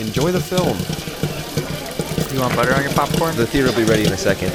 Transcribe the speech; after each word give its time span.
enjoy 0.00 0.32
the 0.32 0.40
film. 0.40 0.76
You 2.34 2.40
want 2.40 2.54
butter 2.56 2.74
on 2.74 2.82
your 2.82 2.92
popcorn? 2.92 3.36
The 3.36 3.46
theater 3.46 3.68
will 3.68 3.76
be 3.76 3.84
ready 3.84 4.04
in 4.06 4.12
a 4.12 4.16
second. 4.16 4.52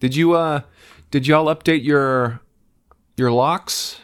Did 0.00 0.14
you 0.16 0.34
uh 0.34 0.62
did 1.10 1.26
y'all 1.26 1.54
update 1.54 1.84
your 1.84 2.40
your 3.16 3.30
locks? 3.30 4.00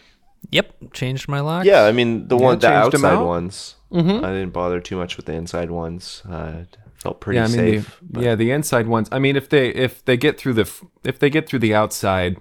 Yep, 0.50 0.92
changed 0.92 1.28
my 1.28 1.40
locks. 1.40 1.66
Yeah, 1.66 1.84
I 1.84 1.92
mean 1.92 2.28
the 2.28 2.36
Yeah, 2.38 2.44
one, 2.44 2.58
the 2.58 2.68
outside 2.72 3.12
out? 3.14 3.26
ones. 3.26 3.76
Mhm. 3.92 4.22
I 4.24 4.28
didn't 4.32 4.52
bother 4.52 4.80
too 4.80 4.96
much 4.96 5.16
with 5.16 5.26
the 5.26 5.32
inside 5.32 5.70
ones. 5.70 6.22
Uh, 6.28 6.64
felt 6.96 7.20
pretty 7.20 7.38
yeah, 7.38 7.44
I 7.44 7.48
mean 7.48 7.56
safe. 7.82 8.00
the, 8.10 8.20
yeah, 8.22 8.34
the 8.34 8.50
inside 8.50 8.86
ones. 8.86 9.08
I 9.12 9.18
mean 9.18 9.36
if 9.36 9.48
they 9.48 9.68
if 9.70 10.04
they 10.04 10.16
get 10.16 10.38
through 10.38 10.54
the 10.54 10.70
if 11.04 11.18
they 11.18 11.30
get 11.30 11.48
through 11.48 11.58
the 11.60 11.74
outside, 11.74 12.36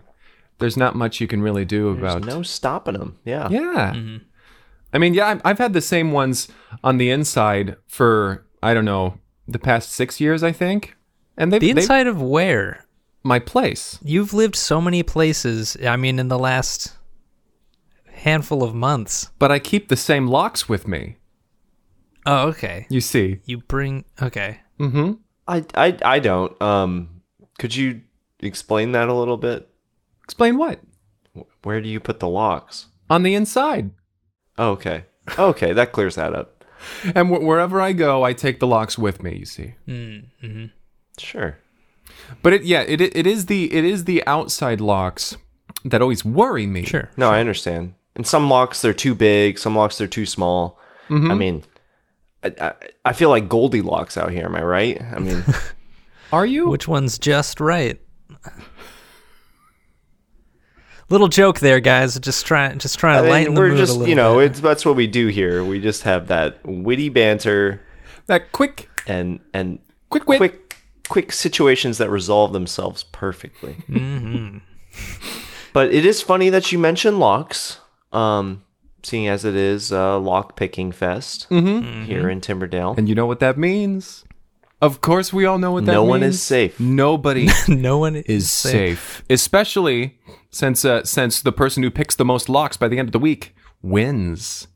there's 0.59 0.77
not 0.77 0.95
much 0.95 1.20
you 1.21 1.27
can 1.27 1.41
really 1.41 1.65
do 1.65 1.89
about 1.89 2.01
There's 2.01 2.23
about 2.23 2.36
no 2.38 2.43
stopping 2.43 2.93
them. 2.95 3.17
Yeah. 3.25 3.49
Yeah. 3.49 3.93
I 4.93 4.97
mean, 4.97 5.13
yeah, 5.13 5.27
I've, 5.27 5.41
I've 5.45 5.57
had 5.59 5.73
the 5.73 5.81
same 5.81 6.11
ones 6.11 6.47
on 6.84 6.97
the 6.97 7.09
inside 7.11 7.75
for 7.88 8.45
I 8.63 8.73
don't 8.73 8.85
know 8.85 9.20
the 9.47 9.59
past 9.59 9.91
six 9.91 10.20
years, 10.20 10.43
I 10.43 10.52
think, 10.52 10.95
and 11.38 11.52
they 11.53 11.59
The 11.59 11.73
they 11.73 11.81
inside 11.81 12.07
of 12.07 12.21
where? 12.21 12.85
my 13.21 13.38
place. 13.38 13.99
You've 14.02 14.33
lived 14.33 14.55
so 14.55 14.80
many 14.80 15.03
places. 15.03 15.75
I 15.85 15.97
mean, 15.97 16.20
in 16.20 16.30
the 16.30 16.39
last 16.39 16.95
handful 18.07 18.63
of 18.63 18.73
months. 18.73 19.30
But 19.38 19.52
I 19.52 19.59
keep 19.59 19.89
the 19.89 19.97
same 19.97 20.27
locks 20.27 20.70
with 20.70 20.88
me. 20.88 21.17
Oh, 22.25 22.47
okay. 22.49 22.88
You 22.89 23.02
see. 23.02 23.39
You 23.45 23.58
bring 23.59 24.05
okay. 24.21 24.61
Mm-hmm. 24.80 25.13
I, 25.47 25.66
I, 25.75 25.97
I 26.03 26.19
don't. 26.19 26.59
Um, 26.61 27.21
could 27.58 27.75
you 27.75 28.02
explain 28.39 28.94
that 28.94 29.09
a 29.09 29.13
little 29.13 29.38
bit? 29.38 29.67
Explain 30.23 30.58
what? 30.58 30.80
Where 31.63 31.81
do 31.81 31.89
you 31.89 31.99
put 31.99 32.19
the 32.19 32.27
locks? 32.30 32.88
On 33.09 33.23
the 33.23 33.35
inside. 33.35 33.91
Oh, 34.59 34.72
okay. 34.72 35.05
Okay, 35.38 35.73
that 35.73 35.91
clears 35.91 36.16
that 36.16 36.36
up. 36.36 36.63
And 37.16 37.30
wh- 37.30 37.41
wherever 37.41 37.80
I 37.81 37.94
go, 37.94 38.23
I 38.23 38.34
take 38.34 38.59
the 38.59 38.67
locks 38.67 38.97
with 38.97 39.23
me. 39.23 39.36
You 39.38 39.45
see. 39.45 39.75
Mm-hmm. 39.88 40.66
Sure. 41.17 41.58
But 42.42 42.53
it, 42.53 42.64
yeah, 42.64 42.81
it 42.81 43.02
it 43.02 43.25
is 43.25 43.45
the 43.48 43.73
it 43.73 43.86
is 43.86 44.03
the 44.06 44.25
outside 44.28 44.81
locks 44.81 45.38
that 45.86 46.02
always 46.02 46.25
worry 46.25 46.67
me. 46.67 46.83
Sure. 46.83 47.09
No, 47.17 47.30
I 47.30 47.39
understand. 47.39 47.94
And 48.16 48.28
some 48.28 48.50
locks 48.50 48.81
they're 48.81 48.94
too 48.94 49.16
big. 49.16 49.58
Some 49.58 49.75
locks 49.75 49.98
they're 49.98 50.08
too 50.08 50.25
small. 50.25 50.78
Mm-hmm. 51.09 51.31
I 51.31 51.33
mean, 51.36 51.64
I, 52.44 52.53
I, 52.61 52.73
I 53.05 53.14
feel 53.14 53.30
like 53.30 53.48
Goldilocks 53.50 54.17
out 54.17 54.31
here. 54.31 54.45
Am 54.45 54.55
I 54.55 54.64
right? 54.64 55.02
I 55.02 55.20
mean, 55.20 55.44
Are 56.33 56.45
you? 56.45 56.70
Which 56.70 56.88
one's 56.88 57.17
just 57.17 57.59
right? 57.59 58.00
Little 61.09 61.27
joke 61.27 61.59
there, 61.59 61.79
guys. 61.79 62.19
Just 62.19 62.45
trying, 62.45 62.77
just 62.79 62.99
trying 62.99 63.15
I 63.17 63.19
to 63.19 63.23
mean, 63.23 63.31
lighten 63.31 63.53
the 63.55 63.61
we're 63.61 63.67
mood 63.69 63.77
a 63.77 63.81
just 63.81 63.93
little 63.93 64.07
you 64.09 64.15
know 64.15 64.38
bit. 64.38 64.52
it's 64.52 64.59
that's 64.59 64.85
what 64.85 64.95
we 64.95 65.07
do 65.07 65.27
here. 65.27 65.63
We 65.63 65.79
just 65.81 66.03
have 66.03 66.27
that 66.27 66.63
witty 66.65 67.09
banter 67.09 67.81
that 68.27 68.52
quick, 68.52 68.89
and 69.07 69.39
and 69.53 69.80
quick, 70.09 70.25
quick. 70.25 70.37
quick 70.39 70.75
quick 71.07 71.31
situations 71.31 71.97
that 71.97 72.09
resolve 72.11 72.53
themselves 72.53 73.03
perfectly. 73.11 73.77
Mm-hmm. 73.89 74.57
But 75.73 75.93
it 75.93 76.05
is 76.05 76.21
funny 76.21 76.49
that 76.49 76.71
you 76.71 76.80
mentioned 76.80 77.19
locks, 77.19 77.80
um, 78.11 78.63
seeing 79.03 79.27
as 79.27 79.45
it 79.45 79.55
is 79.55 79.91
uh, 79.91 80.19
lock 80.19 80.55
picking 80.55 80.91
fest 80.91 81.47
Mm-hmm. 81.49 82.05
here 82.05 82.30
in 82.30 82.41
Timberdale. 82.41 82.95
And 82.97 83.07
you 83.07 83.15
know 83.15 83.25
what 83.27 83.39
that 83.39 83.57
means? 83.57 84.25
Of 84.81 85.02
course, 85.02 85.31
we 85.33 85.45
all 85.45 85.57
know 85.59 85.71
what 85.71 85.85
that 85.85 85.91
No 85.93 86.02
means. 86.05 86.07
No 86.07 86.09
one 86.09 86.23
is 86.23 86.41
safe. 86.41 86.80
Nobody 86.80 87.49
no 87.67 87.97
one 87.99 88.15
is 88.15 88.49
safe, 88.49 89.23
especially 89.30 90.17
since 90.50 90.86
uh, 90.86 91.03
since 91.03 91.42
the 91.42 91.52
person 91.52 91.83
who 91.83 91.92
picks 91.92 92.16
the 92.16 92.25
most 92.25 92.50
locks 92.50 92.78
by 92.78 92.88
the 92.88 93.00
end 93.00 93.08
of 93.08 93.14
the 93.14 93.19
week 93.19 93.55
wins. 93.81 94.67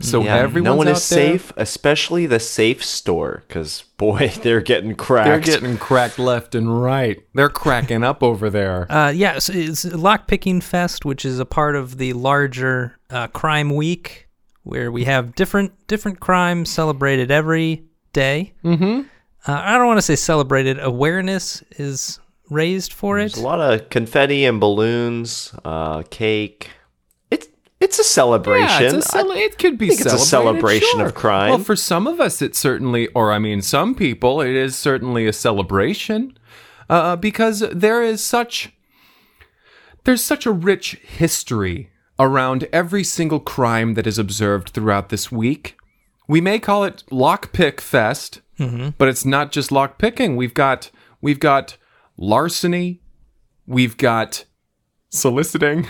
So 0.00 0.24
Yeah, 0.24 0.36
everyone's 0.36 0.64
no 0.64 0.76
one 0.76 0.88
out 0.88 0.96
is 0.96 1.08
there, 1.08 1.38
safe, 1.38 1.52
especially 1.56 2.26
the 2.26 2.38
safe 2.38 2.84
store, 2.84 3.44
because 3.48 3.82
boy, 3.96 4.28
they're 4.42 4.60
getting 4.60 4.94
cracked. 4.94 5.26
They're 5.26 5.58
getting 5.58 5.78
cracked 5.78 6.18
left 6.18 6.54
and 6.54 6.82
right. 6.82 7.18
They're 7.34 7.48
cracking 7.48 8.04
up 8.04 8.22
over 8.22 8.50
there. 8.50 8.86
Uh, 8.96 9.10
yeah, 9.10 9.38
so 9.38 9.52
it's 9.52 9.84
Lockpicking 9.84 10.62
Fest, 10.62 11.04
which 11.04 11.24
is 11.24 11.38
a 11.38 11.44
part 11.44 11.76
of 11.76 11.98
the 11.98 12.14
larger 12.14 12.98
uh, 13.10 13.26
Crime 13.28 13.74
Week, 13.74 14.28
where 14.62 14.90
we 14.90 15.04
have 15.04 15.34
different 15.34 15.72
different 15.86 16.18
crimes 16.20 16.70
celebrated 16.70 17.30
every 17.30 17.84
day. 18.12 18.54
Mm-hmm. 18.64 19.02
Uh, 19.46 19.60
I 19.62 19.76
don't 19.76 19.86
want 19.86 19.98
to 19.98 20.02
say 20.02 20.16
celebrated. 20.16 20.78
Awareness 20.80 21.62
is 21.72 22.18
raised 22.50 22.92
for 22.92 23.18
it. 23.18 23.36
A 23.36 23.40
lot 23.40 23.60
of 23.60 23.88
confetti 23.90 24.44
and 24.44 24.60
balloons, 24.60 25.54
uh, 25.64 26.02
cake. 26.10 26.70
It's 27.30 27.48
it's 27.80 27.98
a 27.98 28.04
celebration. 28.04 28.82
Yeah, 28.82 28.96
it's 28.96 29.06
a 29.06 29.10
cele- 29.10 29.32
I- 29.32 29.36
it 29.38 29.58
could 29.58 29.76
be 29.78 29.88
think 29.88 30.00
it's 30.00 30.12
a 30.12 30.18
celebrated, 30.18 30.82
celebration 30.86 31.00
of 31.00 31.14
crime. 31.14 31.50
Well, 31.50 31.58
for 31.58 31.76
some 31.76 32.06
of 32.06 32.20
us, 32.20 32.40
it 32.40 32.54
certainly, 32.56 33.08
or 33.08 33.32
I 33.32 33.38
mean, 33.38 33.62
some 33.62 33.94
people, 33.94 34.40
it 34.40 34.54
is 34.54 34.76
certainly 34.76 35.26
a 35.26 35.32
celebration 35.32 36.36
uh, 36.88 37.16
because 37.16 37.60
there 37.72 38.02
is 38.02 38.22
such 38.22 38.72
there's 40.04 40.22
such 40.24 40.46
a 40.46 40.52
rich 40.52 40.92
history 41.02 41.90
around 42.18 42.66
every 42.72 43.04
single 43.04 43.40
crime 43.40 43.94
that 43.94 44.06
is 44.06 44.18
observed 44.18 44.70
throughout 44.70 45.08
this 45.08 45.30
week. 45.32 45.76
We 46.28 46.40
may 46.40 46.58
call 46.58 46.84
it 46.84 47.02
lockpick 47.10 47.80
fest, 47.80 48.40
but 48.58 49.08
it's 49.08 49.24
not 49.24 49.52
just 49.52 49.70
lockpicking. 49.70 50.36
We've 50.36 50.54
got 50.54 50.90
we've 51.20 51.40
got 51.40 51.76
larceny, 52.16 53.00
we've 53.66 53.96
got 53.96 54.44
soliciting, 55.10 55.88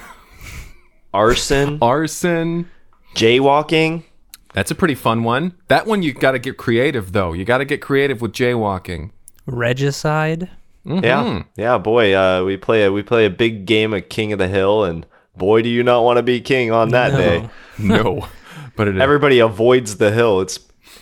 Arson, 1.13 1.79
arson. 1.83 2.71
jaywalking. 3.15 4.05
That's 4.53 4.71
a 4.71 4.75
pretty 4.75 4.95
fun 4.95 5.23
one. 5.25 5.53
That 5.69 5.87
one 5.87 6.03
you 6.03 6.13
got 6.15 6.33
to 6.33 6.39
get 6.39 6.57
creative 6.57 7.13
though. 7.13 7.33
You 7.33 7.45
got 7.45 7.59
to 7.59 7.65
get 7.65 7.83
creative 7.83 8.21
with 8.23 8.33
jaywalking. 8.33 9.11
Regicide. 9.47 10.51
Mm-hmm. 10.87 11.05
Yeah, 11.05 11.43
yeah, 11.57 11.79
boy. 11.79 12.15
Uh, 12.15 12.45
we 12.45 12.57
play 12.57 12.85
a 12.85 12.93
we 12.93 13.03
play 13.03 13.27
a 13.27 13.31
big 13.31 13.67
game 13.67 13.93
of 13.93 14.09
King 14.09 14.33
of 14.33 14.39
the 14.39 14.49
Hill, 14.49 14.85
and 14.85 15.05
boy, 15.37 15.63
do 15.63 15.69
you 15.69 15.83
not 15.83 16.05
want 16.05 16.17
to 16.19 16.23
be 16.23 16.41
king 16.41 16.71
on 16.71 16.91
that 16.91 17.13
No. 17.13 17.19
day. 17.19 17.51
No, 17.79 18.27
but 18.75 18.89
it 18.89 18.97
Everybody 18.97 19.39
avoids 19.41 19.97
the 19.99 20.11
hill. 20.11 20.41
It's 20.41 20.59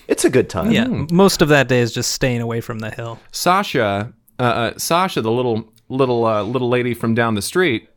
it's 0.09 0.25
a 0.25 0.31
good 0.31 0.51
time. 0.51 0.73
Yeah, 0.73 0.87
most 1.13 1.41
of 1.41 1.49
that 1.51 1.69
day 1.69 1.79
is 1.81 1.93
just 1.93 2.11
staying 2.13 2.41
away 2.41 2.61
from 2.61 2.81
the 2.81 2.91
hill. 2.91 3.21
Sasha, 3.31 4.13
uh, 4.45 4.49
uh, 4.49 4.79
Sasha, 4.79 5.23
the 5.23 5.31
little 5.31 5.73
little 5.89 6.25
uh, 6.25 6.43
little 6.43 6.69
lady 6.69 6.95
from 6.95 7.15
down 7.15 7.35
the 7.35 7.43
street, 7.43 7.89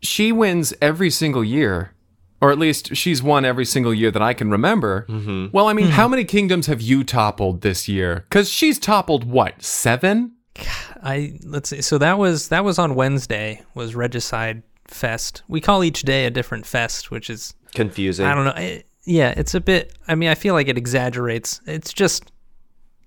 she 0.00 0.32
wins 0.32 0.72
every 0.80 1.10
single 1.10 1.44
year, 1.44 1.92
or 2.40 2.50
at 2.50 2.58
least 2.58 2.96
she's 2.96 3.22
won 3.22 3.44
every 3.44 3.64
single 3.64 3.92
year 3.94 4.10
that 4.10 4.22
I 4.22 4.34
can 4.34 4.50
remember. 4.50 5.06
Mm-hmm. 5.08 5.46
Well, 5.52 5.68
I 5.68 5.72
mean, 5.72 5.88
how 5.88 6.08
many 6.08 6.24
kingdoms 6.24 6.66
have 6.66 6.80
you 6.80 7.04
toppled 7.04 7.60
this 7.60 7.88
year? 7.88 8.24
Because 8.28 8.48
she's 8.48 8.78
toppled 8.78 9.24
what 9.24 9.62
seven? 9.62 10.32
I 11.02 11.38
let's 11.44 11.68
see. 11.68 11.82
So 11.82 11.98
that 11.98 12.18
was 12.18 12.48
that 12.48 12.64
was 12.64 12.78
on 12.78 12.94
Wednesday. 12.94 13.62
Was 13.74 13.94
Regicide 13.94 14.62
Fest. 14.86 15.42
We 15.48 15.60
call 15.60 15.84
each 15.84 16.02
day 16.02 16.26
a 16.26 16.30
different 16.30 16.66
fest, 16.66 17.10
which 17.10 17.30
is 17.30 17.54
Confusing. 17.74 18.26
I 18.26 18.34
don't 18.34 18.44
know. 18.44 18.54
It, 18.56 18.86
yeah, 19.04 19.32
it's 19.36 19.54
a 19.54 19.60
bit. 19.60 19.94
I 20.08 20.14
mean, 20.14 20.28
I 20.28 20.34
feel 20.34 20.54
like 20.54 20.68
it 20.68 20.76
exaggerates. 20.76 21.60
It's 21.66 21.92
just, 21.92 22.29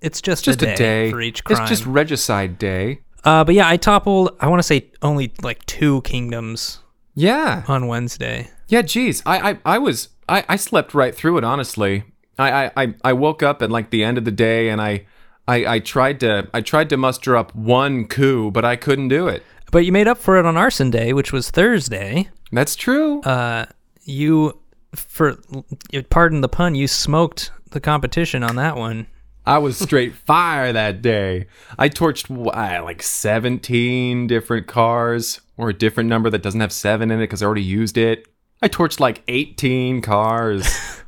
it's 0.04 0.22
just, 0.22 0.46
Just 0.46 0.62
a, 0.62 0.66
day 0.68 0.74
a 0.74 0.78
day 0.78 1.12
for 1.12 1.22
each 1.22 1.44
crime. 1.44 1.62
It's 1.62 1.70
just 1.70 1.86
regicide 1.86 2.60
day. 2.60 3.00
uh, 3.24 3.44
but 3.44 3.56
yeah, 3.56 3.68
I 3.68 3.78
toppled. 3.78 4.36
I 4.40 4.48
want 4.48 4.60
to 4.60 4.64
say 4.64 4.92
only 5.02 5.34
like 5.42 5.66
two 5.66 6.02
kingdoms 6.02 6.80
Yeah. 7.16 7.64
on 7.68 7.88
Wednesday. 7.88 8.50
Yeah, 8.68 8.82
geez, 8.84 9.22
I, 9.26 9.52
I, 9.52 9.58
I 9.66 9.78
was, 9.80 10.10
I, 10.30 10.44
I 10.50 10.56
slept 10.56 10.94
right 10.94 11.14
through 11.16 11.38
it. 11.38 11.44
Honestly, 11.44 12.04
I, 12.40 12.66
I, 12.66 12.72
I, 12.84 12.94
I 13.04 13.14
woke 13.14 13.42
up 13.44 13.62
at 13.62 13.70
like 13.72 13.90
the 13.92 14.04
end 14.04 14.18
of 14.18 14.26
the 14.26 14.32
day, 14.32 14.70
and 14.70 14.82
I, 14.82 15.06
I, 15.48 15.66
I 15.76 15.80
tried 15.80 16.20
to, 16.22 16.48
I 16.54 16.62
tried 16.62 16.90
to 16.90 16.98
muster 16.98 17.36
up 17.36 17.54
one 17.56 18.06
coup, 18.08 18.50
but 18.52 18.64
I 18.66 18.76
couldn't 18.76 19.10
do 19.10 19.28
it. 19.28 19.44
But 19.72 19.86
you 19.86 19.92
made 19.92 20.08
up 20.08 20.18
for 20.18 20.38
it 20.38 20.46
on 20.46 20.56
Arson 20.58 20.90
Day, 20.92 21.14
which 21.14 21.32
was 21.34 21.50
Thursday. 21.52 22.30
That's 22.52 22.76
true. 22.76 23.22
Uh, 23.22 23.66
you, 24.04 24.60
for 24.96 25.38
pardon 26.10 26.42
the 26.42 26.50
pun, 26.50 26.76
you 26.76 26.88
smoked 26.88 27.52
the 27.72 27.80
competition 27.80 28.44
on 28.44 28.56
that 28.58 28.76
one. 28.78 29.08
I 29.46 29.58
was 29.58 29.78
straight 29.78 30.16
fire 30.16 30.72
that 30.72 31.02
day. 31.02 31.48
I 31.78 31.90
torched 31.90 32.30
uh, 32.32 32.84
like 32.84 33.02
seventeen 33.04 34.28
different 34.28 34.68
cars, 34.68 35.42
or 35.58 35.70
a 35.70 35.74
different 35.74 36.10
number 36.10 36.30
that 36.30 36.42
doesn't 36.44 36.62
have 36.62 36.72
seven 36.72 37.12
in 37.12 37.20
it 37.20 37.24
because 37.24 37.42
I 37.44 37.46
already 37.46 37.64
used 37.64 37.98
it. 37.98 38.28
I 38.62 38.70
torched 38.70 39.00
like 39.00 39.22
eighteen 39.28 40.02
cars. 40.02 40.68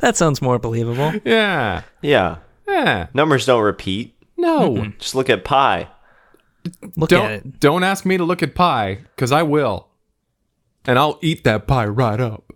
That 0.00 0.16
sounds 0.16 0.42
more 0.42 0.58
believable. 0.58 1.12
yeah, 1.24 1.82
yeah. 2.02 2.38
yeah. 2.66 3.06
Numbers 3.14 3.46
don't 3.46 3.62
repeat. 3.62 4.12
No, 4.36 4.88
Just 4.98 5.14
look 5.14 5.30
at 5.30 5.44
pi. 5.44 5.86
Look 6.96 7.10
don't 7.10 7.24
at 7.24 7.30
it. 7.46 7.60
don't 7.60 7.84
ask 7.84 8.04
me 8.04 8.16
to 8.16 8.24
look 8.24 8.42
at 8.42 8.56
pie 8.56 8.98
because 9.14 9.30
I 9.30 9.44
will, 9.44 9.86
and 10.84 10.98
I'll 10.98 11.20
eat 11.22 11.44
that 11.44 11.68
pie 11.68 11.86
right 11.86 12.18
up. 12.18 12.52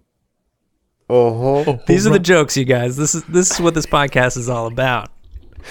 uh-oh 1.08 1.78
These 1.86 2.08
are 2.08 2.10
the 2.10 2.18
jokes, 2.18 2.56
you 2.56 2.64
guys. 2.64 2.96
This 2.96 3.14
is 3.14 3.22
this 3.26 3.52
is 3.52 3.60
what 3.60 3.74
this 3.74 3.86
podcast 3.86 4.36
is 4.36 4.48
all 4.48 4.66
about. 4.66 5.11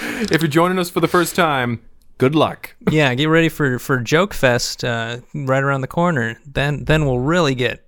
If 0.02 0.42
you're 0.42 0.50
joining 0.50 0.80
us 0.80 0.90
for 0.90 1.00
the 1.00 1.08
first 1.08 1.36
time, 1.36 1.82
good 2.18 2.36
luck. 2.36 2.76
Yeah, 2.90 3.14
get 3.16 3.26
ready 3.26 3.50
for 3.50 3.80
for 3.80 4.00
Joke 4.00 4.34
Fest 4.34 4.84
uh, 4.84 5.20
right 5.34 5.64
around 5.64 5.82
the 5.82 5.88
corner. 5.88 6.40
Then 6.46 6.86
then 6.86 7.06
we'll 7.06 7.20
really 7.20 7.56
get 7.56 7.86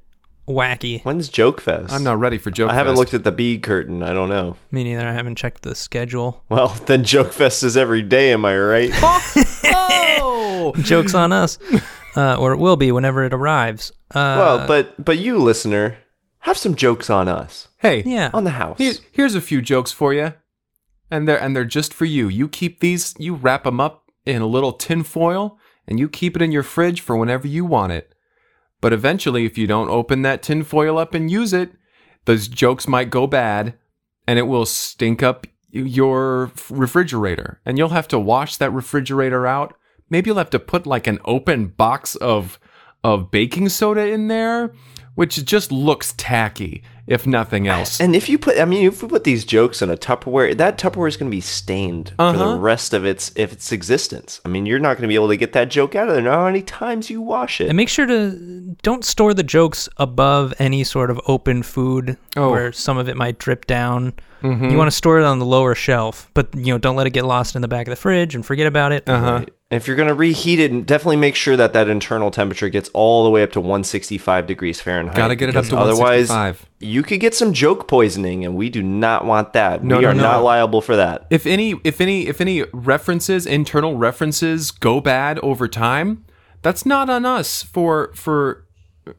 wacky. 0.48 1.04
When's 1.04 1.30
Joke 1.30 1.62
Fest? 1.62 1.94
I'm 1.94 2.04
not 2.04 2.20
ready 2.20 2.38
for 2.38 2.52
joke. 2.52 2.70
I 2.70 2.74
haven't 2.74 2.94
Fest. 2.94 3.00
looked 3.00 3.14
at 3.14 3.24
the 3.24 3.32
B 3.32 3.58
curtain. 3.60 4.04
I 4.04 4.14
don't 4.14 4.30
know. 4.30 4.58
Me 4.72 4.84
neither. 4.84 5.08
I 5.08 5.14
haven't 5.14 5.36
checked 5.36 5.62
the 5.62 5.76
schedule. 5.76 6.44
Well, 6.50 6.68
then 6.86 7.04
Joke 7.04 7.32
Fest 7.32 7.64
is 7.64 7.78
every 7.78 8.02
day. 8.02 8.34
Am 8.34 8.46
I 8.46 8.58
right? 8.58 8.92
Oh, 10.66 10.72
Jokes 10.78 11.14
on 11.14 11.34
us, 11.34 11.58
uh, 12.16 12.36
or 12.36 12.54
it 12.54 12.58
will 12.58 12.78
be 12.78 12.92
whenever 12.92 13.26
it 13.26 13.34
arrives. 13.34 13.92
Uh, 14.12 14.36
well, 14.38 14.68
but 14.68 15.04
but 15.04 15.18
you 15.18 15.38
listener, 15.38 15.98
have 16.40 16.58
some 16.58 16.76
jokes 16.76 17.10
on 17.10 17.28
us 17.28 17.68
hey, 17.80 18.04
yeah. 18.06 18.30
on 18.34 18.46
the 18.46 18.52
house. 18.52 18.78
Here, 18.78 18.94
here's 19.12 19.36
a 19.36 19.42
few 19.42 19.62
jokes 19.62 19.92
for 19.92 20.14
you, 20.14 20.34
and 21.14 21.28
they're 21.28 21.40
and 21.40 21.56
they're 21.56 21.64
just 21.64 21.94
for 21.94 22.06
you. 22.06 22.28
You 22.28 22.50
keep 22.50 22.80
these, 22.80 23.14
you 23.20 23.36
wrap 23.36 23.66
them 23.66 23.80
up 23.80 24.12
in 24.26 24.42
a 24.42 24.48
little 24.48 24.74
tin 24.74 25.04
foil, 25.04 25.60
and 25.88 26.00
you 26.00 26.10
keep 26.10 26.36
it 26.36 26.42
in 26.42 26.52
your 26.52 26.64
fridge 26.64 27.02
for 27.02 27.16
whenever 27.16 27.48
you 27.48 27.64
want 27.64 27.92
it. 27.92 28.16
But 28.82 28.94
eventually, 28.94 29.46
if 29.46 29.58
you 29.58 29.68
don't 29.68 29.90
open 29.90 30.24
that 30.24 30.42
tin 30.42 30.64
foil 30.64 30.98
up 30.98 31.14
and 31.14 31.30
use 31.30 31.54
it, 31.54 31.74
those 32.26 32.48
jokes 32.48 32.88
might 32.88 33.12
go 33.12 33.28
bad, 33.28 33.76
and 34.28 34.40
it 34.40 34.44
will 34.44 34.66
stink 34.66 35.22
up 35.22 35.46
your 35.70 36.52
refrigerator, 36.70 37.62
and 37.64 37.78
you'll 37.78 37.90
have 37.90 38.08
to 38.08 38.20
wash 38.20 38.58
that 38.58 38.72
refrigerator 38.72 39.46
out. 39.46 39.76
Maybe 40.10 40.30
you'll 40.30 40.38
have 40.38 40.50
to 40.50 40.60
put 40.60 40.88
like 40.88 41.06
an 41.06 41.20
open 41.26 41.68
box 41.68 42.16
of 42.16 42.60
of 43.04 43.30
baking 43.30 43.70
soda 43.70 44.08
in 44.08 44.30
there, 44.30 44.74
which 45.14 45.46
just 45.46 45.72
looks 45.72 46.14
tacky, 46.18 46.82
if 47.08 47.28
nothing 47.28 47.68
else. 47.68 48.00
And 48.00 48.16
if 48.16 48.30
you 48.30 48.38
put, 48.38 48.60
I 48.60 48.66
mean, 48.66 48.86
if 48.88 49.04
we 49.04 49.10
put 49.10 49.24
these 49.24 49.44
jokes 49.46 49.82
in 49.82 49.90
a 49.90 49.98
Tupperware, 49.98 50.56
that 50.58 50.78
Tupperware 50.78 51.08
is 51.08 51.18
going 51.18 51.30
to 51.30 51.36
be 51.36 51.42
stained 51.42 52.10
for 52.16 52.24
Uh-huh. 52.24 52.54
the 52.54 52.58
rest 52.60 52.94
of 52.94 53.06
its 53.06 53.32
if 53.36 53.52
its 53.52 53.72
existence. 53.72 54.40
I 54.46 54.50
mean, 54.50 54.66
you're 54.66 54.80
not 54.80 54.94
going 54.98 55.04
to 55.04 55.08
be 55.08 55.16
able 55.16 55.28
to 55.30 55.38
get 55.38 55.54
that 55.54 55.70
joke 55.70 55.96
out 55.96 56.08
of 56.08 56.14
there. 56.14 56.24
No 56.24 56.32
how 56.32 56.46
many 56.46 56.62
times 56.62 57.10
you 57.10 57.22
wash 57.22 57.60
it. 57.62 57.68
And 57.68 57.76
make 57.78 57.90
sure 57.90 58.06
to 58.06 58.76
don't 58.82 59.04
store 59.04 59.34
the 59.34 59.44
jokes 59.44 59.90
above 59.98 60.54
any 60.60 60.84
sort 60.84 61.12
of 61.12 61.20
open 61.28 61.62
food 61.64 62.18
Oh. 62.36 62.52
where 62.52 62.72
some 62.72 62.98
of 62.98 63.10
it 63.10 63.18
might 63.18 63.38
drip 63.40 63.66
down. 63.66 64.14
You 64.44 64.78
want 64.78 64.88
to 64.92 64.92
store 64.92 65.20
it 65.22 65.24
on 65.24 65.40
the 65.40 65.46
lower 65.46 65.74
shelf, 65.74 66.30
but 66.34 66.50
you 66.54 66.74
know 66.74 66.78
don't 66.78 66.98
let 66.98 67.08
it 67.08 67.12
get 67.12 67.24
lost 67.24 67.56
in 67.56 67.62
the 67.62 67.68
back 67.70 67.88
of 67.88 67.92
the 67.92 67.96
fridge 67.96 68.36
and 68.36 68.46
forget 68.46 68.68
about 68.68 68.92
it. 68.92 69.08
Uh-huh. 69.08 69.32
Right. 69.36 69.50
And 69.74 69.82
if 69.82 69.88
you're 69.88 69.96
going 69.96 70.08
to 70.08 70.14
reheat 70.14 70.60
it, 70.60 70.86
definitely 70.86 71.16
make 71.16 71.34
sure 71.34 71.58
that 71.58 71.74
that 71.74 71.88
internal 71.88 72.30
temperature 72.30 72.70
gets 72.70 72.92
all 72.94 73.24
the 73.24 73.32
way 73.32 73.42
up 73.42 73.52
to 73.54 73.60
165 73.60 74.46
degrees 74.46 74.80
Fahrenheit. 74.80 75.16
Gotta 75.16 75.36
get 75.36 75.50
it 75.50 75.56
up 75.56 75.64
because 75.64 75.70
to 75.70 75.78
Otherwise, 75.80 76.30
165. 76.30 76.70
you 76.80 77.02
could 77.02 77.20
get 77.20 77.34
some 77.34 77.54
joke 77.54 77.88
poisoning, 77.88 78.46
and 78.46 78.56
we 78.56 78.70
do 78.70 78.84
not 78.84 79.26
want 79.26 79.54
that. 79.54 79.84
No, 79.84 79.98
we 79.98 80.04
no, 80.04 80.10
are 80.10 80.14
no. 80.14 80.22
not 80.22 80.44
liable 80.44 80.82
for 80.82 80.96
that. 80.96 81.26
If 81.32 81.48
any, 81.48 81.74
if 81.84 82.00
any, 82.00 82.28
if 82.28 82.40
any 82.40 82.66
references, 82.72 83.48
internal 83.48 83.98
references, 83.98 84.70
go 84.70 85.02
bad 85.02 85.40
over 85.40 85.68
time, 85.68 86.24
that's 86.62 86.86
not 86.86 87.10
on 87.10 87.26
us. 87.26 87.64
For 87.64 88.12
for, 88.14 88.68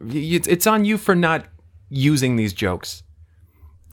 it's 0.08 0.46
it's 0.46 0.68
on 0.68 0.84
you 0.84 0.98
for 0.98 1.16
not 1.16 1.46
using 1.88 2.36
these 2.36 2.52
jokes. 2.52 3.02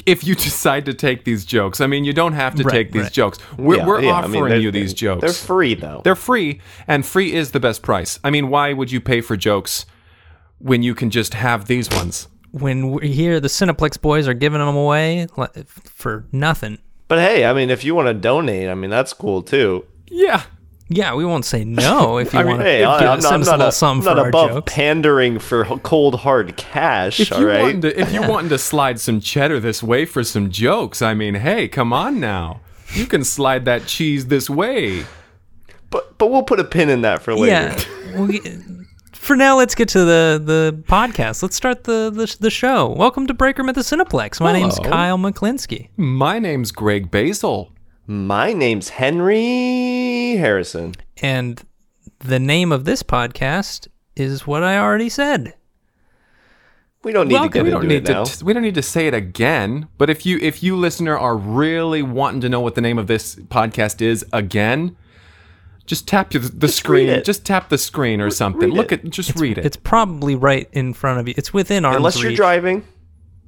If 0.05 0.23
you 0.25 0.35
decide 0.47 0.85
to 0.85 0.93
take 0.93 1.23
these 1.25 1.45
jokes, 1.45 1.81
I 1.81 1.87
mean, 1.87 2.03
you 2.05 2.13
don't 2.13 2.33
have 2.33 2.55
to 2.55 2.63
Right, 2.63 2.71
take 2.73 2.91
these 2.91 3.03
right. 3.03 3.11
jokes. 3.11 3.39
We're, 3.57 3.77
Yeah, 3.77 3.85
we're 3.87 4.01
yeah, 4.01 4.09
I 4.11 4.13
offering 4.19 4.31
mean, 4.33 4.49
they're- 4.49 4.59
you 4.59 4.71
these 4.71 4.93
jokes. 4.93 5.21
They're 5.21 5.33
free, 5.33 5.73
though. 5.75 6.01
They're 6.03 6.15
free, 6.15 6.59
and 6.87 7.05
free 7.05 7.33
is 7.33 7.51
the 7.51 7.59
best 7.59 7.81
price. 7.81 8.19
I 8.23 8.29
mean, 8.29 8.49
why 8.49 8.73
would 8.73 8.91
you 8.91 8.99
pay 9.01 9.21
for 9.21 9.35
jokes 9.37 9.85
when 10.59 10.83
you 10.83 10.93
can 10.95 11.09
just 11.09 11.33
have 11.33 11.65
these 11.65 11.89
ones? 11.89 12.27
When 12.51 12.91
we 12.91 13.09
hear 13.11 13.39
the 13.39 13.47
Cineplex 13.47 14.01
boys 14.01 14.27
are 14.27 14.33
giving 14.33 14.59
them 14.59 14.75
away 14.75 15.27
for 15.85 16.25
nothing, 16.31 16.79
but 17.07 17.19
hey, 17.19 17.45
I 17.45 17.53
mean, 17.53 17.69
if 17.69 17.83
you 17.83 17.95
want 17.95 18.07
to 18.07 18.13
donate, 18.13 18.67
I 18.69 18.75
mean, 18.75 18.89
that's 18.89 19.13
cool 19.13 19.41
too. 19.41 19.85
Yeah, 20.09 20.43
yeah, 20.91 21.13
we 21.13 21.25
won't 21.25 21.45
say 21.45 21.63
no 21.63 22.17
if 22.17 22.33
you 22.33 22.39
I 22.41 22.43
mean, 22.43 22.49
want 22.51 22.59
to 22.61 22.65
hey, 22.65 22.79
give 22.79 22.87
I, 22.89 22.97
I'm, 23.07 23.17
us 23.19 23.23
not, 23.23 23.33
I'm 23.33 23.41
a 23.41 23.45
not, 23.45 23.59
little 23.59 23.67
a, 23.67 24.01
for 24.01 24.09
not 24.09 24.19
our 24.19 24.27
above 24.29 24.49
jokes. 24.51 24.73
pandering 24.73 25.39
for 25.39 25.65
cold 25.79 26.15
hard 26.19 26.57
cash. 26.57 27.19
if 27.19 27.31
all 27.31 27.39
you 27.39 27.47
right. 27.47 27.61
wanted 27.61 27.81
to, 27.81 27.99
if 27.99 28.13
you 28.13 28.21
wanted 28.27 28.49
to 28.49 28.57
slide 28.57 28.99
some 28.99 29.19
cheddar 29.21 29.59
this 29.59 29.81
way 29.81 30.05
for 30.05 30.23
some 30.23 30.49
jokes, 30.51 31.01
I 31.01 31.13
mean, 31.13 31.35
hey, 31.35 31.67
come 31.67 31.93
on 31.93 32.19
now, 32.19 32.61
you 32.93 33.05
can 33.05 33.23
slide 33.23 33.65
that 33.65 33.85
cheese 33.87 34.27
this 34.27 34.49
way. 34.49 35.05
But 35.89 36.17
but 36.17 36.29
we'll 36.31 36.43
put 36.43 36.59
a 36.59 36.63
pin 36.63 36.89
in 36.89 37.01
that 37.01 37.21
for 37.21 37.33
later. 37.35 37.47
Yeah. 37.75 38.17
We'll 38.17 38.27
get- 38.27 38.43
for 39.13 39.35
now, 39.35 39.55
let's 39.55 39.75
get 39.75 39.87
to 39.89 39.99
the, 39.99 40.41
the 40.43 40.83
podcast. 40.87 41.43
Let's 41.43 41.55
start 41.55 41.83
the, 41.83 42.09
the 42.09 42.35
the 42.39 42.49
show. 42.49 42.87
Welcome 42.89 43.27
to 43.27 43.35
Break 43.35 43.59
Room 43.59 43.69
at 43.69 43.75
the 43.75 43.81
Cineplex. 43.81 44.41
My 44.41 44.51
name's 44.51 44.79
Kyle 44.79 45.17
McClinsky. 45.19 45.89
My 45.95 46.39
name's 46.39 46.71
Greg 46.71 47.11
Basil. 47.11 47.71
My 48.07 48.51
name's 48.51 48.89
Henry 48.89 50.00
Harrison. 50.37 50.95
And 51.21 51.61
the 52.19 52.39
name 52.39 52.71
of 52.71 52.85
this 52.85 53.03
podcast 53.03 53.87
is 54.15 54.45
what 54.45 54.63
I 54.63 54.77
already 54.77 55.09
said. 55.09 55.53
We 57.03 57.11
don't 57.11 57.27
need 57.27 57.41
to 57.41 57.49
get 57.49 57.63
we 57.63 57.69
into 57.69 57.79
don't 57.79 57.87
need 57.87 57.95
it 57.95 58.05
to 58.05 58.13
now. 58.13 58.25
we 58.43 58.53
don't 58.53 58.61
need 58.61 58.75
to 58.75 58.83
say 58.83 59.07
it 59.07 59.13
again. 59.13 59.87
But 59.97 60.09
if 60.11 60.25
you 60.25 60.37
if 60.39 60.61
you 60.61 60.75
listener 60.75 61.17
are 61.17 61.35
really 61.35 62.03
wanting 62.03 62.41
to 62.41 62.49
know 62.49 62.59
what 62.59 62.75
the 62.75 62.81
name 62.81 62.99
of 62.99 63.07
this 63.07 63.35
podcast 63.35 64.01
is 64.01 64.23
again, 64.31 64.95
just 65.87 66.07
tap 66.07 66.29
the, 66.29 66.39
the 66.39 66.67
screen. 66.67 67.23
Just 67.23 67.43
tap 67.43 67.69
the 67.69 67.77
screen 67.79 68.21
or 68.21 68.29
something. 68.29 68.69
Look 68.69 68.91
at 68.91 69.09
just 69.09 69.35
read 69.39 69.57
it. 69.57 69.65
It's 69.65 69.77
probably 69.77 70.35
right 70.35 70.69
in 70.73 70.93
front 70.93 71.19
of 71.19 71.27
you. 71.27 71.33
It's 71.37 71.51
within 71.51 71.85
our 71.85 71.95
Unless 71.95 72.21
you're 72.21 72.35
driving, 72.35 72.85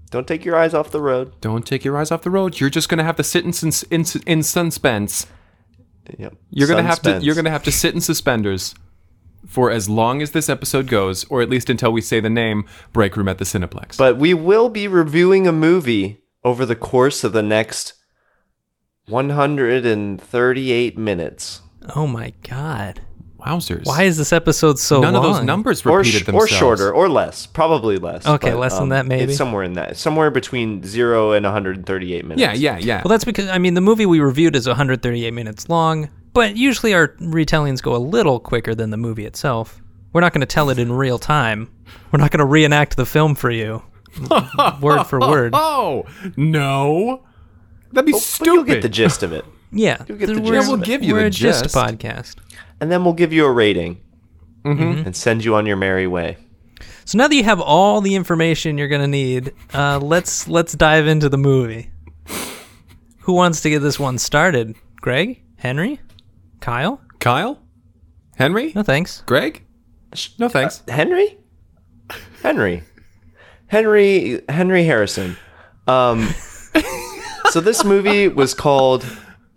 don't 0.09 0.27
take 0.27 0.43
your 0.43 0.55
eyes 0.55 0.73
off 0.73 0.89
the 0.89 1.01
road. 1.01 1.39
Don't 1.39 1.65
take 1.65 1.85
your 1.85 1.95
eyes 1.95 2.11
off 2.11 2.23
the 2.23 2.31
road. 2.31 2.59
You're 2.59 2.71
just 2.71 2.89
gonna 2.89 3.03
have 3.03 3.17
to 3.17 3.23
sit 3.23 3.45
in 3.45 3.71
in, 3.91 4.05
in 4.25 4.41
suspense. 4.41 5.27
Yep. 6.17 6.35
You're 6.49 6.67
gonna 6.67 6.83
have 6.83 7.01
to 7.03 7.19
you're 7.21 7.35
gonna 7.35 7.49
have 7.49 7.63
to 7.63 7.71
sit 7.71 7.93
in 7.95 8.01
suspenders 8.01 8.75
for 9.47 9.71
as 9.71 9.89
long 9.89 10.21
as 10.21 10.31
this 10.31 10.49
episode 10.49 10.87
goes, 10.87 11.25
or 11.25 11.41
at 11.41 11.49
least 11.49 11.69
until 11.69 11.91
we 11.91 12.01
say 12.01 12.19
the 12.19 12.29
name 12.29 12.65
Break 12.93 13.17
Room 13.17 13.27
at 13.27 13.37
the 13.39 13.45
Cineplex. 13.45 13.97
But 13.97 14.17
we 14.17 14.33
will 14.33 14.69
be 14.69 14.87
reviewing 14.87 15.47
a 15.47 15.51
movie 15.51 16.23
over 16.43 16.65
the 16.65 16.75
course 16.75 17.23
of 17.23 17.33
the 17.33 17.43
next 17.43 17.93
138 19.07 20.97
minutes. 20.97 21.61
Oh 21.95 22.07
my 22.07 22.33
god! 22.43 23.01
Wowzers! 23.45 23.85
Why 23.85 24.03
is 24.03 24.17
this 24.17 24.31
episode 24.31 24.79
so 24.79 24.95
long? 24.95 25.01
none 25.01 25.13
long? 25.15 25.25
of 25.25 25.35
those 25.37 25.45
numbers 25.45 25.85
Or, 25.85 25.97
repeated 25.99 26.25
sh- 26.25 26.29
or 26.33 26.47
shorter, 26.47 26.91
or 26.93 27.09
less. 27.09 27.45
Probably 27.45 27.97
less. 27.97 28.25
Okay, 28.25 28.51
but, 28.51 28.59
less 28.59 28.73
than 28.73 28.83
um, 28.83 28.89
that, 28.89 29.05
maybe? 29.05 29.23
It's 29.31 29.37
somewhere 29.37 29.63
in 29.63 29.73
that. 29.73 29.97
Somewhere 29.97 30.31
between 30.31 30.81
0 30.83 31.33
and 31.33 31.43
138 31.43 32.23
minutes. 32.25 32.39
Yeah, 32.41 32.53
yeah, 32.53 32.77
yeah. 32.77 33.01
Well, 33.03 33.09
that's 33.09 33.25
because 33.25 33.49
I 33.49 33.57
mean 33.57 33.73
the 33.73 33.81
movie 33.81 34.05
we 34.05 34.19
reviewed 34.19 34.55
is 34.55 34.67
138 34.67 35.31
minutes 35.31 35.67
long, 35.69 36.09
but 36.33 36.55
usually 36.55 36.93
our 36.93 37.09
retellings 37.19 37.81
go 37.81 37.95
a 37.95 37.97
little 37.97 38.39
quicker 38.39 38.73
than 38.73 38.89
the 38.91 38.97
movie 38.97 39.25
itself. 39.25 39.81
We're 40.13 40.21
not 40.21 40.31
going 40.31 40.41
to 40.41 40.45
tell 40.47 40.69
it 40.69 40.79
in 40.79 40.91
real 40.91 41.17
time. 41.19 41.69
We're 42.11 42.19
not 42.19 42.31
going 42.31 42.39
to 42.39 42.45
reenact 42.45 42.95
the 42.97 43.05
film 43.05 43.35
for 43.35 43.49
you, 43.51 43.81
word 44.81 45.03
for 45.05 45.19
word. 45.19 45.51
Oh 45.55 46.05
no, 46.37 47.23
that'd 47.91 48.05
be 48.05 48.11
But 48.13 48.21
stupid. 48.21 48.45
you'll 48.53 48.63
get 48.63 48.81
the 48.81 48.89
gist 48.89 49.23
of 49.23 49.33
it. 49.33 49.43
Yeah, 49.71 49.97
get 49.97 50.07
the 50.07 50.15
th- 50.17 50.29
gist 50.37 50.41
we're, 50.43 50.59
of 50.59 50.67
we'll 50.67 50.81
it. 50.81 50.85
give 50.85 51.03
you 51.03 51.13
we're 51.15 51.21
the 51.21 51.27
a 51.27 51.31
gist 51.31 51.63
gist. 51.63 51.75
podcast. 51.75 52.35
And 52.83 52.91
then 52.91 53.05
we'll 53.05 53.13
give 53.13 53.31
you 53.31 53.45
a 53.45 53.51
rating 53.51 54.01
Mm-hmm. 54.65 55.05
and 55.05 55.15
send 55.15 55.43
you 55.45 55.55
on 55.55 55.65
your 55.65 55.77
merry 55.77 56.05
way. 56.05 56.37
So 57.05 57.17
now 57.17 57.27
that 57.29 57.35
you 57.35 57.43
have 57.45 57.59
all 57.61 58.01
the 58.01 58.15
information 58.15 58.77
you're 58.77 58.87
going 58.89 59.01
to 59.01 59.07
need, 59.07 59.53
uh, 59.73 59.99
let's 59.99 60.47
let's 60.49 60.73
dive 60.73 61.05
into 61.07 61.27
the 61.29 61.37
movie. 61.37 61.91
Who 63.21 63.33
wants 63.33 63.61
to 63.61 63.69
get 63.69 63.79
this 63.79 63.97
one 63.99 64.17
started? 64.17 64.75
Greg, 65.01 65.41
Henry, 65.57 65.99
Kyle? 66.61 67.01
Kyle, 67.19 67.59
Henry, 68.37 68.71
No 68.75 68.83
thanks. 68.83 69.21
Greg. 69.25 69.65
No 70.39 70.47
thanks. 70.49 70.81
Henry? 70.87 71.37
Henry. 72.41 72.83
Henry 73.67 74.41
Henry 74.49 74.83
Harrison. 74.85 75.35
Um 75.87 76.29
so 77.51 77.59
this 77.61 77.83
movie 77.83 78.27
was 78.29 78.53
called 78.53 79.05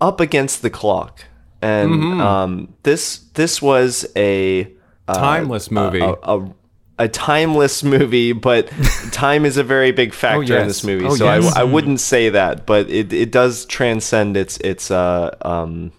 Up 0.00 0.21
Against 0.21 0.62
the 0.62 0.71
Clock. 0.71 1.25
And 1.63 1.91
Mm-hmm. 1.91 2.21
um 2.21 2.75
this 2.83 3.19
this 3.35 3.61
was 3.63 4.07
a 4.17 4.73
uh, 5.09 5.15
Timeless 5.15 5.71
movie. 5.71 6.01
A, 6.01 6.15
a, 6.23 6.51
a 6.99 7.09
timeless 7.09 7.83
movie, 7.85 8.33
but 8.33 8.69
time 9.13 9.45
is 9.45 9.57
a 9.59 9.63
very 9.65 9.93
big 9.93 10.15
factor 10.15 10.43
in 10.43 10.49
yes. 10.49 10.67
this 10.67 10.85
movie. 10.85 11.05
Oh, 11.07 11.15
so 11.15 11.25
yes. 11.27 11.55
I, 11.55 11.61
I 11.61 11.65
wouldn't 11.65 12.01
say 12.01 12.31
that, 12.31 12.67
but 12.67 12.89
it, 12.91 13.13
it 13.13 13.31
does 13.31 13.67
transcend 13.67 14.37
its 14.37 14.57
its 14.59 14.91
uh 14.91 15.31
um 15.43 15.93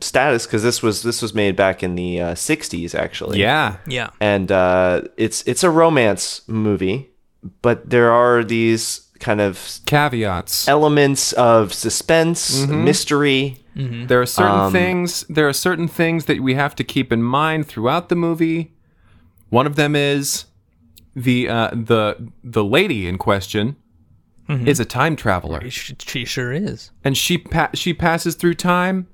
status 0.00 0.46
because 0.46 0.62
this 0.62 0.82
was 0.82 1.02
this 1.02 1.20
was 1.22 1.34
made 1.34 1.56
back 1.56 1.82
in 1.82 1.94
the 1.96 2.20
uh, 2.20 2.34
60s 2.34 2.94
actually 2.94 3.40
yeah. 3.40 3.78
Yeah. 3.86 4.10
and 4.20 4.52
uh, 4.52 5.02
it's 5.16 5.42
it's 5.46 5.64
a 5.64 5.70
romance 5.70 6.42
movie, 6.46 7.10
but 7.62 7.88
there 7.90 8.12
are 8.12 8.44
these 8.44 9.00
kind 9.20 9.40
of 9.40 9.80
Caveats. 9.86 10.68
elements 10.68 11.32
of 11.32 11.72
suspense, 11.72 12.60
Mm-hmm. 12.66 12.84
mystery. 12.84 13.56
There 13.76 14.20
are 14.22 14.26
certain 14.26 14.60
Um, 14.66 14.72
things. 14.72 15.24
There 15.28 15.46
are 15.46 15.52
certain 15.52 15.86
things 15.88 16.24
that 16.24 16.40
we 16.40 16.54
have 16.54 16.74
to 16.76 16.84
keep 16.84 17.12
in 17.12 17.22
mind 17.22 17.66
throughout 17.66 18.08
the 18.08 18.16
movie. 18.16 18.72
One 19.50 19.66
of 19.66 19.76
them 19.76 19.94
is 19.94 20.46
the 21.14 21.48
uh, 21.48 21.70
the 21.72 22.30
the 22.42 22.64
lady 22.64 23.06
in 23.06 23.18
question 23.18 23.76
is 24.64 24.78
a 24.80 24.84
time 24.84 25.16
traveler, 25.16 25.68
She, 25.70 25.94
she 25.98 26.24
sure 26.24 26.52
is. 26.52 26.90
and 27.04 27.16
she 27.16 27.36
pa- 27.38 27.70
she 27.74 27.92
passes 27.92 28.34
through 28.36 28.54
time, 28.54 29.08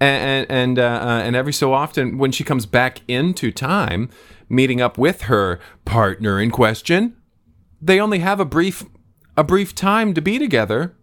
and 0.00 0.46
and 0.48 0.50
and, 0.50 0.78
uh, 0.78 0.82
uh, 0.82 1.22
and 1.26 1.34
every 1.36 1.52
so 1.52 1.72
often 1.72 2.18
when 2.18 2.30
she 2.32 2.44
comes 2.44 2.64
back 2.66 3.00
into 3.08 3.50
time, 3.50 4.08
meeting 4.48 4.80
up 4.80 4.96
with 4.96 5.22
her 5.22 5.58
partner 5.84 6.40
in 6.40 6.50
question, 6.52 7.16
they 7.82 8.00
only 8.00 8.20
have 8.20 8.38
a 8.40 8.44
brief 8.44 8.84
a 9.36 9.42
brief 9.44 9.74
time 9.74 10.14
to 10.14 10.22
be 10.22 10.38
together. 10.38 10.94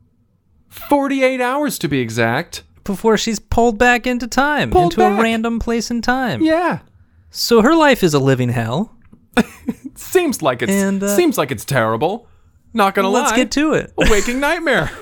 48 0.69 1.41
hours 1.41 1.79
to 1.79 1.88
be 1.88 2.00
exact. 2.00 2.63
Before 2.84 3.17
she's 3.17 3.39
pulled 3.39 3.77
back 3.79 4.05
into 4.05 4.27
time, 4.27 4.69
Pulled 4.72 4.93
into 4.93 5.03
a 5.05 5.22
random 5.22 5.60
place 5.60 5.89
in 5.89 6.01
time. 6.01 6.41
Yeah. 6.43 6.79
So 7.31 7.62
her 7.62 7.75
life 7.75 8.03
is 8.03 8.13
a 8.13 8.19
living 8.19 8.50
hell. 8.50 8.95
Seems 9.95 10.41
like 10.41 10.62
it's 10.62 10.72
And, 10.72 11.01
uh, 11.01 11.15
seems 11.15 11.38
like 11.38 11.51
it's 11.51 11.65
terrible. 11.65 12.27
Not 12.74 12.93
gonna 12.95 13.10
lie. 13.10 13.19
Let's 13.22 13.31
lie. 13.31 13.38
get 13.38 13.51
to 13.51 13.74
it. 13.74 13.93
a 13.98 14.10
waking 14.12 14.39
nightmare. 14.39 14.91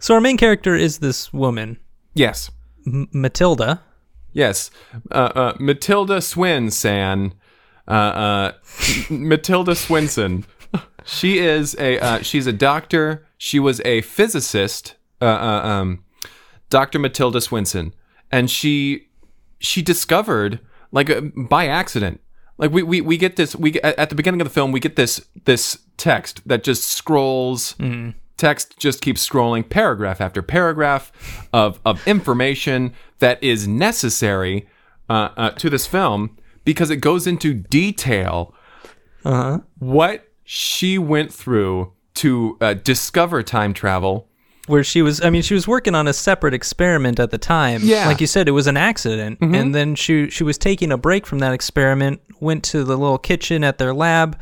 So 0.00 0.14
our 0.14 0.20
main 0.20 0.36
character 0.36 0.74
is 0.76 0.98
this 0.98 1.32
woman, 1.32 1.78
yes. 2.14 2.50
M- 2.86 3.08
Matilda. 3.12 3.82
Yes. 4.32 4.70
Uh, 5.10 5.14
uh, 5.34 5.56
Matilda 5.58 6.18
Swinson. 6.18 7.32
Uh, 7.88 7.90
uh, 7.90 8.52
Matilda 9.10 9.72
Swinson. 9.72 10.44
She 11.08 11.38
is 11.38 11.74
a 11.78 11.98
uh, 11.98 12.22
she's 12.22 12.46
a 12.46 12.52
doctor. 12.52 13.26
She 13.38 13.58
was 13.58 13.80
a 13.84 14.02
physicist. 14.02 14.94
Uh, 15.20 15.24
uh, 15.24 15.66
um, 15.66 16.04
Dr. 16.70 16.98
Matilda 16.98 17.38
Swinson, 17.38 17.92
and 18.30 18.50
she 18.50 19.08
she 19.58 19.82
discovered 19.82 20.60
like 20.92 21.10
uh, 21.10 21.22
by 21.22 21.66
accident. 21.66 22.20
Like 22.58 22.72
we, 22.72 22.82
we, 22.82 23.00
we 23.00 23.16
get 23.16 23.36
this 23.36 23.56
we 23.56 23.80
at 23.80 24.10
the 24.10 24.16
beginning 24.16 24.40
of 24.40 24.46
the 24.46 24.52
film 24.52 24.72
we 24.72 24.80
get 24.80 24.96
this 24.96 25.24
this 25.44 25.78
text 25.96 26.46
that 26.46 26.64
just 26.64 26.84
scrolls 26.84 27.74
text 28.36 28.78
just 28.78 29.00
keeps 29.02 29.26
scrolling 29.28 29.68
paragraph 29.68 30.20
after 30.20 30.40
paragraph 30.40 31.12
of, 31.52 31.80
of 31.84 32.06
information 32.06 32.94
that 33.18 33.42
is 33.42 33.68
necessary 33.68 34.66
uh, 35.10 35.30
uh, 35.36 35.50
to 35.50 35.68
this 35.68 35.86
film 35.86 36.36
because 36.64 36.90
it 36.90 36.96
goes 36.96 37.26
into 37.26 37.52
detail 37.52 38.54
uh-huh. 39.24 39.58
what 39.78 40.27
she 40.50 40.96
went 40.96 41.30
through 41.30 41.92
to 42.14 42.56
uh, 42.62 42.72
discover 42.72 43.42
time 43.42 43.74
travel. 43.74 44.26
where 44.66 44.82
she 44.82 45.02
was 45.02 45.22
i 45.22 45.28
mean 45.28 45.42
she 45.42 45.52
was 45.52 45.68
working 45.68 45.94
on 45.94 46.08
a 46.08 46.12
separate 46.14 46.54
experiment 46.54 47.20
at 47.20 47.30
the 47.30 47.36
time. 47.38 47.80
Yeah. 47.84 48.06
like 48.06 48.18
you 48.20 48.26
said 48.26 48.48
it 48.48 48.52
was 48.52 48.66
an 48.66 48.76
accident. 48.78 49.38
And 49.42 49.74
then 49.74 49.94
she 49.94 50.30
she 50.30 50.44
was 50.44 50.56
taking 50.56 50.90
a 50.90 50.96
break 50.96 51.26
from 51.26 51.40
that 51.40 51.52
experiment 51.52 52.20
went 52.40 52.64
to 52.64 52.82
the 52.82 52.96
little 52.96 53.18
kitchen 53.18 53.62
at 53.62 53.76
their 53.76 53.92
lab. 53.92 54.38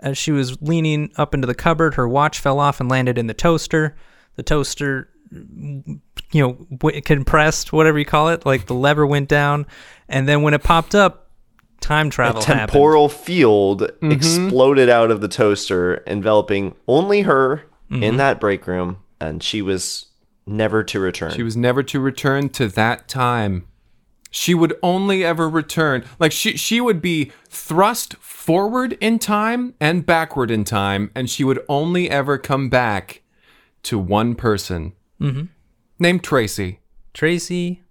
As 0.00 0.16
she 0.16 0.30
was 0.30 0.62
leaning 0.62 1.10
up 1.16 1.34
into 1.34 1.46
the 1.48 1.56
cupboard 1.56 1.94
her 1.94 2.06
watch 2.08 2.38
fell 2.38 2.60
off 2.60 2.78
and 2.80 2.88
landed 2.88 3.18
in 3.18 3.26
the 3.26 3.34
toaster. 3.34 3.96
The 4.36 4.44
toaster 4.44 5.08
you 5.32 6.00
know 6.42 6.52
w- 6.70 7.00
compressed 7.02 7.72
whatever 7.72 7.98
you 7.98 8.04
call 8.04 8.28
it 8.28 8.46
like 8.46 8.66
the 8.66 8.74
lever 8.74 9.04
went 9.06 9.28
down. 9.28 9.66
And 10.08 10.28
then 10.28 10.42
when 10.42 10.54
it 10.54 10.62
popped 10.62 10.94
up 10.94 11.27
time 11.80 12.10
travel 12.10 12.42
happened 12.42 12.72
temporal 12.72 13.08
field 13.08 13.82
mm-hmm. 13.82 14.12
exploded 14.12 14.88
out 14.88 15.10
of 15.10 15.20
the 15.20 15.28
toaster, 15.28 16.02
enveloping 16.06 16.74
only 16.86 17.22
her 17.22 17.64
in 17.90 18.00
mm-hmm. 18.00 18.16
that 18.16 18.40
break 18.40 18.66
room, 18.66 18.98
and 19.20 19.42
she 19.42 19.62
was 19.62 20.06
never 20.46 20.82
to 20.84 21.00
return. 21.00 21.32
She 21.32 21.42
was 21.42 21.56
never 21.56 21.82
to 21.84 22.00
return 22.00 22.48
to 22.50 22.68
that 22.68 23.08
time. 23.08 23.66
She 24.30 24.54
would 24.54 24.74
only 24.82 25.24
ever 25.24 25.48
return 25.48 26.04
like 26.18 26.32
she 26.32 26.56
she 26.56 26.80
would 26.80 27.00
be 27.00 27.32
thrust 27.48 28.14
forward 28.16 28.98
in 29.00 29.18
time 29.18 29.74
and 29.80 30.04
backward 30.04 30.50
in 30.50 30.64
time, 30.64 31.10
and 31.14 31.30
she 31.30 31.44
would 31.44 31.64
only 31.68 32.10
ever 32.10 32.36
come 32.36 32.68
back 32.68 33.22
to 33.84 33.98
one 33.98 34.34
person 34.34 34.92
mm-hmm. 35.20 35.44
named 35.98 36.22
Tracy. 36.22 36.80
tracy 37.14 37.82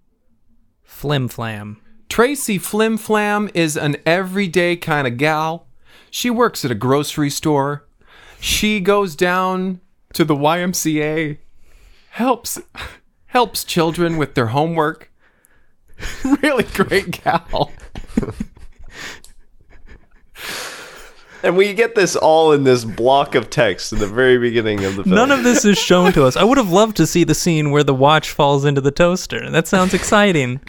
flim 0.84 1.28
flam 1.28 1.80
Tracy 2.08 2.58
Flim 2.58 2.96
Flam 2.96 3.50
is 3.54 3.76
an 3.76 3.96
everyday 4.06 4.76
kind 4.76 5.06
of 5.06 5.16
gal. 5.16 5.66
She 6.10 6.30
works 6.30 6.64
at 6.64 6.70
a 6.70 6.74
grocery 6.74 7.30
store. 7.30 7.84
She 8.40 8.80
goes 8.80 9.14
down 9.14 9.80
to 10.14 10.24
the 10.24 10.34
YMCA, 10.34 11.38
helps 12.10 12.58
helps 13.26 13.62
children 13.62 14.16
with 14.16 14.34
their 14.34 14.46
homework. 14.46 15.10
really 16.42 16.64
great 16.64 17.22
gal. 17.22 17.72
and 21.42 21.56
we 21.56 21.74
get 21.74 21.94
this 21.94 22.16
all 22.16 22.52
in 22.52 22.64
this 22.64 22.84
block 22.84 23.34
of 23.34 23.50
text 23.50 23.92
in 23.92 23.98
the 23.98 24.06
very 24.06 24.38
beginning 24.38 24.84
of 24.84 24.96
the 24.96 25.02
film. 25.02 25.14
None 25.14 25.30
of 25.30 25.44
this 25.44 25.64
is 25.64 25.76
shown 25.76 26.12
to 26.12 26.24
us. 26.24 26.36
I 26.36 26.44
would 26.44 26.58
have 26.58 26.70
loved 26.70 26.96
to 26.96 27.06
see 27.06 27.24
the 27.24 27.34
scene 27.34 27.70
where 27.70 27.84
the 27.84 27.94
watch 27.94 28.30
falls 28.30 28.64
into 28.64 28.80
the 28.80 28.90
toaster. 28.90 29.50
That 29.50 29.68
sounds 29.68 29.92
exciting. 29.92 30.60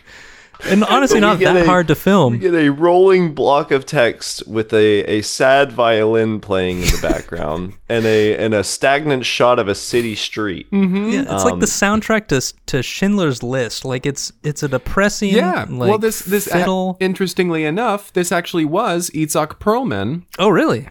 And 0.65 0.83
honestly, 0.83 1.19
not 1.21 1.39
that 1.39 1.55
a- 1.55 1.65
hard 1.65 1.87
to 1.87 1.95
film. 1.95 2.37
get 2.39 2.53
a 2.53 2.69
rolling 2.69 3.33
block 3.33 3.71
of 3.71 3.85
text 3.85 4.45
with 4.47 4.73
a, 4.73 5.03
a 5.05 5.21
sad 5.21 5.71
violin 5.71 6.39
playing 6.41 6.79
in 6.79 6.85
the 6.87 6.99
background 7.01 7.73
and 7.89 8.05
a 8.05 8.35
and 8.37 8.53
a 8.53 8.63
stagnant 8.63 9.25
shot 9.25 9.57
of 9.59 9.67
a 9.67 9.75
city 9.75 10.15
street. 10.15 10.67
Yeah, 10.71 11.21
it's 11.21 11.43
like 11.45 11.53
Um, 11.53 11.59
the 11.61 11.65
soundtrack 11.65 12.27
to 12.27 12.41
to 12.67 12.83
Schindler's 12.83 13.41
List. 13.41 13.85
Like 13.85 14.05
it's 14.05 14.33
it's 14.43 14.61
a 14.61 14.67
depressing. 14.67 15.33
Yeah. 15.33 15.65
Like, 15.69 15.89
well, 15.89 15.97
this 15.97 16.19
this 16.19 16.47
a- 16.53 16.93
interestingly 16.99 17.63
enough, 17.63 18.11
this 18.13 18.31
actually 18.31 18.65
was 18.65 19.09
Itzhak 19.11 19.59
Perlman. 19.59 20.23
oh, 20.39 20.49
really? 20.49 20.89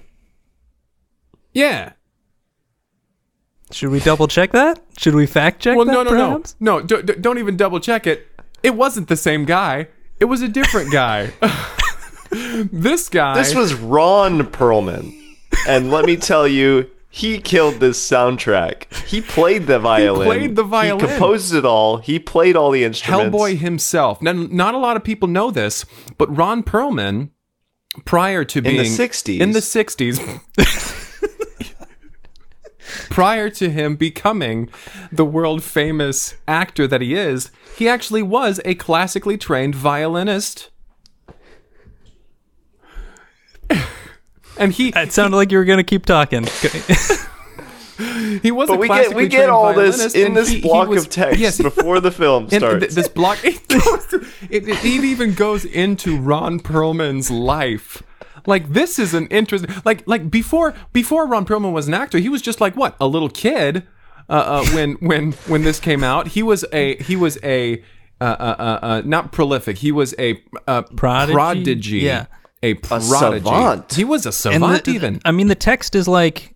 Yeah. 1.52 1.92
Should 3.70 3.90
we 3.90 4.00
double 4.00 4.28
check 4.28 4.52
that? 4.52 4.80
Should 4.96 5.14
we 5.14 5.26
fact 5.26 5.60
check 5.60 5.76
Well, 5.76 5.84
that? 5.84 5.92
no, 5.92 6.02
no, 6.02 6.10
perhaps? 6.10 6.56
no, 6.58 6.78
no. 6.78 6.86
d- 6.86 7.02
d- 7.02 7.20
don't 7.20 7.36
even 7.38 7.56
double 7.56 7.80
check 7.80 8.06
it. 8.06 8.26
It 8.68 8.76
wasn't 8.76 9.08
the 9.08 9.16
same 9.16 9.46
guy. 9.46 9.88
It 10.20 10.26
was 10.26 10.42
a 10.42 10.48
different 10.48 10.92
guy. 10.92 11.32
this 12.30 13.08
guy. 13.08 13.32
This 13.32 13.54
was 13.54 13.72
Ron 13.72 14.40
Perlman. 14.42 15.18
And 15.66 15.90
let 15.90 16.04
me 16.04 16.18
tell 16.18 16.46
you, 16.46 16.90
he 17.08 17.38
killed 17.38 17.80
this 17.80 17.98
soundtrack. 17.98 18.92
He 19.06 19.22
played 19.22 19.66
the 19.66 19.78
violin. 19.78 20.30
He 20.30 20.36
played 20.36 20.56
the 20.56 20.64
violin. 20.64 21.00
He 21.00 21.06
composed 21.06 21.54
it 21.54 21.64
all. 21.64 21.96
He 21.96 22.18
played 22.18 22.56
all 22.56 22.70
the 22.70 22.84
instruments. 22.84 23.34
Hellboy 23.34 23.56
himself. 23.56 24.20
Now, 24.20 24.32
not 24.32 24.74
a 24.74 24.78
lot 24.78 24.98
of 24.98 25.02
people 25.02 25.28
know 25.28 25.50
this, 25.50 25.86
but 26.18 26.28
Ron 26.36 26.62
Perlman, 26.62 27.30
prior 28.04 28.44
to 28.44 28.60
being 28.60 28.76
in 28.76 28.82
the 28.82 28.84
being 28.84 28.98
60s. 28.98 29.40
in 29.40 29.52
the 29.52 29.60
'60s, 29.60 30.18
prior 33.10 33.48
to 33.50 33.70
him 33.70 33.96
becoming 33.96 34.68
the 35.12 35.24
world 35.24 35.62
famous 35.62 36.34
actor 36.46 36.86
that 36.86 37.00
he 37.00 37.14
is, 37.14 37.50
he 37.76 37.88
actually 37.88 38.22
was 38.22 38.60
a 38.64 38.74
classically 38.74 39.36
trained 39.38 39.74
violinist. 39.74 40.70
And 44.58 44.72
he 44.72 44.88
It 44.88 45.12
sounded 45.12 45.36
like 45.36 45.52
you 45.52 45.58
were 45.58 45.64
gonna 45.64 45.84
keep 45.84 46.04
talking. 46.04 46.44
he 48.42 48.50
was 48.50 48.68
But 48.68 48.74
a 48.74 48.78
we 48.78 48.88
get 48.88 49.14
we 49.14 49.28
get 49.28 49.48
all 49.50 49.72
this 49.72 50.14
in 50.14 50.34
this 50.34 50.48
he- 50.48 50.56
he 50.56 50.60
block 50.62 50.88
was- 50.88 51.04
of 51.04 51.10
text 51.10 51.38
Yes, 51.38 51.60
before 51.60 52.00
the 52.00 52.10
film 52.10 52.44
And 52.50 52.52
starts. 52.52 52.80
th- 52.86 52.92
this 52.94 53.08
block, 53.08 53.38
it, 53.44 53.66
goes, 53.68 54.12
it, 54.50 54.68
it, 54.68 54.84
it 54.84 54.84
even 55.04 55.34
goes 55.34 55.64
into 55.64 56.16
Ron 56.18 56.58
Perlman's 56.58 57.30
life. 57.30 58.02
Like 58.46 58.72
this 58.72 58.98
is 58.98 59.14
an 59.14 59.26
interesting, 59.28 59.70
like 59.84 60.02
like 60.06 60.30
before 60.30 60.74
before 60.92 61.26
Ron 61.26 61.44
Perlman 61.46 61.72
was 61.72 61.88
an 61.88 61.94
actor, 61.94 62.18
he 62.18 62.28
was 62.28 62.42
just 62.42 62.60
like 62.60 62.74
what 62.76 62.96
a 63.00 63.06
little 63.06 63.28
kid. 63.30 63.86
Uh, 64.28 64.32
uh, 64.32 64.66
when 64.74 64.92
when 65.00 65.32
when 65.46 65.62
this 65.62 65.80
came 65.80 66.04
out, 66.04 66.28
he 66.28 66.42
was 66.42 66.64
a 66.72 66.96
he 67.02 67.16
was 67.16 67.38
a 67.42 67.82
uh, 68.20 68.24
uh, 68.24 68.56
uh, 68.58 68.78
uh, 68.86 69.02
not 69.04 69.32
prolific. 69.32 69.78
He 69.78 69.92
was 69.92 70.14
a 70.18 70.42
uh, 70.66 70.82
Prodigy? 70.82 71.32
prodigy. 71.34 71.98
Yeah. 71.98 72.26
a 72.62 72.74
prodigy. 72.74 73.08
savant. 73.44 73.94
He 73.94 74.04
was 74.04 74.26
a 74.26 74.30
And 74.30 74.34
savant 74.34 74.84
the- 74.84 74.90
even. 74.92 75.20
I 75.24 75.30
mean, 75.32 75.48
the 75.48 75.54
text 75.54 75.94
is 75.94 76.06
like. 76.08 76.54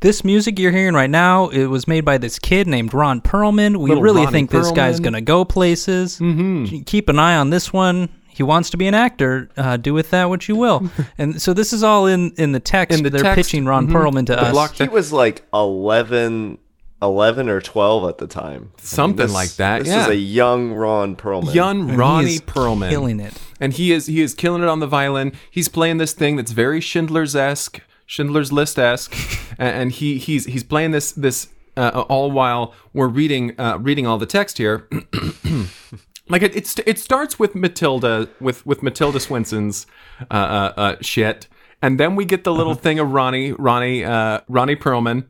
This 0.00 0.22
music 0.22 0.58
you're 0.58 0.72
hearing 0.72 0.92
right 0.92 1.08
now, 1.08 1.48
it 1.48 1.64
was 1.64 1.88
made 1.88 2.04
by 2.04 2.18
this 2.18 2.38
kid 2.38 2.66
named 2.66 2.92
Ron 2.92 3.22
Perlman. 3.22 3.78
We 3.78 3.88
Little 3.88 4.02
really 4.02 4.20
Ronnie 4.26 4.32
think 4.32 4.50
this 4.50 4.70
guy's 4.72 5.00
gonna 5.00 5.22
go 5.22 5.46
places. 5.46 6.18
Mm-hmm. 6.18 6.82
Keep 6.82 7.08
an 7.08 7.18
eye 7.18 7.36
on 7.36 7.48
this 7.48 7.72
one. 7.72 8.10
He 8.34 8.42
wants 8.42 8.68
to 8.70 8.76
be 8.76 8.86
an 8.86 8.94
actor. 8.94 9.48
Uh, 9.56 9.76
do 9.76 9.94
with 9.94 10.10
that 10.10 10.28
what 10.28 10.48
you 10.48 10.56
will. 10.56 10.90
and 11.18 11.40
so 11.40 11.54
this 11.54 11.72
is 11.72 11.82
all 11.82 12.06
in 12.06 12.32
in 12.36 12.52
the 12.52 12.60
text. 12.60 12.98
In 12.98 13.04
the 13.04 13.10
They're 13.10 13.22
text, 13.22 13.36
pitching 13.50 13.64
Ron 13.64 13.86
mhm. 13.88 13.92
Perlman 13.92 14.26
to 14.26 14.32
The 14.32 14.42
us. 14.42 14.52
block 14.52 14.74
he 14.74 14.88
was 14.88 15.12
like 15.12 15.42
11, 15.54 16.58
11 17.00 17.48
or 17.48 17.60
12 17.60 18.08
at 18.08 18.18
the 18.18 18.26
time. 18.26 18.72
Something 18.78 19.26
this- 19.26 19.32
like 19.32 19.50
that, 19.56 19.78
This 19.80 19.88
yeah. 19.88 20.02
is 20.02 20.08
a 20.08 20.16
young 20.16 20.72
Ron 20.72 21.16
Perlman. 21.16 21.54
Young 21.54 21.80
And 21.82 21.90
he 21.92 21.96
Ronnie 21.96 22.34
is 22.34 22.40
Perlman. 22.42 22.90
killing 22.90 23.20
it. 23.20 23.34
and 23.60 23.72
he 23.72 23.92
is 23.92 24.06
he 24.06 24.20
is 24.20 24.34
killing 24.34 24.62
it 24.62 24.68
on 24.68 24.80
the 24.80 24.86
violin. 24.86 25.32
He's 25.50 25.68
playing 25.68 25.98
this 25.98 26.12
thing 26.12 26.36
that's 26.36 26.52
very 26.52 26.80
Schindler's 26.80 27.36
esque, 27.36 27.80
Schindler's 28.06 28.52
List 28.58 28.78
esque, 28.78 29.14
and 29.58 29.92
he 29.92 30.18
he's 30.18 30.46
he's 30.46 30.64
playing 30.64 30.90
this 30.90 31.12
this 31.12 31.48
uh, 31.76 32.04
all 32.08 32.30
while 32.30 32.72
we're 32.92 33.08
reading 33.08 33.52
uh, 33.58 33.76
reading 33.80 34.06
all 34.06 34.16
the 34.18 34.26
text 34.26 34.58
here. 34.58 34.88
like 36.28 36.42
it 36.42 36.56
it's, 36.56 36.78
it 36.86 36.98
starts 36.98 37.38
with 37.38 37.54
Matilda 37.54 38.28
with 38.40 38.64
with 38.66 38.82
Matilda 38.82 39.18
Swinson's 39.20 39.86
uh, 40.30 40.34
uh, 40.34 40.72
uh, 40.76 40.96
shit, 41.00 41.48
and 41.82 41.98
then 42.00 42.16
we 42.16 42.24
get 42.24 42.44
the 42.44 42.52
little 42.52 42.74
thing 42.74 42.98
of 42.98 43.12
Ronnie 43.12 43.52
Ronnie 43.52 44.04
uh, 44.04 44.40
Ronnie 44.48 44.76
Perlman. 44.76 45.26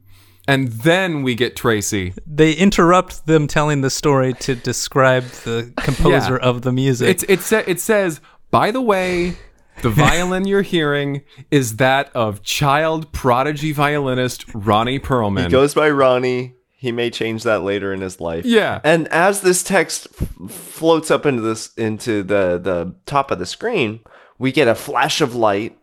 And 0.47 0.69
then 0.69 1.23
we 1.23 1.35
get 1.35 1.57
Tracy. 1.57 2.13
They 2.27 2.53
interrupt 2.53 3.25
them 3.27 3.47
telling 3.47 3.81
the 3.81 3.89
story 3.89 4.35
to 4.41 4.55
describe 4.55 5.25
the 5.25 5.73
composer 5.79 6.35
Yeah. 6.35 6.47
of 6.51 6.61
the 6.61 6.71
music. 6.71 7.09
It's 7.09 7.23
it 7.31 7.41
sa- 7.41 7.63
it 7.67 7.81
says, 7.81 8.21
by 8.51 8.71
the 8.71 8.83
way, 8.83 9.37
The 9.81 9.89
violin 10.05 10.47
you're 10.47 10.61
hearing 10.61 11.23
is 11.51 11.77
that 11.77 12.15
of 12.15 12.43
child 12.43 13.11
prodigy 13.13 13.73
violinist 13.73 14.45
Ronnie 14.55 15.01
Perlman. 15.01 15.45
He 15.45 15.49
goes 15.49 15.73
by 15.73 15.89
Ronnie. 15.89 16.53
He 16.76 16.93
may 16.93 17.09
change 17.11 17.45
that 17.45 17.62
later 17.62 17.93
in 17.95 18.00
his 18.00 18.21
life. 18.21 18.45
Yeah. 18.45 18.81
And 18.85 19.09
as 19.09 19.40
this 19.40 19.62
text 19.62 20.09
f- 20.21 20.50
floats 20.50 21.11
up 21.11 21.25
into 21.25 21.40
this 21.43 21.73
into 21.75 22.23
the 22.23 22.59
the 22.62 22.95
top 23.07 23.31
of 23.31 23.38
the 23.38 23.47
screen, 23.47 24.00
we 24.38 24.52
get 24.52 24.69
a 24.69 24.75
flash 24.75 25.21
of 25.21 25.35
light, 25.35 25.78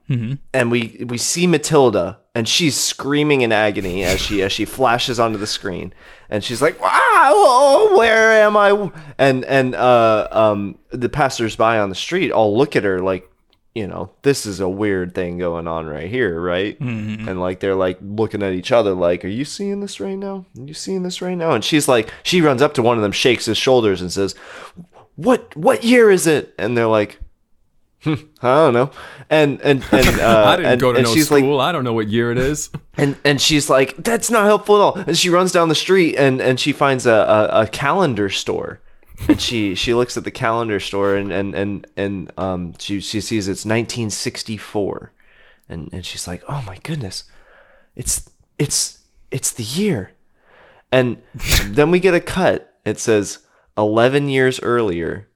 and 0.54 0.70
we 0.70 1.04
we 1.08 1.18
see 1.18 1.48
Matilda, 1.48 2.20
and 2.36 2.48
she's 2.48 2.76
screaming 2.76 3.42
in 3.42 3.52
agony 3.54 4.04
as 4.04 4.20
she 4.20 4.44
as 4.44 4.52
she 4.52 4.66
flashes 4.66 5.20
onto 5.20 5.38
the 5.38 5.48
screen, 5.48 5.94
and 6.30 6.44
she's 6.44 6.62
like, 6.62 6.80
"Wow, 6.82 6.90
oh, 6.92 7.98
where 7.98 8.34
am 8.44 8.58
I?" 8.58 8.92
And 9.18 9.46
and 9.46 9.74
uh 9.74 10.28
um 10.32 10.78
the 10.92 11.08
passersby 11.10 11.64
on 11.64 11.88
the 11.90 11.96
street 11.96 12.32
all 12.32 12.58
look 12.58 12.76
at 12.76 12.84
her 12.84 13.00
like, 13.02 13.28
you 13.74 13.88
know, 13.88 14.12
this 14.24 14.46
is 14.46 14.60
a 14.60 14.68
weird 14.68 15.16
thing 15.16 15.38
going 15.38 15.66
on 15.66 15.86
right 15.86 16.10
here, 16.10 16.42
right? 16.42 16.78
And 17.30 17.40
like 17.40 17.62
they're 17.62 17.76
like 17.76 18.00
looking 18.02 18.44
at 18.44 18.52
each 18.54 18.72
other, 18.72 18.94
like, 18.94 19.24
"Are 19.24 19.30
you 19.30 19.46
seeing 19.46 19.80
this 19.80 20.00
right 20.02 20.18
now? 20.18 20.46
Are 20.60 20.66
you 20.66 20.74
seeing 20.74 21.04
this 21.04 21.22
right 21.22 21.36
now?" 21.38 21.52
And 21.52 21.64
she's 21.64 21.88
like, 21.88 22.12
she 22.24 22.42
runs 22.42 22.62
up 22.62 22.74
to 22.74 22.82
one 22.82 22.98
of 22.98 23.04
them, 23.04 23.14
shakes 23.14 23.46
his 23.46 23.58
shoulders, 23.58 24.02
and 24.02 24.12
says, 24.12 24.36
"What 25.16 25.56
what 25.56 25.84
year 25.86 26.12
is 26.12 26.28
it?" 26.28 26.54
And 26.58 26.76
they're 26.78 26.88
like, 26.88 27.20
"Hmm, 28.04 28.16
"I 28.42 28.56
don't 28.56 28.74
know." 28.74 28.92
And 29.30 29.62
and 29.62 29.86
and 29.94 30.20
uh, 30.20 30.44
I 30.48 30.56
didn't 30.58 30.72
and, 30.74 30.82
go 30.82 30.92
to 30.92 31.02
no 31.04 31.14
she's 31.14 31.28
school. 31.28 31.56
like, 31.56 31.70
I 31.70 31.72
don't 31.72 31.86
know 31.86 31.94
what 31.94 32.10
year 32.10 32.30
it 32.30 32.38
is. 32.38 32.70
and 32.98 33.16
and 33.24 33.40
she's 33.40 33.70
like, 33.70 33.96
"That's 33.96 34.30
not 34.30 34.44
helpful 34.46 34.76
at 34.76 34.82
all." 34.82 34.96
And 34.96 35.18
she 35.18 35.30
runs 35.30 35.54
down 35.54 35.70
the 35.70 35.76
street 35.76 36.18
and 36.18 36.42
and 36.42 36.60
she 36.60 36.74
finds 36.74 37.06
a 37.06 37.50
a, 37.54 37.62
a 37.62 37.68
calendar 37.68 38.30
store. 38.30 38.82
And 39.28 39.42
she 39.42 39.76
she 39.76 39.94
looks 39.94 40.18
at 40.18 40.24
the 40.24 40.32
calendar 40.32 40.80
store 40.80 41.16
and 41.16 41.32
and 41.32 41.54
and 41.56 41.88
and 41.96 42.32
um 42.38 42.74
she 42.80 43.00
she 43.00 43.22
sees 43.22 43.48
it's 43.48 43.66
1964 43.66 45.12
and 45.70 45.90
and 45.94 46.06
she's 46.06 46.28
like 46.28 46.44
oh 46.48 46.64
my 46.66 46.78
goodness. 46.84 47.26
It's 47.96 48.30
it's 48.58 49.00
it's 49.30 49.52
the 49.52 49.64
year. 49.64 50.12
And 50.92 51.22
then 51.66 51.92
we 51.92 52.00
get 52.00 52.14
a 52.14 52.20
cut. 52.20 52.80
It 52.86 53.00
says 53.00 53.40
11 53.78 54.30
years 54.30 54.60
earlier. 54.62 55.28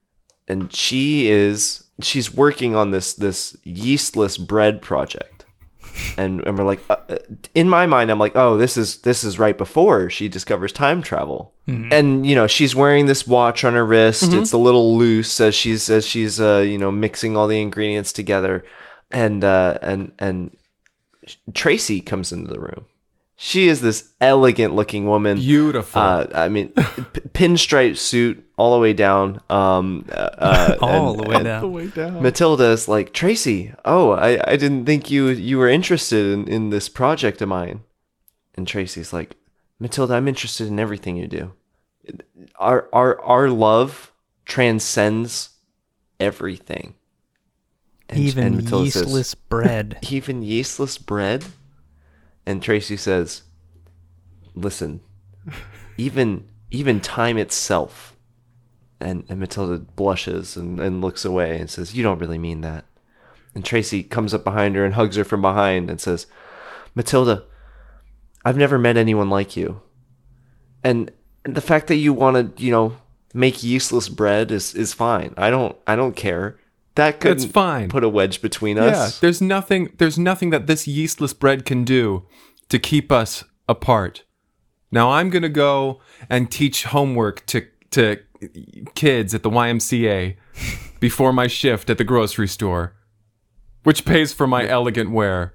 And 0.47 0.73
she 0.73 1.29
is 1.29 1.85
she's 2.01 2.33
working 2.33 2.75
on 2.75 2.91
this 2.91 3.13
this 3.13 3.55
yeastless 3.65 4.37
bread 4.37 4.81
project 4.81 5.34
and 6.17 6.45
and 6.45 6.57
we're 6.57 6.65
like 6.65 6.81
uh, 6.89 6.97
uh, 7.09 7.17
in 7.53 7.69
my 7.69 7.85
mind 7.85 8.11
i'm 8.11 8.19
like 8.19 8.35
oh 8.35 8.57
this 8.57 8.77
is 8.77 8.97
this 9.01 9.23
is 9.23 9.39
right 9.39 9.57
before 9.57 10.09
she 10.09 10.27
discovers 10.27 10.71
time 10.71 11.01
travel. 11.01 11.53
And 11.91 12.25
you 12.27 12.35
know 12.35 12.45
she's 12.47 12.75
wearing 12.75 13.07
this 13.07 13.25
watch 13.25 13.63
on 13.63 13.73
her 13.73 13.85
wrist. 13.85 14.31
It's 14.41 14.51
a 14.53 14.57
little 14.57 14.97
loose 14.97 15.41
as 15.41 15.55
she's 15.55 15.89
as 15.89 16.05
she's 16.05 16.39
uh 16.39 16.59
you 16.59 16.77
know 16.77 16.91
mixing 16.91 17.35
all 17.35 17.47
the 17.47 17.59
ingredients 17.59 18.13
together. 18.13 18.63
And 19.09 19.43
uh 19.43 19.79
and 19.81 20.11
and 20.19 20.55
tracy 21.53 22.01
comes 22.01 22.31
into 22.31 22.51
the 22.51 22.59
room 22.59 22.85
she 23.37 23.67
is 23.67 23.81
this 23.81 24.13
elegant 24.21 24.73
looking 24.75 25.05
woman 25.07 25.37
Beautiful. 25.37 26.01
uh, 26.01 26.27
I 26.33 26.47
mean, 26.49 26.69
p- 26.69 26.81
pinstripe 27.33 27.97
suit 27.97 28.41
all 28.57 28.73
the 28.73 28.79
way 28.79 28.93
down. 28.93 29.41
Um, 29.49 30.05
uh, 30.09 30.13
uh, 30.37 30.75
All 30.81 31.11
and- 31.11 31.19
the 31.19 31.29
way 31.29 31.35
and 31.35 31.43
down. 31.43 31.71
way 31.73 31.87
down. 31.87 32.23
Matilda 32.23 32.65
is 32.71 32.87
like 32.87 33.11
Tracy. 33.13 33.73
Oh, 33.83 34.11
I, 34.11 34.39
I 34.51 34.55
didn't 34.55 34.85
think 34.85 35.11
you 35.11 35.27
you 35.27 35.57
were 35.57 35.67
interested 35.67 36.25
in, 36.33 36.47
in 36.47 36.69
this 36.69 36.87
project 36.87 37.41
of 37.41 37.49
mine. 37.49 37.81
And 38.55 38.65
Tracy's 38.65 39.11
like, 39.11 39.35
Matilda, 39.79 40.13
I'm 40.13 40.29
interested 40.29 40.67
in 40.67 40.79
everything 40.79 41.17
you 41.17 41.27
do. 41.27 41.51
Our 42.57 42.87
our 42.93 43.19
our 43.21 43.49
love 43.49 44.13
transcends 44.45 45.49
everything. 46.21 46.95
And- 48.07 48.19
Even 48.19 48.43
and 48.45 48.55
Matilda 48.63 48.91
says, 48.91 49.07
yeastless 49.07 49.35
bread. 49.49 49.97
even 50.09 50.41
yeastless 50.41 50.97
bread? 51.05 51.43
And 52.45 52.61
Tracy 52.61 52.97
says, 52.97 53.43
"Listen, 54.53 55.01
even 55.97 56.47
even 56.71 56.99
time 56.99 57.37
itself." 57.37 58.15
And 58.99 59.25
and 59.29 59.39
Matilda 59.39 59.79
blushes 59.79 60.55
and, 60.55 60.79
and 60.79 61.01
looks 61.01 61.25
away 61.25 61.59
and 61.59 61.69
says, 61.69 61.95
"You 61.95 62.03
don't 62.03 62.19
really 62.19 62.37
mean 62.37 62.61
that." 62.61 62.85
And 63.53 63.63
Tracy 63.63 64.03
comes 64.03 64.33
up 64.33 64.43
behind 64.43 64.75
her 64.75 64.85
and 64.85 64.93
hugs 64.93 65.15
her 65.15 65.23
from 65.23 65.41
behind 65.41 65.89
and 65.89 65.99
says, 65.99 66.27
"Matilda, 66.93 67.45
I've 68.43 68.57
never 68.57 68.77
met 68.77 68.95
anyone 68.95 69.29
like 69.29 69.57
you. 69.57 69.81
And, 70.83 71.11
the 71.43 71.61
fact 71.61 71.87
that 71.87 71.95
you 71.95 72.11
want 72.11 72.57
to, 72.57 72.63
you 72.63 72.71
know, 72.71 72.97
make 73.33 73.63
useless 73.63 74.09
bread 74.09 74.51
is 74.51 74.73
is 74.73 74.93
fine. 74.93 75.33
I 75.37 75.49
don't 75.51 75.75
I 75.85 75.95
don't 75.95 76.15
care. 76.15 76.57
That 76.95 77.19
could 77.19 77.33
It's 77.33 77.45
fine. 77.45 77.89
Put 77.89 78.03
a 78.03 78.09
wedge 78.09 78.41
between 78.41 78.77
us. 78.77 79.15
Yeah, 79.15 79.19
there's 79.21 79.41
nothing 79.41 79.93
there's 79.97 80.17
nothing 80.17 80.49
that 80.51 80.67
this 80.67 80.87
yeastless 80.87 81.37
bread 81.37 81.65
can 81.65 81.83
do 81.83 82.25
to 82.69 82.79
keep 82.79 83.11
us 83.11 83.43
apart. 83.67 84.23
Now 84.91 85.11
I'm 85.11 85.29
going 85.29 85.43
to 85.43 85.49
go 85.49 85.99
and 86.29 86.49
teach 86.49 86.85
homework 86.85 87.45
to 87.47 87.67
to 87.91 88.19
kids 88.95 89.33
at 89.33 89.43
the 89.43 89.49
YMCA 89.49 90.35
before 90.99 91.33
my 91.33 91.47
shift 91.47 91.89
at 91.89 91.97
the 91.97 92.03
grocery 92.03 92.47
store, 92.47 92.95
which 93.83 94.05
pays 94.05 94.33
for 94.33 94.47
my 94.47 94.67
elegant 94.67 95.11
wear. 95.11 95.53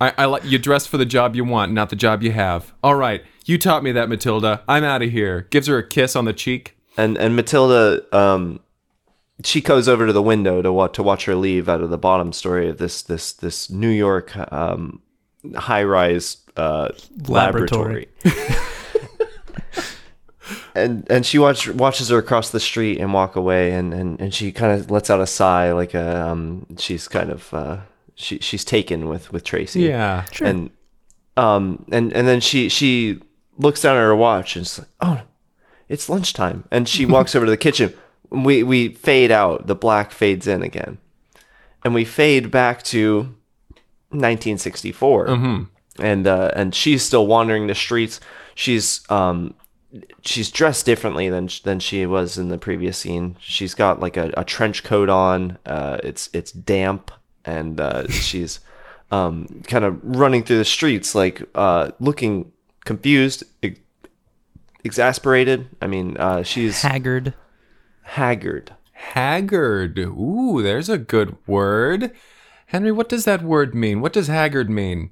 I, 0.00 0.14
I 0.16 0.24
like 0.24 0.44
you 0.44 0.58
dress 0.58 0.86
for 0.86 0.96
the 0.96 1.04
job 1.04 1.36
you 1.36 1.44
want, 1.44 1.72
not 1.72 1.90
the 1.90 1.96
job 1.96 2.22
you 2.22 2.32
have. 2.32 2.72
All 2.82 2.94
right, 2.94 3.22
you 3.44 3.58
taught 3.58 3.82
me 3.84 3.92
that, 3.92 4.08
Matilda. 4.08 4.62
I'm 4.66 4.82
out 4.82 5.02
of 5.02 5.10
here. 5.10 5.46
Gives 5.50 5.66
her 5.66 5.78
a 5.78 5.86
kiss 5.86 6.16
on 6.16 6.24
the 6.24 6.32
cheek. 6.32 6.76
and 6.96 7.16
and 7.18 7.36
Matilda 7.36 8.02
um 8.16 8.60
she 9.44 9.60
goes 9.60 9.88
over 9.88 10.06
to 10.06 10.12
the 10.12 10.22
window 10.22 10.62
to 10.62 10.72
watch 10.72 10.94
to 10.94 11.02
watch 11.02 11.24
her 11.24 11.34
leave 11.34 11.68
out 11.68 11.80
of 11.80 11.90
the 11.90 11.98
bottom 11.98 12.32
story 12.32 12.68
of 12.68 12.78
this 12.78 13.02
this 13.02 13.32
this 13.32 13.70
New 13.70 13.88
York 13.88 14.36
um 14.52 15.02
high 15.56 15.84
rise 15.84 16.38
uh 16.56 16.88
laboratory. 17.28 18.08
Laboratory. 18.24 18.56
and 20.74 21.06
and 21.10 21.24
she 21.26 21.38
watch, 21.38 21.68
watches 21.68 22.08
her 22.08 22.18
across 22.18 22.50
the 22.50 22.60
street 22.60 22.98
and 22.98 23.12
walk 23.12 23.36
away 23.36 23.72
and 23.72 23.94
and, 23.94 24.20
and 24.20 24.34
she 24.34 24.52
kind 24.52 24.78
of 24.78 24.90
lets 24.90 25.10
out 25.10 25.20
a 25.20 25.26
sigh 25.26 25.72
like 25.72 25.94
a 25.94 26.28
um 26.28 26.66
she's 26.78 27.08
kind 27.08 27.30
of 27.30 27.52
uh 27.54 27.78
she 28.14 28.38
she's 28.38 28.64
taken 28.64 29.08
with 29.08 29.32
with 29.32 29.44
Tracy. 29.44 29.82
Yeah. 29.82 30.24
And 30.40 30.70
um 31.36 31.84
and 31.90 32.12
and 32.12 32.26
then 32.26 32.40
she 32.40 32.68
she 32.68 33.20
looks 33.58 33.82
down 33.82 33.96
at 33.96 34.00
her 34.00 34.16
watch 34.16 34.56
and 34.56 34.64
it's 34.64 34.78
like, 34.78 34.88
"Oh, 35.00 35.22
it's 35.88 36.08
lunchtime." 36.08 36.64
And 36.70 36.88
she 36.88 37.06
walks 37.16 37.34
over 37.34 37.46
to 37.46 37.50
the 37.50 37.56
kitchen. 37.56 37.94
We 38.30 38.62
we 38.62 38.88
fade 38.94 39.30
out. 39.30 39.66
The 39.66 39.74
black 39.74 40.12
fades 40.12 40.46
in 40.46 40.62
again. 40.62 40.98
And 41.84 41.94
we 41.94 42.04
fade 42.04 42.50
back 42.50 42.82
to 42.84 43.34
1964. 44.10 45.28
And 45.98 46.26
uh 46.26 46.50
and 46.54 46.74
she's 46.74 47.02
still 47.02 47.26
wandering 47.26 47.66
the 47.66 47.74
streets. 47.74 48.20
She's 48.54 49.08
um 49.10 49.54
she's 50.22 50.50
dressed 50.50 50.86
differently 50.86 51.28
than 51.28 51.48
than 51.64 51.80
she 51.80 52.06
was 52.06 52.38
in 52.38 52.48
the 52.48 52.58
previous 52.58 52.98
scene. 52.98 53.36
She's 53.40 53.74
got 53.74 54.00
like 54.00 54.16
a, 54.16 54.32
a 54.36 54.44
trench 54.44 54.84
coat 54.84 55.08
on. 55.08 55.58
Uh, 55.66 55.98
it's 56.04 56.30
it's 56.32 56.52
damp, 56.52 57.10
and 57.44 57.80
uh, 57.80 58.08
she's 58.10 58.60
um, 59.10 59.62
kind 59.66 59.84
of 59.84 59.98
running 60.02 60.44
through 60.44 60.58
the 60.58 60.64
streets, 60.64 61.14
like 61.14 61.42
uh, 61.54 61.90
looking 61.98 62.52
confused, 62.84 63.44
ex- 63.62 63.80
exasperated. 64.84 65.68
I 65.82 65.86
mean, 65.86 66.16
uh, 66.16 66.42
she's 66.42 66.82
Haggard. 66.82 67.34
Haggard. 68.10 68.74
Haggard. 68.92 69.98
Ooh, 69.98 70.60
there's 70.62 70.88
a 70.88 70.98
good 70.98 71.36
word. 71.46 72.10
Henry, 72.66 72.90
what 72.92 73.08
does 73.08 73.24
that 73.24 73.42
word 73.42 73.74
mean? 73.74 74.00
What 74.00 74.12
does 74.12 74.26
haggard 74.26 74.68
mean? 74.68 75.10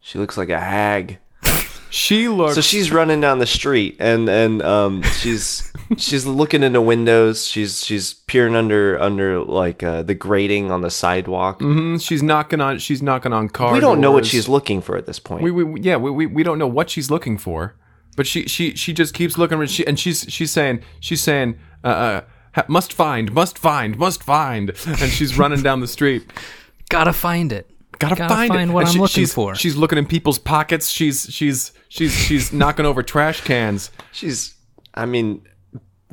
She 0.00 0.18
looks 0.18 0.36
like 0.36 0.48
a 0.48 0.60
hag. 0.60 1.18
She 1.92 2.28
looks. 2.28 2.54
So 2.54 2.60
she's 2.60 2.92
running 2.92 3.20
down 3.20 3.40
the 3.40 3.48
street, 3.48 3.96
and 3.98 4.28
and 4.28 4.62
um, 4.62 5.02
she's 5.02 5.72
she's 5.96 6.24
looking 6.24 6.62
into 6.62 6.80
windows. 6.80 7.48
She's 7.48 7.84
she's 7.84 8.14
peering 8.14 8.54
under 8.54 8.96
under 9.02 9.42
like 9.42 9.82
uh, 9.82 10.04
the 10.04 10.14
grating 10.14 10.70
on 10.70 10.82
the 10.82 10.90
sidewalk. 10.90 11.58
Mm-hmm. 11.58 11.96
she's 11.96 12.22
knocking 12.22 12.60
on. 12.60 12.78
She's 12.78 13.02
knocking 13.02 13.32
on 13.32 13.48
car. 13.48 13.72
We 13.72 13.80
don't 13.80 14.00
know 14.00 14.12
what 14.12 14.24
she's 14.24 14.48
looking 14.48 14.80
for 14.80 14.96
at 14.96 15.06
this 15.06 15.18
point. 15.18 15.42
We, 15.42 15.50
we 15.50 15.80
yeah. 15.80 15.96
We, 15.96 16.12
we, 16.12 16.26
we 16.26 16.44
don't 16.44 16.60
know 16.60 16.68
what 16.68 16.90
she's 16.90 17.10
looking 17.10 17.36
for, 17.36 17.74
but 18.14 18.24
she 18.24 18.46
she 18.46 18.76
she 18.76 18.92
just 18.92 19.12
keeps 19.12 19.36
looking. 19.36 19.66
She 19.66 19.84
and 19.84 19.98
she's 19.98 20.26
she's 20.28 20.52
saying 20.52 20.84
she's 21.00 21.20
saying 21.20 21.58
uh, 21.84 21.88
uh 21.88 22.20
ha- 22.54 22.64
must 22.68 22.92
find 22.92 23.32
must 23.32 23.58
find 23.58 23.98
must 23.98 24.22
find, 24.22 24.70
and 24.86 25.10
she's 25.10 25.38
running 25.38 25.62
down 25.62 25.80
the 25.80 25.88
street. 25.88 26.30
Gotta 26.88 27.12
find 27.12 27.52
it. 27.52 27.70
Gotta, 27.98 28.16
Gotta 28.16 28.34
find, 28.34 28.52
find 28.52 28.70
it. 28.70 28.72
what 28.74 28.80
And 28.80 28.88
I'm 28.88 28.94
she- 28.94 28.98
looking 29.00 29.14
she's, 29.22 29.34
for. 29.34 29.54
She's 29.54 29.76
looking 29.76 29.98
in 29.98 30.06
people's 30.06 30.38
pockets. 30.38 30.88
She's 30.88 31.26
she's 31.30 31.72
she's 31.88 32.12
she's 32.14 32.52
knocking 32.60 32.86
over 32.86 33.02
trash 33.02 33.42
cans. 33.42 33.90
She's, 34.12 34.54
I 34.94 35.06
mean, 35.06 35.46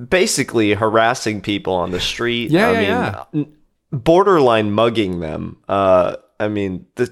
basically 0.09 0.73
harassing 0.73 1.41
people 1.41 1.73
on 1.73 1.91
the 1.91 1.99
street. 1.99 2.51
Yeah, 2.51 2.69
I 2.69 2.81
yeah, 2.81 3.23
mean, 3.31 3.45
yeah. 3.45 3.97
borderline 3.97 4.71
mugging 4.71 5.19
them. 5.21 5.57
Uh, 5.67 6.17
I 6.39 6.47
mean, 6.49 6.85
the 6.95 7.11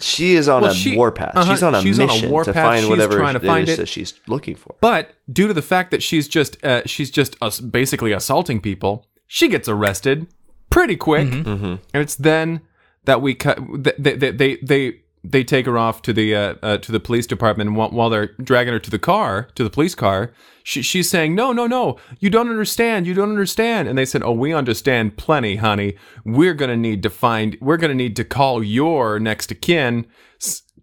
she 0.00 0.34
is 0.36 0.48
on 0.48 0.62
Well, 0.62 0.70
a 0.70 0.74
she- 0.74 0.96
warpath. 0.96 1.36
uh-huh, 1.36 1.52
she's 1.52 1.62
on 1.62 1.74
a 1.74 1.82
she's 1.82 1.98
on 1.98 2.08
a 2.08 2.12
mission 2.12 2.44
to 2.44 2.52
find 2.52 2.80
She's 2.80 2.88
whatever 2.90 3.18
trying 3.18 3.34
to 3.34 3.40
find 3.40 3.68
is 3.68 3.74
it. 3.74 3.76
that 3.78 3.88
she's 3.88 4.14
looking 4.26 4.54
for. 4.56 4.74
But 4.80 5.14
due 5.30 5.46
to 5.48 5.54
the 5.54 5.62
fact 5.62 5.90
that 5.90 6.02
she's 6.02 6.28
just 6.28 6.62
uh, 6.64 6.82
she's 6.86 7.10
just 7.10 7.36
us 7.42 7.60
basically 7.60 8.12
assaulting 8.12 8.60
people, 8.60 9.06
she 9.26 9.48
gets 9.48 9.68
arrested 9.68 10.26
pretty 10.70 10.96
quick, 10.96 11.30
and 11.30 11.78
it's 11.92 12.16
then 12.16 12.60
that 13.04 13.20
we 13.22 13.34
cut. 13.34 13.58
They 13.98 14.14
they 14.14 14.30
they 14.30 14.56
they, 14.62 15.00
they 15.30 15.44
take 15.44 15.66
her 15.66 15.78
off 15.78 16.02
to 16.02 16.12
the 16.12 16.34
uh, 16.34 16.54
uh, 16.62 16.78
to 16.78 16.92
the 16.92 17.00
police 17.00 17.26
department, 17.26 17.68
and 17.68 17.76
while, 17.76 18.10
they're 18.10 18.32
dragging 18.42 18.72
her 18.72 18.78
to 18.78 18.90
the 18.90 18.98
car, 18.98 19.48
to 19.54 19.64
the 19.64 19.70
police 19.70 19.94
car, 19.94 20.32
she, 20.62 20.82
she's 20.82 21.10
saying, 21.10 21.34
"No, 21.34 21.52
no, 21.52 21.66
no, 21.66 21.98
you 22.18 22.30
don't 22.30 22.48
understand. 22.48 23.06
You 23.06 23.14
don't 23.14 23.30
understand." 23.30 23.88
And 23.88 23.96
they 23.96 24.04
said, 24.04 24.22
"Oh, 24.22 24.32
we 24.32 24.52
understand 24.52 25.16
plenty, 25.16 25.56
honey. 25.56 25.96
We're 26.24 26.54
gonna 26.54 26.76
need 26.76 27.02
to 27.02 27.10
find. 27.10 27.56
We're 27.60 27.76
gonna 27.76 27.94
need 27.94 28.16
to 28.16 28.24
call 28.24 28.62
your 28.62 29.18
next 29.18 29.52
of 29.52 29.60
kin." 29.60 30.06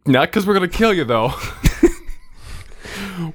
Not 0.06 0.30
because 0.30 0.46
we're 0.46 0.54
gonna 0.54 0.68
kill 0.68 0.94
you, 0.94 1.06
though. 1.06 1.34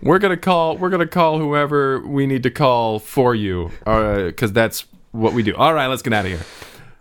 we're 0.02 0.18
gonna 0.18 0.36
call 0.36 0.76
we're 0.76 0.90
gonna 0.90 1.06
call 1.06 1.38
whoever 1.38 2.06
we 2.06 2.26
need 2.26 2.42
to 2.42 2.50
call 2.50 2.98
for 2.98 3.34
you 3.34 3.70
because 3.84 4.52
that's 4.52 4.86
what 5.12 5.32
we 5.32 5.42
do 5.42 5.54
all 5.56 5.74
right 5.74 5.86
let's 5.86 6.02
get 6.02 6.12
out 6.12 6.26
of 6.26 6.30
here 6.30 6.44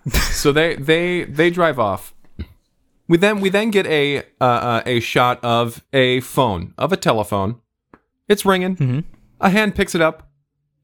so 0.21 0.51
they 0.51 0.75
they 0.75 1.23
they 1.25 1.49
drive 1.49 1.79
off 1.79 2.13
we 3.07 3.17
then 3.17 3.39
we 3.39 3.49
then 3.49 3.71
get 3.71 3.85
a 3.87 4.19
uh, 4.39 4.43
uh, 4.43 4.81
a 4.85 4.99
shot 4.99 5.43
of 5.43 5.83
a 5.93 6.19
phone 6.21 6.73
of 6.77 6.91
a 6.91 6.97
telephone 6.97 7.59
it's 8.27 8.45
ringing 8.45 8.75
a 9.39 9.49
hand 9.49 9.75
picks 9.75 9.95
it 9.95 10.01
up 10.01 10.29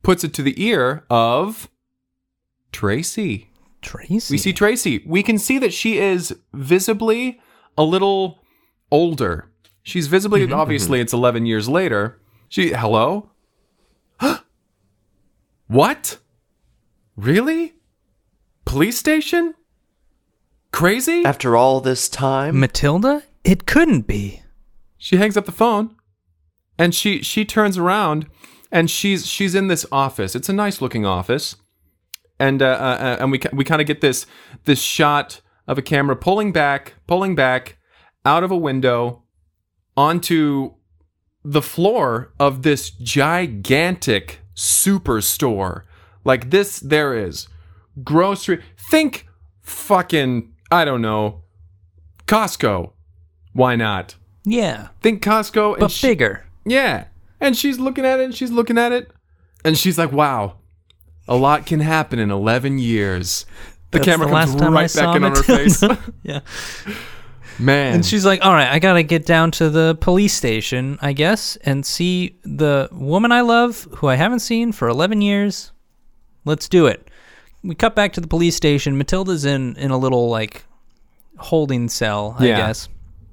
puts 0.01 0.23
it 0.23 0.33
to 0.33 0.41
the 0.41 0.61
ear 0.63 1.05
of 1.09 1.69
tracy 2.71 3.49
Tracy. 3.83 4.33
we 4.33 4.37
see 4.37 4.53
Tracy. 4.53 5.03
We 5.05 5.21
can 5.21 5.37
see 5.37 5.59
that 5.59 5.73
she 5.73 5.99
is 5.99 6.35
visibly 6.53 7.39
a 7.77 7.83
little 7.83 8.39
older. 8.89 9.49
She's 9.83 10.07
visibly, 10.07 10.49
obviously, 10.51 11.01
it's 11.01 11.13
11 11.13 11.45
years 11.45 11.67
later. 11.67 12.19
She, 12.47 12.69
hello? 12.69 13.29
what? 15.67 16.17
Really? 17.17 17.73
Police 18.65 18.97
station? 18.97 19.53
Crazy? 20.73 21.23
After 21.23 21.55
all 21.55 21.79
this 21.79 22.09
time, 22.09 22.59
Matilda? 22.59 23.21
It 23.43 23.67
couldn't 23.67 24.07
be. 24.07 24.41
She 24.97 25.17
hangs 25.17 25.37
up 25.37 25.45
the 25.45 25.51
phone 25.51 25.95
and 26.79 26.95
she 26.95 27.21
she 27.21 27.45
turns 27.45 27.77
around 27.77 28.25
and 28.71 28.89
she's 28.89 29.27
she's 29.27 29.53
in 29.53 29.67
this 29.67 29.85
office. 29.91 30.35
It's 30.35 30.49
a 30.49 30.53
nice 30.53 30.81
looking 30.81 31.05
office. 31.05 31.55
And 32.39 32.63
uh, 32.63 32.65
uh, 32.65 32.97
uh, 32.99 33.17
and 33.19 33.31
we 33.31 33.37
ki- 33.37 33.49
we 33.53 33.63
kind 33.63 33.81
of 33.81 33.87
get 33.87 34.01
this 34.01 34.25
this 34.65 34.81
shot 34.81 35.41
of 35.67 35.77
a 35.77 35.83
camera 35.83 36.15
pulling 36.15 36.51
back, 36.51 36.95
pulling 37.05 37.35
back 37.35 37.77
out 38.25 38.43
of 38.43 38.49
a 38.49 38.57
window 38.57 39.21
onto 39.95 40.73
the 41.43 41.61
floor 41.61 42.33
of 42.39 42.63
this 42.63 42.89
gigantic 42.89 44.39
superstore. 44.55 45.83
Like 46.25 46.49
this 46.49 46.79
there 46.79 47.15
is 47.15 47.47
grocery 48.03 48.63
think 48.75 49.27
fucking 49.61 50.52
I 50.73 50.85
don't 50.85 51.01
know 51.01 51.41
Costco. 52.25 52.91
Why 53.53 53.75
not? 53.75 54.15
Yeah. 54.43 54.87
Think 55.01 55.21
Costco 55.23 55.73
and 55.73 55.79
But 55.81 55.91
she- 55.91 56.07
bigger. 56.07 56.45
yeah. 56.65 57.05
And 57.39 57.55
she's 57.57 57.77
looking 57.79 58.05
at 58.05 58.19
it 58.19 58.23
and 58.25 58.33
she's 58.35 58.51
looking 58.51 58.77
at 58.77 58.91
it. 58.91 59.11
And 59.65 59.77
she's 59.77 59.97
like, 59.97 60.11
wow, 60.11 60.55
a 61.27 61.35
lot 61.35 61.65
can 61.65 61.79
happen 61.81 62.19
in 62.19 62.31
11 62.31 62.79
years. 62.79 63.45
The 63.91 63.99
That's 63.99 64.05
camera 64.05 64.27
the 64.27 64.33
comes 64.33 64.55
right 64.73 64.93
back 64.93 65.15
in 65.15 65.23
on 65.23 65.35
her 65.35 65.43
face. 65.43 65.83
Yeah. 66.23 66.39
Man. 67.59 67.93
And 67.95 68.05
she's 68.05 68.25
like, 68.25 68.43
all 68.43 68.53
right, 68.53 68.67
I 68.67 68.79
got 68.79 68.93
to 68.93 69.03
get 69.03 69.25
down 69.27 69.51
to 69.51 69.69
the 69.69 69.95
police 70.01 70.33
station, 70.33 70.97
I 71.01 71.13
guess, 71.13 71.55
and 71.57 71.85
see 71.85 72.39
the 72.43 72.89
woman 72.91 73.31
I 73.31 73.41
love 73.41 73.87
who 73.97 74.07
I 74.07 74.15
haven't 74.15 74.39
seen 74.39 74.71
for 74.71 74.87
11 74.87 75.21
years. 75.21 75.71
Let's 76.45 76.67
do 76.67 76.87
it. 76.87 77.09
We 77.63 77.75
cut 77.75 77.95
back 77.95 78.13
to 78.13 78.21
the 78.21 78.27
police 78.27 78.55
station. 78.55 78.97
Matilda's 78.97 79.45
in, 79.45 79.75
in 79.77 79.89
a 79.91 79.97
little, 79.97 80.29
like, 80.29 80.65
holding 81.37 81.87
cell, 81.89 82.35
I 82.39 82.47
Yeah. 82.47 82.57
guess. 82.57 82.89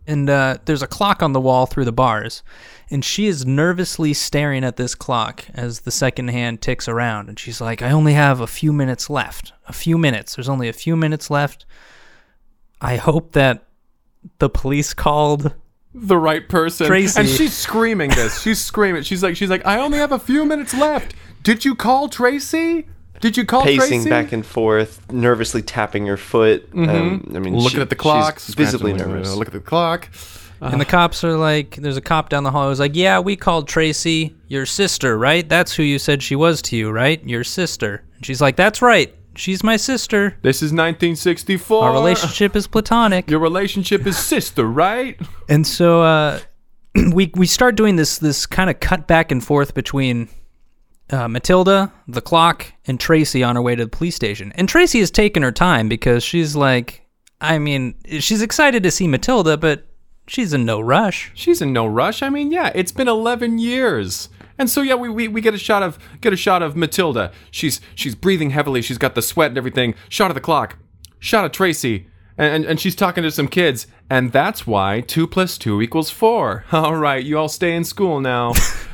And 0.07 0.29
uh, 0.31 0.59
there's 0.65 0.83
a 0.83 0.87
clock 0.87 1.23
on 1.23 1.33
the 1.33 1.41
wall 1.41 1.67
through 1.67 1.85
the 1.85 1.93
bars. 1.93 2.43
And 2.91 3.05
she 3.05 3.27
is 3.27 3.47
nervously 3.47 4.13
staring 4.15 4.65
at 4.65 4.77
this 4.77 4.95
clock 4.97 5.45
as 5.55 5.81
the 5.81 5.91
second 5.93 6.29
hand 6.29 6.61
ticks 6.61 6.89
around. 6.89 7.29
And 7.29 7.39
she's 7.39 7.61
like, 7.61 7.83
I 7.83 7.91
only 7.93 8.15
have 8.15 8.41
a 8.41 8.47
few 8.49 8.73
minutes 8.73 9.09
left. 9.11 9.53
A 9.69 9.73
few 9.73 9.97
minutes. 9.99 10.35
There's 10.35 10.49
only 10.49 10.69
a 10.69 10.73
few 10.73 10.97
minutes 10.97 11.31
left. 11.31 11.65
I 12.81 12.97
hope 12.97 13.33
that 13.33 13.67
the 14.39 14.49
police 14.51 14.95
called 14.95 15.55
the 15.95 16.17
right 16.17 16.49
person. 16.49 16.87
Tracy. 16.87 17.21
And 17.21 17.29
she's 17.29 17.53
screaming 17.57 18.11
this. 18.11 18.41
She's 18.43 18.61
screaming. 18.61 19.03
She's 19.03 19.23
like, 19.23 19.37
she's 19.37 19.51
like, 19.51 19.65
I 19.67 19.79
only 19.79 19.99
have 19.99 20.13
a 20.13 20.19
few 20.19 20.45
minutes 20.45 20.75
left. 20.75 21.15
Did 21.43 21.65
you 21.65 21.75
call 21.77 22.09
Tracy? 22.09 22.87
Did 23.21 23.37
you 23.37 23.45
call 23.45 23.63
pacing 23.63 23.89
Tracy? 24.03 24.11
back 24.11 24.33
and 24.33 24.45
forth, 24.45 25.13
nervously 25.13 25.63
tapping 25.63 26.07
her 26.07 26.17
foot. 26.17 26.69
Um, 26.75 27.31
I 27.35 27.39
mean, 27.39 27.55
Looking 27.57 27.79
she- 27.79 27.81
at 27.83 27.91
the 27.91 27.97
clock. 27.97 28.39
she's 28.39 28.55
visibly 28.55 28.93
nervous. 28.93 29.35
Look 29.35 29.49
at 29.49 29.53
the 29.55 29.61
clock. 29.61 30.09
And 30.63 30.79
the 30.81 30.85
cops 30.85 31.25
are 31.25 31.37
like, 31.39 31.77
there's 31.77 31.97
a 31.97 32.03
cop 32.03 32.29
down 32.29 32.43
the 32.45 32.51
hall 32.51 32.69
who's 32.69 32.81
like, 32.81 32.95
yeah, 32.95 33.19
we 33.19 33.35
called 33.35 33.67
Tracy, 33.67 34.35
your 34.49 34.67
sister, 34.67 35.17
right? 35.17 35.49
That's 35.49 35.73
who 35.75 35.83
you 35.83 35.99
said 35.99 36.23
she 36.23 36.37
was 36.37 36.61
to 36.63 36.77
you, 36.77 36.91
right? 36.91 37.23
Your 37.27 37.45
sister. 37.45 38.03
And 38.17 38.27
she's 38.27 38.43
like, 38.43 38.57
that's 38.57 38.83
right. 38.83 39.15
She's 39.37 39.63
my 39.65 39.77
sister. 39.79 40.37
This 40.43 40.57
is 40.57 40.71
1964. 40.73 41.83
Our 41.83 41.93
relationship 41.95 42.55
is 42.57 42.67
platonic. 42.67 43.31
Your 43.31 43.41
relationship 43.41 44.07
is 44.07 44.19
sister, 44.19 44.67
right? 44.67 45.19
And 45.49 45.67
so 45.67 46.03
uh, 46.03 46.41
we 47.13 47.31
we 47.35 47.47
start 47.47 47.75
doing 47.77 47.97
this 47.97 48.19
this 48.19 48.45
kind 48.45 48.69
of 48.69 48.81
cut 48.81 49.07
back 49.07 49.31
and 49.33 49.43
forth 49.43 49.73
between 49.73 50.29
uh, 51.11 51.29
Matilda, 51.29 51.93
the 52.07 52.21
clock, 52.21 52.73
and 52.87 52.99
Tracy 52.99 53.43
on 53.43 53.57
her 53.57 53.63
way 53.63 53.75
to 53.77 53.85
the 53.85 53.91
police 53.91 54.17
station. 54.17 54.53
And 54.55 54.69
Tracy 54.69 55.01
has 55.01 55.11
taken 55.11 55.43
her 55.43 55.53
time 55.53 55.89
because 55.89 56.23
she's 56.23 56.57
like, 56.57 57.07
I 57.41 57.59
mean, 57.59 57.95
she's 58.21 58.43
excited 58.43 58.83
to 58.83 58.91
see 58.91 59.09
Matilda, 59.09 59.57
but 59.57 59.87
she's 60.27 60.53
in 60.53 60.65
no 60.65 60.81
rush. 60.81 61.33
She's 61.35 61.61
in 61.63 61.73
no 61.73 61.87
rush. 61.87 62.23
I 62.23 62.31
mean, 62.31 62.53
yeah, 62.53 62.71
it's 62.75 62.93
been 62.93 63.09
11 63.09 63.59
years. 63.59 64.29
And 64.59 64.69
so 64.69 64.83
yeah, 64.83 64.95
we, 64.95 65.09
we, 65.09 65.27
we 65.27 65.41
get 65.41 65.55
a 65.55 65.59
shot 65.59 65.83
of 65.83 65.99
get 66.21 66.35
a 66.35 66.37
shot 66.37 66.63
of 66.63 66.77
Matilda. 66.77 67.33
She's 67.51 67.81
she's 67.95 68.15
breathing 68.15 68.51
heavily. 68.51 68.83
She's 68.83 68.99
got 68.99 69.15
the 69.15 69.23
sweat 69.23 69.53
and 69.53 69.59
everything. 69.59 69.95
Shot 70.11 70.31
of 70.31 70.35
the 70.35 70.41
clock. 70.43 70.77
Shot 71.19 71.47
of 71.47 71.53
Tracy. 71.53 72.09
And, 72.37 72.55
and, 72.55 72.65
and 72.67 72.81
she's 72.81 72.95
talking 72.95 73.23
to 73.23 73.31
some 73.31 73.49
kids. 73.49 73.87
And 74.11 74.33
that's 74.33 74.67
why 74.67 75.01
two 75.01 75.27
plus 75.27 75.57
two 75.57 75.81
equals 75.81 76.11
four. 76.11 76.67
All 76.73 76.97
right, 76.97 77.25
you 77.25 77.39
all 77.39 77.49
stay 77.49 77.75
in 77.75 77.85
school 77.85 78.21
now. 78.21 78.53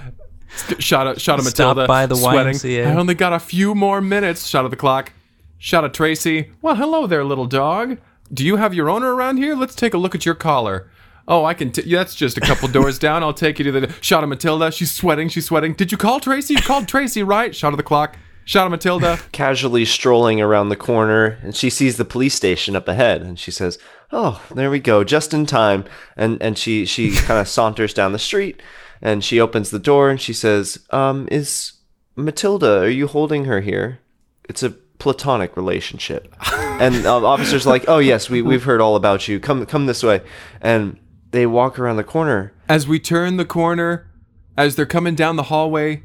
shot 0.79 1.07
of 1.07 1.21
shot 1.21 1.39
of 1.39 1.45
Stop 1.47 1.77
Matilda. 1.77 1.87
by 1.87 2.07
the 2.07 2.15
sweating. 2.17 2.55
YMCA. 2.55 2.87
I 2.87 2.95
only 2.95 3.15
got 3.15 3.33
a 3.33 3.39
few 3.39 3.75
more 3.75 4.01
minutes. 4.01 4.47
Shot 4.47 4.65
of 4.65 4.71
the 4.71 4.77
clock. 4.77 5.13
Shot 5.59 5.85
of 5.85 5.93
Tracy. 5.93 6.51
Well, 6.63 6.77
hello 6.77 7.07
there, 7.07 7.25
little 7.25 7.47
dog. 7.47 7.99
Do 8.33 8.45
you 8.45 8.57
have 8.57 8.75
your 8.75 8.91
owner 8.91 9.15
around 9.15 9.39
here? 9.39 9.55
Let's 9.55 9.75
take 9.75 9.95
a 9.95 9.99
look 9.99 10.15
at 10.15 10.27
your 10.27 10.35
collar. 10.35 10.91
Oh, 11.29 11.45
I 11.45 11.55
can. 11.55 11.73
T- 11.73 11.93
that's 11.93 12.15
just 12.15 12.37
a 12.39 12.41
couple 12.41 12.69
doors 12.69 12.99
down. 12.99 13.23
I'll 13.23 13.33
take 13.35 13.59
you 13.59 13.65
to 13.65 13.73
the 13.73 13.93
shot 14.01 14.23
of 14.23 14.29
Matilda. 14.29 14.71
She's 14.71 14.93
sweating. 14.93 15.29
She's 15.29 15.47
sweating. 15.47 15.75
Did 15.75 15.91
you 15.91 15.99
call 15.99 16.21
Tracy? 16.21 16.55
You 16.55 16.61
called 16.63 16.87
Tracy, 16.87 17.23
right? 17.23 17.55
Shot 17.55 17.73
of 17.73 17.77
the 17.79 17.83
clock. 17.83 18.17
Shot 18.45 18.67
of 18.67 18.71
Matilda. 18.71 19.19
Casually 19.33 19.85
strolling 19.85 20.41
around 20.41 20.69
the 20.69 20.77
corner, 20.77 21.39
and 21.43 21.57
she 21.57 21.69
sees 21.69 21.97
the 21.97 22.05
police 22.05 22.35
station 22.35 22.77
up 22.77 22.87
ahead, 22.87 23.23
and 23.23 23.41
she 23.41 23.51
says, 23.51 23.77
"Oh, 24.13 24.41
there 24.55 24.71
we 24.71 24.79
go, 24.79 25.03
just 25.03 25.35
in 25.35 25.47
time." 25.47 25.85
And 26.17 26.41
and 26.41 26.57
she 26.57 26.87
she 26.87 27.11
kind 27.17 27.41
of 27.41 27.49
saunters 27.49 27.93
down 27.93 28.13
the 28.13 28.21
street, 28.21 28.63
and 29.03 29.25
she 29.25 29.41
opens 29.41 29.71
the 29.71 29.79
door, 29.79 30.11
and 30.11 30.21
she 30.21 30.33
says, 30.33 30.81
"Um, 30.91 31.29
is 31.31 31.73
Matilda? 32.15 32.81
Are 32.81 32.89
you 32.89 33.07
holding 33.07 33.45
her 33.45 33.61
here? 33.61 34.01
It's 34.49 34.63
a 34.63 34.71
platonic 34.99 35.57
relationship." 35.57 36.35
and 36.53 37.07
um, 37.07 37.25
officers 37.25 37.67
like, 37.67 37.85
"Oh 37.89 37.99
yes, 37.99 38.31
we 38.31 38.43
we've 38.43 38.65
heard 38.65 38.81
all 38.81 38.97
about 38.97 39.29
you. 39.29 39.41
Come 39.41 39.65
come 39.67 39.87
this 39.87 40.03
way." 40.03 40.23
And 40.61 40.99
they 41.31 41.47
walk 41.47 41.79
around 41.79 41.97
the 41.97 42.05
corner, 42.05 42.53
As 42.69 42.89
we 42.89 42.99
turn 42.99 43.37
the 43.37 43.45
corner, 43.45 44.11
as 44.57 44.77
they're 44.77 44.87
coming 44.87 45.15
down 45.15 45.37
the 45.37 45.45
hallway, 45.45 46.03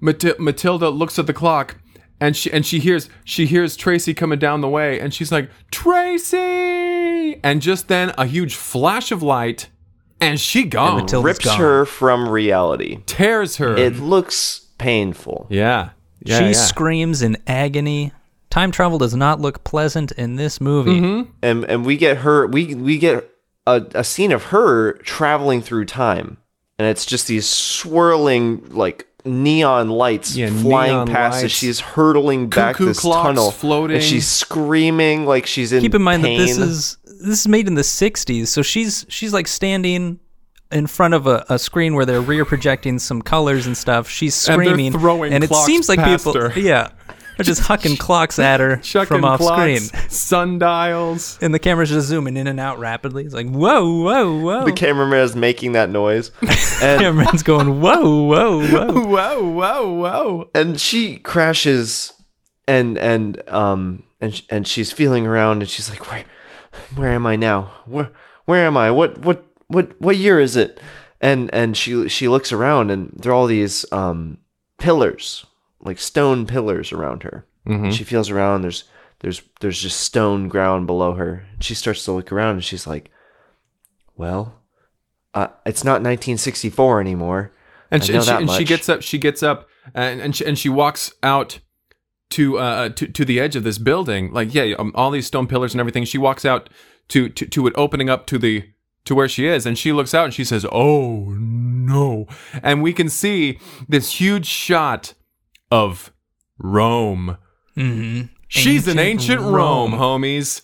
Mat- 0.00 0.38
Matilda 0.38 0.88
looks 0.90 1.18
at 1.18 1.26
the 1.26 1.32
clock, 1.32 1.78
and 2.20 2.36
she 2.36 2.52
and 2.52 2.64
she 2.64 2.78
hears 2.78 3.08
she 3.24 3.46
hears 3.46 3.76
Tracy 3.76 4.14
coming 4.14 4.38
down 4.38 4.60
the 4.60 4.68
way, 4.68 5.00
and 5.00 5.12
she's 5.12 5.32
like, 5.32 5.50
Tracy! 5.70 7.40
And 7.42 7.60
just 7.60 7.88
then, 7.88 8.14
a 8.16 8.26
huge 8.26 8.54
flash 8.54 9.10
of 9.10 9.22
light, 9.22 9.68
and 10.20 10.40
she 10.40 10.64
gone. 10.64 11.00
Matilda's 11.02 11.24
rips 11.24 11.44
gone. 11.44 11.58
her 11.58 11.84
from 11.84 12.28
reality. 12.28 12.98
tears 13.06 13.56
her. 13.56 13.76
It 13.76 13.96
looks 13.96 14.66
painful. 14.78 15.46
yeah. 15.50 15.90
Yeah, 16.24 16.38
she 16.38 16.44
yeah. 16.46 16.52
screams 16.52 17.22
in 17.22 17.36
agony. 17.46 18.10
Time 18.50 18.72
travel 18.72 18.98
does 18.98 19.14
not 19.14 19.38
look 19.40 19.62
pleasant 19.64 20.10
in 20.12 20.36
this 20.36 20.60
movie. 20.60 20.98
Mm-hmm. 21.00 21.30
and 21.42 21.64
and 21.64 21.86
we 21.86 21.96
get 21.96 22.18
her 22.18 22.46
we 22.48 22.74
we 22.74 22.98
get 22.98 23.30
a, 23.66 23.84
a 23.94 24.02
scene 24.02 24.32
of 24.32 24.44
her 24.44 24.94
traveling 25.04 25.60
through 25.62 25.84
time 25.84 26.38
and 26.78 26.88
it's 26.88 27.04
just 27.06 27.26
these 27.28 27.46
swirling 27.46 28.64
like 28.70 29.06
neon 29.24 29.90
lights 29.90 30.34
Yeah, 30.36 30.48
flying 30.50 30.92
neon 30.92 31.06
past 31.08 31.44
as 31.44 31.52
she's 31.52 31.80
hurtling 31.80 32.48
back 32.48 32.76
Cuckoo 32.76 32.86
this 32.86 33.00
clocks 33.00 33.26
tunnel 33.26 33.50
floating. 33.50 33.96
and 33.96 34.04
she's 34.04 34.26
screaming 34.26 35.26
like 35.26 35.46
she's 35.46 35.72
in 35.72 35.80
Keep 35.82 35.94
in 35.96 36.02
mind 36.02 36.22
pain. 36.22 36.38
that 36.38 36.46
this 36.46 36.58
is 36.58 36.96
this 37.20 37.40
is 37.40 37.48
made 37.48 37.66
in 37.68 37.74
the 37.74 37.82
'60s, 37.82 38.48
so 38.48 38.62
she's 38.62 39.04
she's 39.08 39.32
like 39.32 39.46
standing 39.46 40.20
in 40.72 40.86
front 40.86 41.14
of 41.14 41.26
a, 41.26 41.44
a 41.48 41.58
screen 41.58 41.94
where 41.94 42.04
they're 42.04 42.20
rear 42.20 42.44
projecting 42.44 42.98
some 42.98 43.22
colors 43.22 43.66
and 43.66 43.76
stuff. 43.76 44.08
She's 44.08 44.48
And 44.48 44.60
screaming, 44.60 44.92
throwing 44.92 45.32
and 45.32 45.44
it 45.44 45.54
seems 45.54 45.88
like 45.88 45.98
past 46.00 46.24
people, 46.26 46.40
her. 46.50 46.58
yeah, 46.58 46.88
Or 47.38 47.44
just 47.44 47.62
hucking 47.62 47.98
clocks 48.00 48.38
at 48.40 48.58
her 48.58 48.76
chucking 48.78 49.06
from 49.06 49.24
off 49.24 49.38
clocks, 49.38 49.60
screen. 49.90 50.08
sundials. 50.10 51.38
And 51.40 51.54
the 51.54 51.58
camera's 51.58 51.90
just 51.90 52.08
zooming 52.08 52.36
in 52.36 52.46
and 52.46 52.58
out 52.58 52.78
rapidly. 52.78 53.24
It's 53.24 53.34
like, 53.34 53.48
whoa, 53.48 54.02
whoa, 54.02 54.38
whoa. 54.40 54.64
The 54.64 54.72
cameraman 54.72 55.20
is 55.20 55.36
making 55.36 55.72
that 55.72 55.90
noise, 55.90 56.30
and 56.82 57.00
cameraman's 57.00 57.42
going, 57.42 57.80
whoa, 57.80 58.22
whoa, 58.24 58.66
whoa. 58.66 59.06
Whoa, 59.06 59.48
whoa, 59.50 59.92
whoa! 59.92 60.50
and 60.54 60.80
she 60.80 61.16
crashes, 61.18 62.12
and 62.66 62.98
and 62.98 63.40
um 63.48 64.02
and 64.20 64.34
sh- 64.34 64.42
and 64.50 64.66
she's 64.66 64.90
feeling 64.92 65.26
around, 65.26 65.62
and 65.62 65.70
she's 65.70 65.88
like, 65.88 66.10
where, 66.10 66.24
where 66.94 67.10
am 67.12 67.26
I 67.26 67.36
now? 67.36 67.72
Where 67.86 68.10
where 68.44 68.66
am 68.66 68.76
I? 68.76 68.90
What 68.90 69.18
what 69.18 69.44
what 69.68 70.00
what 70.00 70.16
year 70.16 70.40
is 70.40 70.56
it? 70.56 70.80
And 71.20 71.52
and 71.52 71.76
she 71.76 72.08
she 72.08 72.28
looks 72.28 72.52
around, 72.52 72.90
and 72.90 73.12
there 73.14 73.32
are 73.32 73.34
all 73.34 73.46
these 73.46 73.90
um 73.92 74.38
pillars, 74.78 75.46
like 75.80 75.98
stone 75.98 76.46
pillars 76.46 76.92
around 76.92 77.22
her. 77.22 77.46
And 77.84 77.94
she 77.94 78.04
feels 78.04 78.30
around. 78.30 78.62
There's 78.62 78.84
there's 79.20 79.42
there's 79.60 79.80
just 79.82 80.00
stone 80.00 80.48
ground 80.48 80.86
below 80.86 81.14
her. 81.14 81.44
She 81.60 81.74
starts 81.74 82.04
to 82.04 82.12
look 82.12 82.30
around, 82.30 82.54
and 82.56 82.64
she's 82.64 82.86
like, 82.86 83.10
well. 84.16 84.60
Uh, 85.34 85.48
it's 85.66 85.84
not 85.84 86.00
1964 86.00 86.98
anymore. 86.98 87.52
And 87.90 88.02
she, 88.02 88.14
and 88.14 88.24
she, 88.24 88.30
and 88.30 88.50
she 88.50 88.64
gets 88.64 88.88
up. 88.88 89.02
She 89.02 89.18
gets 89.18 89.42
up, 89.42 89.68
and 89.94 90.20
and 90.20 90.34
she, 90.34 90.46
and 90.46 90.58
she 90.58 90.70
walks 90.70 91.12
out 91.22 91.58
to 92.30 92.58
uh 92.58 92.88
to, 92.90 93.06
to 93.06 93.24
the 93.24 93.40
edge 93.40 93.56
of 93.56 93.64
this 93.64 93.78
building. 93.78 94.32
Like 94.32 94.54
yeah, 94.54 94.74
um, 94.78 94.92
all 94.94 95.10
these 95.10 95.26
stone 95.26 95.46
pillars 95.46 95.74
and 95.74 95.80
everything. 95.80 96.04
She 96.04 96.18
walks 96.18 96.44
out 96.44 96.68
to, 97.08 97.28
to 97.28 97.46
to 97.46 97.66
it 97.66 97.72
opening 97.76 98.10
up 98.10 98.26
to 98.26 98.38
the 98.38 98.68
to 99.04 99.14
where 99.14 99.28
she 99.28 99.46
is, 99.46 99.64
and 99.66 99.78
she 99.78 99.92
looks 99.92 100.14
out 100.14 100.24
and 100.26 100.34
she 100.34 100.44
says, 100.44 100.66
"Oh 100.70 101.26
no!" 101.30 102.26
And 102.62 102.82
we 102.82 102.92
can 102.92 103.08
see 103.08 103.58
this 103.88 104.20
huge 104.20 104.46
shot 104.46 105.14
of 105.70 106.12
Rome. 106.58 107.38
Mm-hmm. 107.76 108.26
She's 108.48 108.86
an 108.86 108.98
Ancient 108.98 109.40
ancient 109.40 109.40
Rome, 109.40 109.92
Rome. 109.92 110.22
homies. 110.22 110.62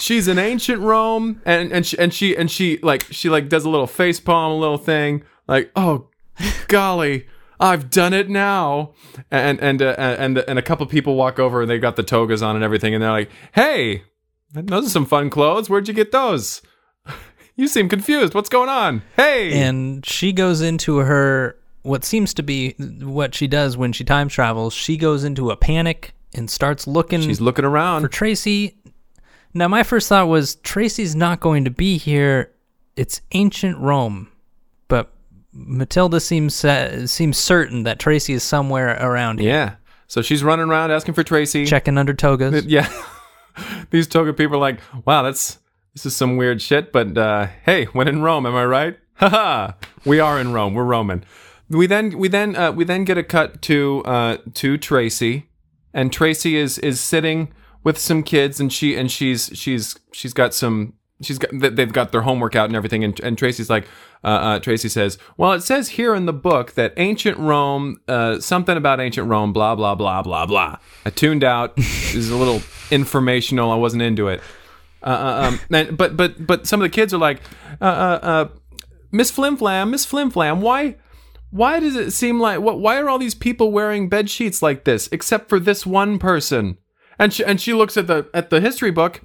She's 0.00 0.28
an 0.28 0.38
ancient 0.38 0.80
Rome, 0.80 1.42
and 1.44 1.72
and 1.72 1.84
she 1.84 1.98
and 1.98 2.14
she 2.14 2.36
and 2.36 2.50
she 2.50 2.78
like 2.78 3.04
she 3.10 3.28
like 3.28 3.48
does 3.48 3.64
a 3.64 3.70
little 3.70 3.86
face 3.86 4.20
palm, 4.20 4.52
a 4.52 4.56
little 4.56 4.78
thing, 4.78 5.24
like 5.46 5.70
oh, 5.76 6.08
golly, 6.68 7.26
I've 7.60 7.90
done 7.90 8.12
it 8.14 8.28
now. 8.30 8.94
And 9.30 9.60
and 9.60 9.82
uh, 9.82 9.94
and 9.98 10.38
and 10.38 10.58
a 10.58 10.62
couple 10.62 10.86
people 10.86 11.14
walk 11.14 11.38
over 11.38 11.60
and 11.62 11.70
they've 11.70 11.80
got 11.80 11.96
the 11.96 12.02
togas 12.02 12.42
on 12.42 12.56
and 12.56 12.64
everything, 12.64 12.94
and 12.94 13.02
they're 13.02 13.10
like, 13.10 13.30
hey, 13.52 14.02
those 14.52 14.86
are 14.86 14.90
some 14.90 15.06
fun 15.06 15.30
clothes. 15.30 15.68
Where'd 15.70 15.86
you 15.86 15.94
get 15.94 16.10
those? 16.12 16.62
You 17.56 17.68
seem 17.68 17.90
confused. 17.90 18.32
What's 18.32 18.48
going 18.48 18.70
on? 18.70 19.02
Hey, 19.16 19.52
And 19.60 20.06
she 20.06 20.32
goes 20.32 20.62
into 20.62 20.98
her, 20.98 21.58
what 21.82 22.06
seems 22.06 22.32
to 22.34 22.42
be 22.42 22.70
what 23.02 23.34
she 23.34 23.48
does 23.48 23.76
when 23.76 23.92
she 23.92 24.02
time 24.02 24.30
travels. 24.30 24.72
She 24.72 24.96
goes 24.96 25.24
into 25.24 25.50
a 25.50 25.56
panic 25.58 26.14
and 26.34 26.48
starts 26.48 26.86
looking 26.86 27.20
she's 27.20 27.40
looking 27.40 27.66
around. 27.66 28.00
for 28.00 28.08
Tracy. 28.08 28.78
Now, 29.52 29.68
my 29.68 29.82
first 29.82 30.08
thought 30.08 30.28
was 30.28 30.54
Tracy's 30.56 31.14
not 31.14 31.40
going 31.40 31.64
to 31.66 31.70
be 31.70 31.98
here. 31.98 32.50
It's 32.96 33.20
ancient 33.32 33.76
Rome, 33.76 34.28
Matilda 35.52 36.20
seems 36.20 36.64
uh, 36.64 37.06
seems 37.06 37.36
certain 37.38 37.82
that 37.84 37.98
Tracy 37.98 38.32
is 38.34 38.42
somewhere 38.42 38.96
around 39.00 39.40
here, 39.40 39.50
yeah. 39.50 39.74
So 40.06 40.22
she's 40.22 40.42
running 40.42 40.68
around 40.68 40.90
asking 40.90 41.14
for 41.14 41.22
Tracy. 41.22 41.66
checking 41.66 41.98
under 41.98 42.14
togas. 42.14 42.64
Yeah. 42.66 42.88
These 43.90 44.06
toga 44.06 44.32
people 44.32 44.56
are 44.56 44.60
like, 44.60 44.80
wow, 45.04 45.22
that's 45.22 45.58
this 45.94 46.06
is 46.06 46.16
some 46.16 46.36
weird 46.36 46.62
shit, 46.62 46.92
but 46.92 47.18
uh, 47.18 47.48
hey, 47.64 47.86
when 47.86 48.06
in 48.08 48.22
Rome, 48.22 48.46
am 48.46 48.54
I 48.54 48.64
right? 48.64 48.98
Haha. 49.14 49.72
we 50.06 50.18
are 50.20 50.40
in 50.40 50.52
Rome. 50.52 50.74
We're 50.74 50.84
Roman. 50.84 51.24
We 51.68 51.86
then 51.86 52.16
we 52.16 52.28
then 52.28 52.56
uh, 52.56 52.72
we 52.72 52.84
then 52.84 53.04
get 53.04 53.18
a 53.18 53.22
cut 53.22 53.60
to 53.62 54.02
uh, 54.04 54.38
to 54.54 54.78
Tracy, 54.78 55.48
and 55.92 56.12
Tracy 56.12 56.56
is 56.56 56.78
is 56.78 57.00
sitting 57.00 57.52
with 57.84 57.98
some 57.98 58.22
kids, 58.22 58.60
and 58.60 58.72
she 58.72 58.96
and 58.96 59.10
she's 59.10 59.50
she's 59.52 59.98
she's 60.12 60.32
got 60.32 60.54
some 60.54 60.94
she's 61.22 61.38
got 61.38 61.50
they- 61.52 61.68
they've 61.70 61.92
got 61.92 62.12
their 62.12 62.22
homework 62.22 62.54
out 62.56 62.66
and 62.68 62.76
everything, 62.76 63.04
and, 63.04 63.18
and 63.20 63.36
Tracy's 63.36 63.70
like 63.70 63.86
uh, 64.22 64.26
uh, 64.26 64.58
Tracy 64.60 64.88
says, 64.88 65.18
well, 65.36 65.52
it 65.52 65.62
says 65.62 65.90
here 65.90 66.14
in 66.14 66.26
the 66.26 66.32
book 66.32 66.72
that 66.72 66.92
ancient 66.98 67.38
Rome, 67.38 68.00
uh, 68.06 68.38
something 68.40 68.76
about 68.76 69.00
ancient 69.00 69.28
Rome, 69.28 69.52
blah 69.52 69.74
blah 69.74 69.94
blah 69.94 70.22
blah 70.22 70.46
blah. 70.46 70.76
I 71.06 71.10
tuned 71.10 71.44
out. 71.44 71.72
it 71.76 72.14
was 72.14 72.30
a 72.30 72.36
little 72.36 72.62
informational. 72.90 73.70
I 73.70 73.76
wasn't 73.76 74.02
into 74.02 74.28
it. 74.28 74.40
Uh, 75.02 75.06
uh, 75.06 75.48
um, 75.48 75.60
and, 75.70 75.96
but 75.96 76.16
but 76.16 76.46
but 76.46 76.66
some 76.66 76.80
of 76.80 76.84
the 76.84 76.94
kids 76.94 77.14
are 77.14 77.18
like, 77.18 77.40
uh, 77.80 77.84
uh, 77.84 78.18
uh, 78.22 78.48
Miss 79.10 79.32
Flimflam, 79.32 79.90
Miss 79.90 80.04
Flimflam, 80.04 80.58
why 80.60 80.96
why 81.50 81.80
does 81.80 81.96
it 81.96 82.12
seem 82.12 82.38
like 82.38 82.60
what? 82.60 82.78
Why 82.78 83.00
are 83.00 83.08
all 83.08 83.18
these 83.18 83.34
people 83.34 83.72
wearing 83.72 84.08
bed 84.08 84.28
sheets 84.28 84.60
like 84.62 84.84
this, 84.84 85.08
except 85.10 85.48
for 85.48 85.58
this 85.58 85.86
one 85.86 86.18
person? 86.18 86.76
And 87.18 87.32
she 87.32 87.44
and 87.44 87.60
she 87.60 87.72
looks 87.72 87.96
at 87.96 88.06
the 88.06 88.28
at 88.34 88.50
the 88.50 88.60
history 88.60 88.90
book, 88.90 89.22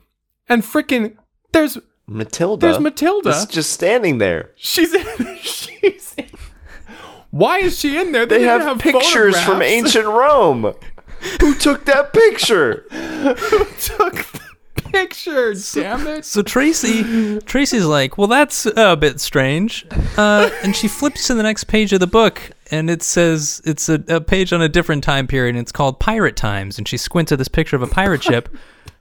and 0.47 0.63
freaking 0.63 1.17
there's 1.55 1.77
Matilda. 2.07 2.67
There's 2.67 2.79
Matilda. 2.79 3.29
Is 3.29 3.45
just 3.45 3.71
standing 3.71 4.19
there. 4.19 4.51
she's 4.55 4.93
in, 4.93 5.37
she's 5.41 6.13
in, 6.17 6.27
why 7.31 7.59
is 7.59 7.79
she 7.79 7.99
in 7.99 8.11
there? 8.11 8.25
They 8.25 8.39
didn't 8.39 8.61
have, 8.61 8.79
pictures 8.79 9.39
from 9.41 9.61
ancient 9.61 10.05
Rome. 10.05 10.73
Who 11.41 11.55
took 11.55 11.85
that 11.85 12.13
picture? 12.13 12.85
Who 12.91 13.65
took 13.79 14.15
the 14.15 14.41
pictures. 14.91 15.73
Damn 15.73 16.07
it! 16.07 16.25
So 16.25 16.41
Tracy, 16.41 17.39
Tracy's 17.41 17.85
like, 17.85 18.17
well, 18.17 18.27
that's 18.27 18.65
a 18.65 18.95
bit 18.95 19.19
strange, 19.19 19.85
uh, 20.17 20.49
and 20.63 20.75
she 20.75 20.87
flips 20.87 21.27
to 21.27 21.33
the 21.33 21.43
next 21.43 21.65
page 21.65 21.91
of 21.93 21.99
the 21.99 22.07
book, 22.07 22.51
and 22.71 22.89
it 22.89 23.03
says 23.03 23.61
it's 23.65 23.89
a, 23.89 24.03
a 24.07 24.21
page 24.21 24.53
on 24.53 24.61
a 24.61 24.69
different 24.69 25.03
time 25.03 25.27
period, 25.27 25.55
and 25.55 25.61
it's 25.61 25.71
called 25.71 25.99
Pirate 25.99 26.35
Times, 26.35 26.77
and 26.77 26.87
she 26.87 26.97
squints 26.97 27.31
at 27.31 27.37
this 27.37 27.47
picture 27.47 27.75
of 27.75 27.81
a 27.81 27.87
pirate 27.87 28.23
ship, 28.23 28.49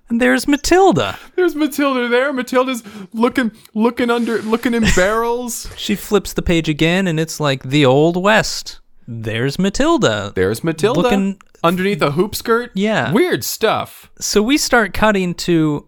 and 0.08 0.20
there's 0.20 0.46
Matilda. 0.46 1.18
There's 1.36 1.54
Matilda 1.54 2.08
there. 2.08 2.32
Matilda's 2.32 2.82
looking 3.12 3.52
looking 3.74 4.10
under 4.10 4.40
looking 4.42 4.74
in 4.74 4.84
barrels. 4.96 5.68
She 5.76 5.94
flips 5.96 6.32
the 6.32 6.42
page 6.42 6.68
again, 6.68 7.06
and 7.06 7.18
it's 7.20 7.40
like 7.40 7.62
the 7.62 7.84
Old 7.86 8.16
West. 8.22 8.80
There's 9.06 9.58
Matilda. 9.58 10.32
There's 10.34 10.64
Matilda 10.64 11.00
Looking- 11.00 11.38
underneath 11.62 12.00
a 12.02 12.10
hoop 12.12 12.34
skirt. 12.34 12.70
Yeah. 12.74 13.12
weird 13.12 13.44
stuff. 13.44 14.10
so 14.20 14.42
we 14.42 14.56
start 14.58 14.92
cutting 14.94 15.34
to 15.34 15.86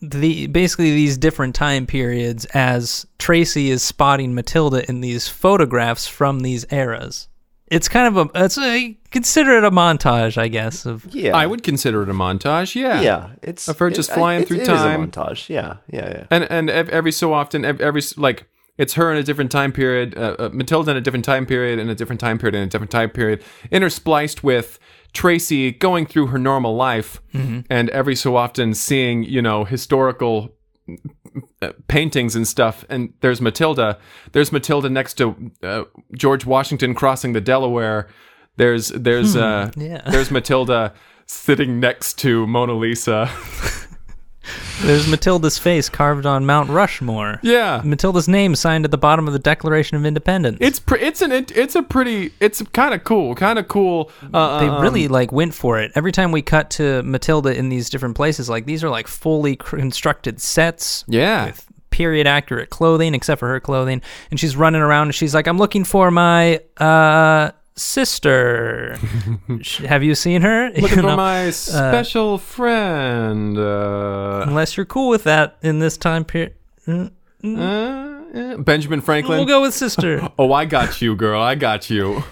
the 0.00 0.48
basically 0.48 0.90
these 0.90 1.16
different 1.16 1.54
time 1.54 1.86
periods 1.86 2.44
as 2.54 3.06
Tracy 3.18 3.70
is 3.70 3.82
spotting 3.84 4.34
Matilda 4.34 4.88
in 4.88 5.00
these 5.00 5.28
photographs 5.28 6.08
from 6.08 6.40
these 6.40 6.64
eras. 6.72 7.28
It's 7.76 7.88
kind 7.88 8.06
of 8.08 8.16
a 8.36 8.44
it's 8.44 8.58
a 8.58 8.96
consider 9.10 9.56
it 9.58 9.64
a 9.64 9.70
montage, 9.70 10.36
I 10.36 10.48
guess. 10.48 10.86
Of 10.86 11.06
Yeah. 11.14 11.36
I 11.36 11.46
would 11.46 11.62
consider 11.62 12.02
it 12.02 12.08
a 12.08 12.14
montage. 12.14 12.74
Yeah, 12.74 13.00
Yeah. 13.00 13.28
It's 13.42 13.66
Of 13.68 13.78
her 13.78 13.90
just 13.90 14.10
it- 14.10 14.14
flying 14.14 14.42
it- 14.42 14.48
through 14.48 14.58
it 14.58 14.62
is 14.62 14.68
time. 14.68 15.02
a 15.02 15.06
montage. 15.06 15.48
Yeah. 15.48 15.76
Yeah. 15.90 16.08
Yeah. 16.08 16.24
and 16.30 16.44
and 16.50 16.70
every 16.70 17.12
so 17.12 17.32
often, 17.32 17.64
every 17.64 18.02
like 18.16 18.44
it's 18.78 18.94
her 18.94 19.10
in 19.12 19.18
a 19.18 19.22
different 19.22 19.50
time 19.50 19.70
period, 19.72 20.16
uh, 20.16 20.34
uh, 20.38 20.50
Matilda 20.52 20.90
in 20.92 20.96
a 20.96 21.00
different 21.00 21.24
time 21.24 21.44
period, 21.46 21.78
and 21.78 21.90
a 21.90 21.94
different 21.94 22.20
time 22.20 22.38
period, 22.38 22.54
and 22.54 22.64
a 22.64 22.70
different 22.70 22.90
time 22.90 23.10
period, 23.10 23.42
interspliced 23.70 24.42
with 24.42 24.78
Tracy 25.12 25.70
going 25.72 26.06
through 26.06 26.28
her 26.28 26.38
normal 26.38 26.74
life, 26.74 27.20
and 27.68 27.88
every 27.90 28.16
so 28.16 28.36
often 28.36 28.72
seeing 28.74 29.24
you 29.24 29.42
know 29.42 29.64
historical 29.64 30.54
paintings 31.88 32.36
and 32.36 32.46
stuff. 32.46 32.84
And 32.88 33.12
there's 33.20 33.40
Matilda. 33.40 33.98
There's 34.32 34.52
Matilda 34.52 34.88
next 34.88 35.14
to 35.14 35.52
uh, 35.62 35.84
George 36.14 36.46
Washington 36.46 36.94
crossing 36.94 37.32
the 37.32 37.40
Delaware. 37.40 38.08
There's 38.56 38.88
there's 38.88 39.36
uh, 39.36 39.70
yeah. 39.76 40.02
there's 40.10 40.30
Matilda 40.30 40.92
sitting 41.26 41.80
next 41.80 42.18
to 42.20 42.46
Mona 42.46 42.74
Lisa. 42.74 43.30
there's 44.82 45.06
Matilda's 45.08 45.58
face 45.58 45.88
carved 45.88 46.26
on 46.26 46.44
Mount 46.46 46.70
Rushmore. 46.70 47.38
yeah, 47.42 47.80
Matilda's 47.84 48.28
name 48.28 48.54
signed 48.54 48.84
at 48.84 48.90
the 48.90 48.98
bottom 48.98 49.26
of 49.26 49.32
the 49.32 49.38
Declaration 49.38 49.96
of 49.96 50.04
Independence. 50.04 50.58
It's 50.60 50.78
pre- 50.78 51.00
it's 51.00 51.22
an 51.22 51.32
it, 51.32 51.56
it's 51.56 51.74
a 51.74 51.82
pretty 51.82 52.32
it's 52.40 52.62
kind 52.72 52.94
of 52.94 53.04
cool, 53.04 53.34
kind 53.34 53.58
of 53.58 53.68
cool. 53.68 54.10
Uh, 54.32 54.60
they 54.60 54.66
um, 54.66 54.82
really 54.82 55.08
like 55.08 55.32
went 55.32 55.54
for 55.54 55.78
it. 55.80 55.92
Every 55.94 56.12
time 56.12 56.32
we 56.32 56.42
cut 56.42 56.70
to 56.70 57.02
Matilda 57.02 57.56
in 57.56 57.68
these 57.68 57.90
different 57.90 58.16
places, 58.16 58.48
like 58.48 58.66
these 58.66 58.82
are 58.82 58.90
like 58.90 59.06
fully 59.06 59.56
constructed 59.56 60.40
sets. 60.40 61.04
Yeah. 61.06 61.46
With 61.46 61.66
period 61.90 62.26
accurate 62.26 62.70
clothing, 62.70 63.14
except 63.14 63.38
for 63.38 63.48
her 63.48 63.60
clothing, 63.60 64.00
and 64.30 64.40
she's 64.40 64.56
running 64.56 64.80
around 64.80 65.08
and 65.08 65.14
she's 65.14 65.34
like, 65.34 65.46
"I'm 65.46 65.58
looking 65.58 65.84
for 65.84 66.10
my 66.10 66.60
uh 66.78 67.50
sister. 67.76 68.96
Have 69.86 70.02
you 70.02 70.14
seen 70.14 70.42
her? 70.42 70.70
looking 70.76 70.98
You 70.98 71.02
for 71.02 71.16
my 71.16 71.50
special 71.50 72.38
friend. 72.38 73.56
Uh, 73.58 74.44
Unless 74.46 74.76
you're 74.76 74.86
cool 74.86 75.08
with 75.08 75.24
that 75.24 75.56
in 75.62 75.78
this 75.78 75.96
time 75.96 76.24
period, 76.24 76.54
Mm, 76.86 77.10
uh, 77.44 78.38
yeah. 78.38 78.56
Benjamin 78.56 79.00
Franklin. 79.00 79.38
we'll 79.38 79.46
go 79.46 79.62
with 79.62 79.74
sister. 79.74 80.28
oh, 80.38 80.52
I 80.52 80.64
got 80.64 81.02
you, 81.02 81.14
girl. 81.16 81.40
I 81.42 81.54
got 81.56 81.90
you. 81.90 82.22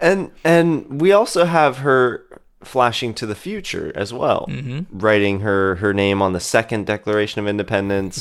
And 0.00 0.30
and 0.44 1.00
we 1.00 1.12
also 1.12 1.44
have 1.44 1.78
her 1.78 2.24
flashing 2.62 3.14
to 3.14 3.26
the 3.26 3.34
future 3.34 3.92
as 3.94 4.12
well, 4.12 4.46
Mm-hmm. 4.48 4.98
writing 4.98 5.40
her 5.40 5.76
her 5.76 5.92
name 5.92 6.22
on 6.22 6.32
the 6.34 6.40
second 6.40 6.86
Declaration 6.86 7.40
of 7.40 7.48
Independence, 7.48 8.18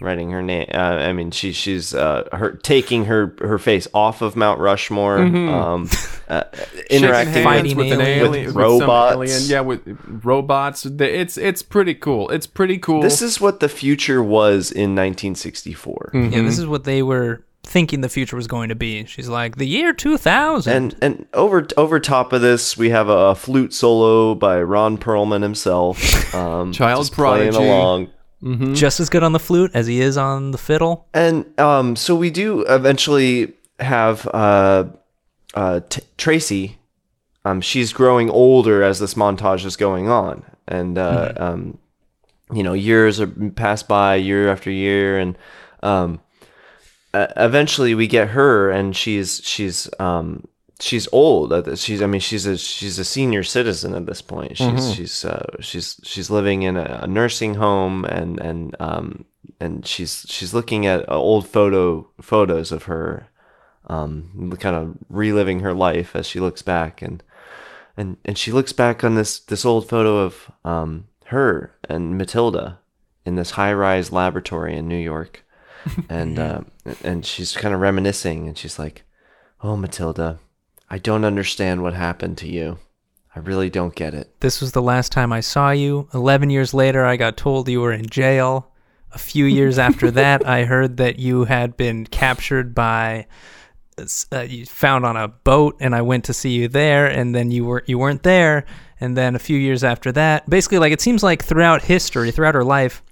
writing 0.00 0.30
her 0.30 0.42
name. 0.42 0.68
Uh, 0.72 0.76
I 0.78 1.12
mean, 1.12 1.30
she 1.30 1.52
she's 1.52 1.94
uh, 1.94 2.28
her 2.32 2.52
taking 2.52 3.06
her 3.06 3.34
her 3.40 3.58
face 3.58 3.88
off 3.94 4.22
of 4.22 4.36
Mount 4.36 4.60
Rushmore. 4.60 5.18
Um, 5.18 5.88
uh, 6.28 6.42
interacting 6.90 7.32
Shaking 7.32 7.32
hands 7.32 7.44
Fighting 7.44 7.76
with 7.76 7.92
an 7.92 8.00
alien, 8.00 8.30
With 8.32 8.46
with 8.46 8.56
robots. 8.56 9.14
alien, 9.14 9.42
yeah, 9.46 9.60
with 9.60 9.80
robots. 10.24 10.84
It's 10.86 11.36
it's 11.38 11.62
pretty 11.62 11.94
cool. 11.94 12.30
It's 12.30 12.46
pretty 12.46 12.78
cool. 12.78 13.00
This 13.02 13.22
is 13.22 13.40
what 13.40 13.60
the 13.60 13.68
future 13.68 14.22
was 14.22 14.70
in 14.70 14.94
1964. 14.94 16.10
Yeah, 16.14 16.20
Mm-hmm. 16.20 16.44
this 16.46 16.58
is 16.58 16.66
what 16.66 16.84
they 16.84 17.02
were 17.02 17.42
thinking 17.62 18.00
the 18.00 18.08
future 18.08 18.36
was 18.36 18.46
going 18.46 18.68
to 18.68 18.76
be. 18.76 19.04
She's 19.06 19.28
like, 19.28 19.56
the 19.56 19.66
year 19.66 19.92
2000. 19.92 20.72
And 20.72 20.96
and 21.02 21.26
over 21.34 21.66
over 21.76 21.98
top 22.00 22.32
of 22.32 22.40
this, 22.40 22.76
we 22.76 22.90
have 22.90 23.08
a 23.08 23.34
flute 23.34 23.72
solo 23.74 24.34
by 24.34 24.60
Ron 24.62 24.98
Perlman 24.98 25.42
himself. 25.42 26.00
Um, 26.36 26.72
Child 26.72 27.00
just 27.00 27.12
playing 27.14 27.52
prodigy. 27.52 28.12
Along. 28.42 28.74
just 28.74 29.00
as 29.00 29.08
good 29.08 29.22
on 29.22 29.32
the 29.32 29.38
flute 29.38 29.70
as 29.74 29.86
he 29.86 30.00
is 30.00 30.16
on 30.16 30.50
the 30.50 30.58
fiddle. 30.58 31.06
And 31.14 31.58
um, 31.58 31.96
so 31.96 32.14
we 32.14 32.30
do 32.30 32.62
eventually 32.68 33.54
have 33.80 34.26
uh, 34.28 34.84
uh, 35.54 35.80
T- 35.88 36.02
Tracy. 36.16 36.78
Um, 37.44 37.60
she's 37.60 37.92
growing 37.92 38.28
older 38.28 38.82
as 38.82 38.98
this 38.98 39.14
montage 39.14 39.64
is 39.64 39.76
going 39.76 40.08
on, 40.08 40.44
and 40.66 40.98
uh, 40.98 41.32
um, 41.36 41.78
you 42.52 42.62
know, 42.62 42.72
years 42.72 43.20
are 43.20 43.26
pass 43.26 43.82
by 43.82 44.16
year 44.16 44.50
after 44.50 44.70
year, 44.70 45.18
and 45.18 45.38
um, 45.82 46.20
uh, 47.14 47.28
eventually 47.36 47.94
we 47.94 48.06
get 48.08 48.30
her, 48.30 48.70
and 48.70 48.96
she's 48.96 49.40
she's 49.44 49.88
um, 50.00 50.48
she's 50.80 51.08
old. 51.12 51.78
She's 51.78 52.02
I 52.02 52.06
mean 52.06 52.20
she's 52.20 52.46
a 52.46 52.58
she's 52.58 52.98
a 52.98 53.04
senior 53.04 53.42
citizen 53.42 53.94
at 53.94 54.06
this 54.06 54.22
point. 54.22 54.56
She's 54.56 54.94
she's 54.94 55.24
uh, 55.24 55.56
she's 55.60 56.00
she's 56.02 56.30
living 56.30 56.62
in 56.62 56.76
a, 56.76 57.00
a 57.02 57.06
nursing 57.06 57.54
home, 57.54 58.04
and 58.04 58.38
and 58.40 58.76
um, 58.80 59.24
and 59.60 59.86
she's 59.86 60.26
she's 60.28 60.54
looking 60.54 60.86
at 60.86 61.08
uh, 61.08 61.16
old 61.16 61.48
photo 61.48 62.08
photos 62.20 62.72
of 62.72 62.84
her, 62.84 63.28
um, 63.86 64.54
kind 64.60 64.76
of 64.76 64.96
reliving 65.08 65.60
her 65.60 65.74
life 65.74 66.14
as 66.14 66.26
she 66.26 66.40
looks 66.40 66.62
back, 66.62 67.02
and 67.02 67.22
and 67.96 68.16
and 68.24 68.36
she 68.36 68.52
looks 68.52 68.72
back 68.72 69.02
on 69.02 69.14
this 69.14 69.38
this 69.38 69.64
old 69.64 69.88
photo 69.88 70.18
of 70.18 70.50
um, 70.64 71.06
her 71.26 71.74
and 71.88 72.18
Matilda 72.18 72.78
in 73.24 73.36
this 73.36 73.52
high 73.52 73.72
rise 73.72 74.12
laboratory 74.12 74.76
in 74.76 74.88
New 74.88 74.96
York, 74.98 75.44
and 76.08 76.38
uh, 76.38 76.60
and 77.02 77.24
she's 77.24 77.56
kind 77.56 77.74
of 77.74 77.80
reminiscing, 77.80 78.46
and 78.46 78.58
she's 78.58 78.78
like, 78.78 79.04
"Oh, 79.62 79.76
Matilda, 79.76 80.38
I 80.88 80.98
don't 80.98 81.24
understand 81.24 81.82
what 81.82 81.94
happened 81.94 82.38
to 82.38 82.48
you. 82.48 82.78
I 83.34 83.40
really 83.40 83.70
don't 83.70 83.94
get 83.94 84.14
it." 84.14 84.40
This 84.40 84.60
was 84.60 84.72
the 84.72 84.82
last 84.82 85.12
time 85.12 85.32
I 85.32 85.40
saw 85.40 85.70
you. 85.70 86.08
11 86.14 86.50
years 86.50 86.72
later, 86.72 87.04
I 87.04 87.16
got 87.16 87.36
told 87.36 87.68
you 87.68 87.80
were 87.80 87.92
in 87.92 88.06
jail. 88.06 88.72
A 89.12 89.18
few 89.18 89.44
years 89.44 89.78
after 89.78 90.10
that, 90.22 90.46
I 90.46 90.64
heard 90.64 90.96
that 90.96 91.18
you 91.18 91.44
had 91.44 91.76
been 91.76 92.06
captured 92.06 92.74
by 92.74 93.26
uh, 94.32 94.40
you 94.40 94.66
found 94.66 95.06
on 95.06 95.16
a 95.16 95.28
boat 95.28 95.76
and 95.80 95.94
I 95.94 96.02
went 96.02 96.24
to 96.24 96.34
see 96.34 96.50
you 96.50 96.68
there 96.68 97.06
and 97.06 97.34
then 97.34 97.50
you 97.50 97.64
were 97.64 97.82
you 97.86 97.98
weren't 97.98 98.22
there 98.24 98.66
and 99.00 99.16
then 99.16 99.34
a 99.34 99.38
few 99.38 99.56
years 99.56 99.82
after 99.82 100.12
that 100.12 100.48
basically 100.50 100.78
like 100.78 100.92
it 100.92 101.00
seems 101.00 101.22
like 101.22 101.42
throughout 101.42 101.82
history 101.82 102.30
throughout 102.30 102.54
her 102.54 102.64
life 102.64 103.02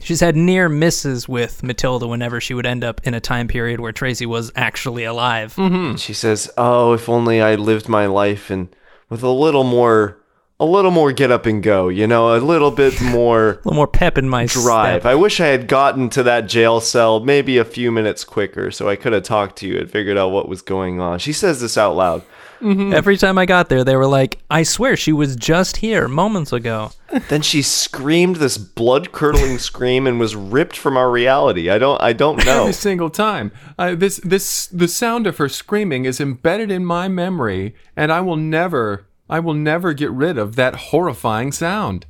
she's 0.00 0.20
had 0.20 0.36
near 0.36 0.68
misses 0.68 1.28
with 1.28 1.62
Matilda 1.62 2.06
whenever 2.06 2.40
she 2.40 2.54
would 2.54 2.66
end 2.66 2.84
up 2.84 3.00
in 3.04 3.14
a 3.14 3.20
time 3.20 3.48
period 3.48 3.80
where 3.80 3.92
Tracy 3.92 4.26
was 4.26 4.50
actually 4.56 5.04
alive. 5.04 5.54
And 5.58 5.98
she 6.00 6.12
says, 6.14 6.50
"Oh, 6.56 6.92
if 6.92 7.08
only 7.08 7.40
I 7.40 7.54
lived 7.54 7.88
my 7.88 8.06
life 8.06 8.50
and 8.50 8.68
with 9.08 9.22
a 9.22 9.30
little 9.30 9.64
more." 9.64 10.18
A 10.60 10.66
little 10.66 10.92
more 10.92 11.10
get 11.10 11.32
up 11.32 11.44
and 11.46 11.60
go, 11.60 11.88
you 11.88 12.06
know, 12.06 12.36
a 12.36 12.38
little 12.38 12.70
bit 12.70 13.00
more 13.02 13.48
A 13.48 13.54
little 13.56 13.74
more 13.74 13.88
pep 13.88 14.16
in 14.16 14.28
my 14.28 14.46
drive. 14.46 15.02
step. 15.02 15.10
I 15.10 15.16
wish 15.16 15.40
I 15.40 15.46
had 15.46 15.66
gotten 15.66 16.08
to 16.10 16.22
that 16.22 16.46
jail 16.46 16.80
cell 16.80 17.18
maybe 17.18 17.58
a 17.58 17.64
few 17.64 17.90
minutes 17.90 18.22
quicker 18.22 18.70
so 18.70 18.88
I 18.88 18.94
could 18.94 19.12
have 19.12 19.24
talked 19.24 19.56
to 19.56 19.66
you 19.66 19.78
and 19.78 19.90
figured 19.90 20.16
out 20.16 20.30
what 20.30 20.48
was 20.48 20.62
going 20.62 21.00
on. 21.00 21.18
She 21.18 21.32
says 21.32 21.60
this 21.60 21.76
out 21.76 21.96
loud. 21.96 22.22
Every 22.62 23.16
time 23.16 23.38
I 23.38 23.46
got 23.46 23.68
there, 23.68 23.82
they 23.82 23.96
were 23.96 24.06
like, 24.06 24.38
"I 24.48 24.62
swear 24.62 24.96
she 24.96 25.12
was 25.12 25.34
just 25.34 25.78
here 25.78 26.06
moments 26.06 26.52
ago." 26.52 26.92
Then 27.28 27.42
she 27.42 27.60
screamed 27.60 28.36
this 28.36 28.56
blood-curdling 28.56 29.58
scream 29.70 30.06
and 30.06 30.20
was 30.20 30.36
ripped 30.36 30.76
from 30.76 30.96
our 30.96 31.10
reality. 31.10 31.68
I 31.70 31.78
don't 31.78 32.00
I 32.00 32.12
don't 32.12 32.44
know. 32.46 32.62
Every 32.62 32.72
single 32.72 33.10
time. 33.10 33.50
Uh, 33.78 33.94
this 33.96 34.18
this 34.18 34.66
the 34.68 34.88
sound 34.88 35.26
of 35.26 35.38
her 35.38 35.48
screaming 35.48 36.04
is 36.04 36.20
embedded 36.20 36.70
in 36.70 36.84
my 36.84 37.08
memory, 37.08 37.74
and 37.96 38.12
I 38.12 38.20
will 38.20 38.36
never 38.36 39.06
I 39.28 39.40
will 39.40 39.54
never 39.54 39.92
get 39.92 40.10
rid 40.10 40.38
of 40.38 40.56
that 40.56 40.76
horrifying 40.76 41.52
sound. 41.52 42.06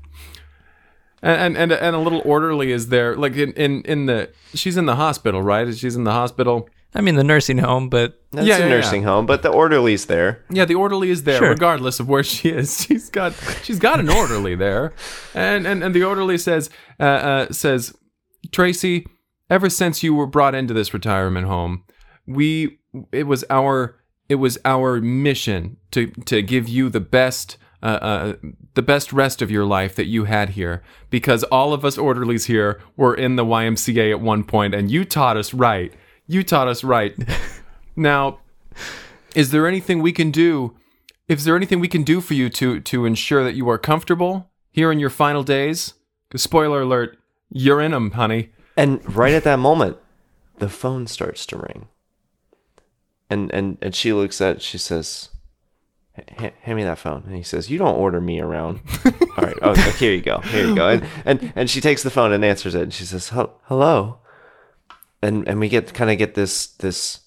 And 1.23 1.57
and 1.57 1.57
and, 1.57 1.73
and 1.73 1.97
a 1.97 2.01
little 2.01 2.21
orderly 2.25 2.73
is 2.73 2.89
there, 2.89 3.17
like 3.17 3.37
in, 3.37 3.53
in 3.53 3.83
in 3.83 4.07
the 4.07 4.31
she's 4.55 4.77
in 4.77 4.87
the 4.87 4.97
hospital, 4.97 5.41
right? 5.41 5.75
She's 5.75 5.97
in 5.97 6.05
the 6.05 6.13
hospital. 6.13 6.69
I 6.95 7.01
mean, 7.01 7.15
the 7.15 7.25
nursing 7.25 7.59
home, 7.59 7.89
but 7.89 8.21
That's 8.33 8.47
Yeah, 8.47 8.57
a 8.59 8.61
yeah, 8.61 8.69
nursing 8.69 9.03
home, 9.03 9.25
but 9.27 9.43
the 9.43 9.49
orderly's 9.49 10.07
there. 10.07 10.45
Yeah, 10.51 10.65
the 10.67 10.75
orderly 10.75 11.11
is 11.11 11.23
there, 11.25 11.39
Sure. 11.39 11.49
regardless 11.51 12.01
of 12.01 12.09
where 12.09 12.23
she 12.23 12.51
is. 12.51 12.83
She's 12.87 13.09
got 13.11 13.33
she's 13.63 13.79
got 13.79 13.99
an 14.01 14.09
orderly 14.11 14.55
there, 14.55 14.93
and 15.35 15.67
and, 15.67 15.83
and 15.83 15.95
the 15.95 16.05
orderly 16.05 16.37
says 16.39 16.69
uh, 17.01 17.03
uh, 17.03 17.53
says 17.53 17.95
Tracy, 18.51 19.07
ever 19.49 19.71
since 19.71 20.03
you 20.03 20.15
were 20.15 20.27
brought 20.27 20.55
into 20.55 20.75
this 20.75 20.93
retirement 20.93 21.47
home, 21.47 21.85
we 22.27 22.79
it 23.13 23.25
was 23.27 23.45
our 23.49 23.97
it 24.29 24.35
was 24.37 24.59
our 24.65 25.01
mission 25.01 25.77
to 25.93 26.09
to 26.27 26.43
give 26.43 26.69
you 26.69 26.89
the 26.91 27.01
best. 27.01 27.57
Uh, 27.85 27.99
uh, 28.01 28.33
the 28.75 28.83
best 28.83 29.13
rest 29.13 29.43
of 29.43 29.51
your 29.51 29.65
life 29.65 29.97
that 29.97 30.07
you 30.07 30.23
had 30.23 30.51
here, 30.51 30.85
because 31.11 31.43
all 31.43 31.73
of 31.75 31.85
us 31.85 31.99
orderlies 31.99 32.45
here 32.45 32.81
were 32.97 33.13
in 33.13 33.35
the 33.35 33.45
YMCA 33.45 34.13
at 34.13 34.21
one 34.21 34.45
point, 34.45 34.73
and 34.73 34.89
you 34.89 35.05
taught 35.05 35.37
us 35.37 35.53
right. 35.53 35.93
You 36.27 36.43
taught 36.43 36.69
us 36.69 36.85
right. 36.85 37.15
now, 37.97 38.39
is 39.35 39.51
there 39.51 39.67
anything 39.67 40.01
we 40.03 40.13
can 40.13 40.31
do 40.31 40.77
is 41.29 41.45
there 41.45 41.57
anything 41.57 41.81
we 41.81 41.89
can 41.89 42.03
do 42.03 42.21
for 42.21 42.35
you 42.35 42.51
to 42.51 42.81
to 42.81 43.07
ensure 43.07 43.43
that 43.45 43.55
you 43.55 43.69
are 43.69 43.79
comfortable 43.79 44.51
here 44.71 44.91
in 44.93 44.99
your 44.99 45.09
final 45.11 45.43
days 45.43 45.95
spoiler 46.35 46.83
alert 46.83 47.17
you're 47.51 47.81
in 47.81 47.93
them 47.93 48.11
honey 48.13 48.51
And 48.77 49.01
right 49.17 49.33
at 49.35 49.45
that 49.45 49.59
moment, 49.59 49.97
the 50.59 50.69
phone 50.69 51.07
starts 51.07 51.47
to 51.47 51.57
ring. 51.57 51.89
And 53.31 53.51
and 53.55 53.79
and 53.81 53.95
she 53.95 54.13
looks 54.13 54.41
at 54.41 54.57
it, 54.57 54.63
she 54.63 54.79
says, 54.79 55.29
"H- 56.19 56.25
h- 56.41 56.53
hand 56.63 56.77
me 56.77 56.85
that 56.85 56.99
phone. 56.99 57.23
And 57.27 57.37
he 57.37 57.43
says, 57.43 57.71
you 57.71 57.79
don't 57.79 57.97
order 57.97 58.21
me 58.21 58.41
around. 58.41 58.81
All 59.05 59.45
right. 59.47 59.57
Oh, 59.63 59.71
okay, 59.73 59.91
here 59.93 60.13
you 60.13 60.21
go. 60.23 60.39
Here 60.41 60.67
you 60.67 60.75
go. 60.75 60.89
And, 60.89 61.07
and, 61.25 61.53
and 61.57 61.71
she 61.71 61.81
takes 61.81 62.03
the 62.03 62.11
phone 62.11 62.33
and 62.33 62.45
answers 62.45 62.75
it. 62.75 62.83
And 62.83 62.93
she 62.95 63.05
says, 63.05 63.29
hello. 63.69 64.19
And, 65.23 65.47
and 65.49 65.61
we 65.61 65.69
get 65.69 65.95
kind 65.95 66.11
of 66.11 66.19
get 66.19 66.35
this, 66.35 66.67
this, 66.67 67.21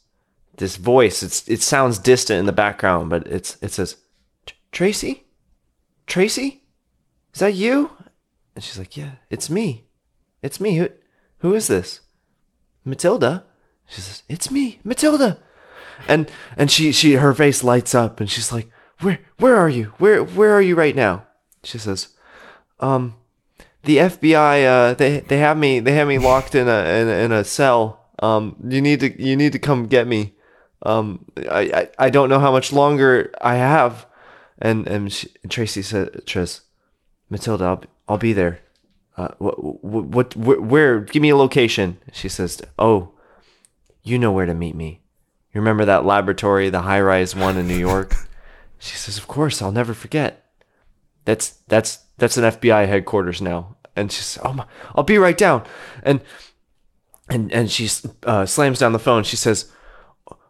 this 0.58 0.76
voice. 0.76 1.24
It's, 1.24 1.48
it 1.48 1.62
sounds 1.62 1.98
distant 1.98 2.40
in 2.40 2.46
the 2.46 2.52
background, 2.52 3.10
but 3.10 3.26
it's, 3.28 3.58
it 3.62 3.72
says, 3.72 3.98
Tracy, 4.72 5.24
Tracy, 6.06 6.64
is 7.34 7.40
that 7.40 7.54
you? 7.54 7.92
And 8.54 8.64
she's 8.64 8.78
like, 8.78 8.98
yeah, 8.98 9.12
it's 9.30 9.50
me. 9.50 9.86
It's 10.42 10.60
me. 10.60 10.76
Who, 10.76 10.90
who 11.40 11.54
is 11.54 11.68
this? 11.68 12.02
Matilda. 12.86 13.46
She 13.88 14.02
says, 14.02 14.24
"It's 14.30 14.52
me, 14.52 14.80
Matilda." 14.84 15.40
And 16.08 16.30
and 16.56 16.70
she 16.72 16.92
she 16.92 17.14
her 17.14 17.34
face 17.34 17.64
lights 17.64 17.96
up 17.96 18.20
and 18.20 18.30
she's 18.30 18.52
like, 18.52 18.70
"Where 19.00 19.20
where 19.38 19.56
are 19.56 19.70
you? 19.70 19.94
Where 19.98 20.24
where 20.24 20.54
are 20.54 20.62
you 20.62 20.76
right 20.76 20.96
now?" 20.96 21.26
She 21.64 21.78
says, 21.78 22.10
"Um, 22.80 23.16
the 23.86 23.98
FBI 23.98 24.66
uh 24.66 24.94
they 24.94 25.20
they 25.22 25.38
have 25.38 25.58
me 25.58 25.80
they 25.80 25.94
have 25.94 26.08
me 26.08 26.18
locked 26.18 26.56
in 26.56 26.68
a 26.68 26.84
in 27.02 27.08
in 27.08 27.32
a 27.32 27.44
cell. 27.44 28.02
Um, 28.20 28.56
you 28.68 28.82
need 28.82 29.00
to 29.02 29.22
you 29.22 29.36
need 29.36 29.54
to 29.54 29.60
come 29.60 29.88
get 29.88 30.08
me. 30.08 30.34
Um, 30.84 31.26
I 31.50 31.60
I, 31.60 32.06
I 32.06 32.10
don't 32.10 32.30
know 32.30 32.40
how 32.40 32.52
much 32.52 32.72
longer 32.72 33.34
I 33.42 33.56
have." 33.56 34.06
And 34.58 34.88
and, 34.88 35.12
she, 35.12 35.30
and 35.44 35.52
Tracy 35.52 35.82
said, 35.82 36.26
"Tris, 36.26 36.62
Matilda, 37.30 37.66
I'll, 37.66 37.84
I'll 38.08 38.18
be 38.18 38.34
there." 38.34 38.62
uh, 39.18 39.30
what, 39.38 39.84
what, 39.84 40.36
what, 40.36 40.62
where, 40.62 41.00
give 41.00 41.22
me 41.22 41.30
a 41.30 41.36
location. 41.36 41.98
She 42.12 42.30
says, 42.30 42.62
oh, 42.78 43.12
you 44.04 44.20
know 44.20 44.32
where 44.32 44.46
to 44.46 44.54
meet 44.54 44.76
me. 44.76 45.02
You 45.54 45.62
remember 45.62 45.86
that 45.86 46.06
laboratory, 46.06 46.70
the 46.70 46.82
high 46.82 47.00
rise 47.00 47.36
one 47.36 47.58
in 47.58 47.68
New 47.68 47.78
York? 47.78 48.14
she 48.80 48.98
says, 48.98 49.18
of 49.18 49.28
course, 49.28 49.62
I'll 49.62 49.72
never 49.72 49.94
forget. 49.94 50.46
That's, 51.24 51.50
that's, 51.68 52.00
that's 52.18 52.38
an 52.38 52.44
FBI 52.44 52.88
headquarters 52.88 53.42
now. 53.42 53.75
And 53.96 54.12
she 54.12 54.22
says, 54.22 54.44
oh 54.44 54.54
my, 54.54 54.66
I'll 54.94 55.04
be 55.04 55.18
right 55.18 55.38
down. 55.38 55.64
And, 56.04 56.22
and, 57.30 57.52
and 57.52 57.72
she 57.72 57.90
uh, 58.24 58.46
slams 58.46 58.80
down 58.80 58.92
the 58.92 59.00
phone. 59.00 59.24
She 59.24 59.36
says, 59.36 59.72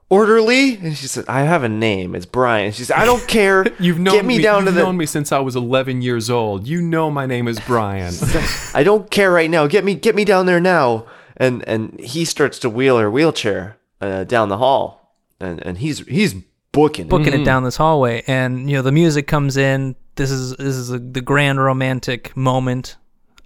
orderly? 0.10 0.76
And 0.78 0.98
she 0.98 1.08
said, 1.08 1.26
I 1.28 1.42
have 1.42 1.64
a 1.64 1.70
name. 1.70 2.16
It's 2.16 2.26
Brian. 2.26 2.72
She 2.72 2.84
said, 2.84 2.98
I 2.98 3.06
don't 3.06 3.28
care. 3.28 3.66
you've 3.80 4.00
known 4.00 4.16
Get 4.16 4.26
me, 4.26 4.42
down 4.42 4.66
you've 4.66 4.74
to 4.74 4.80
the, 4.80 4.84
known 4.84 4.98
me 4.98 5.06
since 5.06 5.32
I 5.32 5.40
was 5.40 5.56
11 5.56 6.02
years 6.02 6.30
old 6.30 6.68
you 6.68 6.82
know 6.82 7.12
my 7.12 7.26
name 7.26 7.48
is 7.48 7.60
Brian 7.62 8.14
I 8.74 8.84
don't 8.84 9.10
care 9.12 9.32
right 9.32 9.50
now. 9.50 9.68
Get 9.68 9.84
me, 9.84 9.96
get 9.96 10.16
me 10.16 10.26
down 10.26 10.46
there 10.46 10.60
now. 10.60 11.06
And 11.38 11.68
and 11.68 12.00
he 12.00 12.24
starts 12.24 12.60
to 12.60 12.70
wheel 12.70 12.98
her 12.98 13.12
wheelchair 13.12 13.78
uh, 14.00 14.24
down 14.24 14.50
the 14.50 14.58
hall, 14.58 15.18
and 15.40 15.62
and 15.66 15.78
he's 15.78 16.00
he's 16.08 16.34
booking. 16.72 17.08
it. 17.08 17.10
booking 17.10 17.34
it 17.34 17.44
down 17.44 17.64
this 17.64 17.76
hallway, 17.78 18.24
and 18.28 18.70
you 18.70 18.78
know 18.78 18.82
the 18.82 18.92
music 18.92 19.28
comes 19.28 19.58
in. 19.58 19.96
This 20.16 20.32
is 20.32 20.56
this 20.56 20.76
is 20.76 20.92
a, 20.92 21.00
the 21.00 21.22
grand 21.22 21.62
romantic 21.62 22.36
moment 22.38 22.96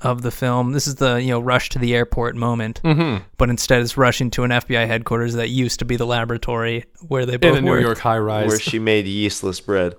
of 0.02 0.22
the 0.22 0.32
film. 0.32 0.72
This 0.72 0.88
is 0.88 0.96
the 0.96 1.16
you 1.16 1.30
know 1.30 1.40
rush 1.40 1.70
to 1.70 1.80
the 1.80 1.96
airport 1.96 2.36
moment, 2.36 2.82
mm-hmm. 2.84 3.24
but 3.38 3.50
instead 3.50 3.82
it's 3.82 3.98
rushing 3.98 4.32
to 4.32 4.44
an 4.44 4.52
FBI 4.52 4.88
headquarters 4.88 5.34
that 5.36 5.50
used 5.50 5.80
to 5.80 5.86
be 5.86 5.96
the 5.96 6.06
laboratory 6.06 6.86
where 7.08 7.26
they 7.26 7.38
both 7.38 7.58
in 7.58 7.68
a 7.68 7.70
New. 7.70 7.80
York 7.80 8.00
high 8.00 8.18
rise. 8.18 8.48
where 8.48 8.60
she 8.60 8.80
made 8.80 9.06
yeastless 9.06 9.64
bread. 9.64 9.96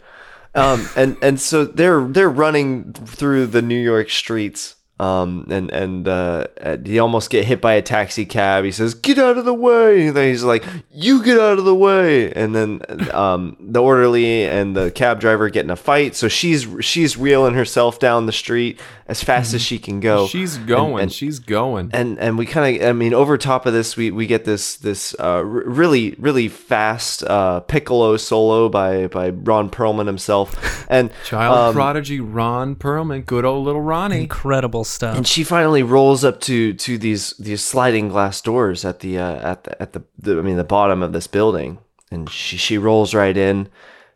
Um, 0.55 0.89
and 0.97 1.17
and 1.23 1.41
so 1.41 1.65
they're 1.65 2.05
they're 2.05 2.31
running 2.31 2.93
through 2.93 3.47
the 3.47 3.63
New 3.63 3.79
York 3.79 4.11
streets. 4.11 4.77
Um, 5.01 5.47
and 5.51 5.71
and 5.71 6.07
uh, 6.07 6.47
uh, 6.61 6.77
he 6.85 6.99
almost 6.99 7.31
get 7.31 7.47
hit 7.47 7.61
by 7.63 7.73
a 7.73 7.81
taxi 7.83 8.27
cab. 8.27 8.65
He 8.65 8.71
says, 8.71 8.93
"Get 8.95 9.19
out 9.19 9.39
of 9.39 9.47
the 9.47 9.55
way!" 9.55 10.09
And 10.09 10.17
then 10.17 10.29
he's 10.29 10.45
like, 10.45 10.63
"You 10.93 11.23
get 11.25 11.39
out 11.39 11.59
of 11.59 11.65
the 11.65 11.75
way!" 11.75 12.31
And 12.33 12.55
then 12.55 12.83
um, 13.15 13.57
the 13.59 13.81
orderly 13.81 14.45
and 14.47 14.77
the 14.77 14.91
cab 14.91 15.19
driver 15.19 15.49
get 15.49 15.65
in 15.65 15.71
a 15.71 15.77
fight. 15.77 16.15
So 16.17 16.29
she's 16.29 16.67
she's 16.81 17.17
reeling 17.17 17.55
herself 17.55 17.99
down 17.99 18.27
the 18.27 18.33
street 18.33 18.79
as 19.07 19.25
fast 19.25 19.55
as 19.55 19.63
she 19.63 19.79
can 19.79 20.01
go. 20.01 20.27
She's 20.27 20.59
going. 20.59 21.03
and- 21.05 21.13
she's 21.13 21.39
going. 21.39 21.91
and 21.95 22.19
and 22.19 22.37
we 22.39 22.47
kind 22.47 22.77
of 22.81 22.89
i 22.89 22.93
mean 22.93 23.13
over 23.15 23.37
top 23.37 23.67
of 23.67 23.73
this 23.73 23.97
we 23.97 24.11
we 24.11 24.27
get 24.27 24.45
this 24.45 24.77
this 24.77 25.15
uh 25.19 25.23
r- 25.39 25.45
really 25.45 26.15
really 26.19 26.47
fast 26.49 27.25
uh 27.25 27.59
piccolo 27.61 28.17
solo 28.17 28.69
by 28.69 29.07
by 29.09 29.31
ron 29.31 29.69
perlman 29.71 30.07
himself 30.07 30.87
and 30.89 31.11
Child 31.25 31.57
um, 31.57 31.75
prodigy 31.75 32.21
Ron 32.21 32.77
Perlman, 32.77 33.25
good 33.27 33.45
old 33.45 33.65
little 33.65 33.81
Ronnie. 33.81 34.23
Incredible 34.23 34.85
stuff. 34.91 35.17
and 35.17 35.27
she 35.27 35.45
finally 35.45 35.83
rolls 35.83 36.25
up 36.25 36.41
to 36.41 36.73
to 36.75 36.99
these 36.99 37.35
these 37.39 37.63
sliding 37.63 38.09
glass 38.09 38.41
doors 38.41 38.85
at 38.85 39.01
the 39.01 39.19
uh 39.19 39.51
at 39.51 39.65
the 39.65 39.83
at 39.83 39.93
the, 39.93 40.03
the 40.19 40.39
i 40.39 40.43
mean 40.43 40.57
the 40.57 40.65
bottom 40.65 41.03
of 41.03 41.13
this 41.13 41.27
building 41.27 41.79
and 42.11 42.29
she 42.31 42.57
she 42.57 42.77
rolls 42.79 43.15
right 43.15 43.37
in 43.37 43.69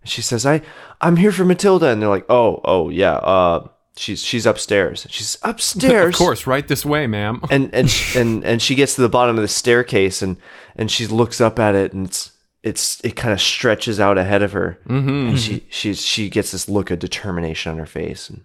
and 0.03 0.11
she 0.11 0.20
says 0.22 0.45
i 0.45 0.61
i'm 1.01 1.16
here 1.16 1.33
for 1.33 1.45
matilda 1.45 1.89
and 1.89 2.01
they're 2.03 2.09
like 2.09 2.27
oh 2.29 2.61
oh 2.64 2.89
yeah 2.91 3.14
uh 3.14 3.66
she's 3.97 4.22
she's 4.22 4.47
upstairs 4.47 5.07
she's 5.11 5.39
upstairs 5.43 6.14
Of 6.14 6.18
course, 6.18 6.47
right 6.47 6.66
this 6.66 6.85
way, 6.85 7.07
ma'am. 7.07 7.41
and 7.51 7.72
and 7.75 7.89
sh- 7.91 8.16
and 8.16 8.45
and 8.45 8.61
she 8.61 8.75
gets 8.75 8.95
to 8.97 9.03
the 9.03 9.09
bottom 9.09 9.37
of 9.37 9.43
the 9.43 9.49
staircase 9.49 10.20
and 10.22 10.37
and 10.77 10.91
she 10.91 11.07
looks 11.07 11.41
up 11.41 11.59
at 11.59 11.75
it 11.75 11.93
and 11.93 12.07
it's 12.09 12.33
it's 12.64 13.01
it 13.05 13.14
kind 13.14 13.33
of 13.33 13.41
stretches 13.41 14.01
out 14.01 14.18
ahead 14.18 14.43
of 14.43 14.53
her 14.53 14.79
mm-hmm. 14.89 15.29
and 15.29 15.39
she 15.39 15.64
she's 15.70 16.01
she 16.05 16.29
gets 16.29 16.51
this 16.51 16.68
look 16.68 16.91
of 16.91 16.99
determination 16.99 17.70
on 17.70 17.79
her 17.79 17.87
face 17.87 18.29
and 18.31 18.43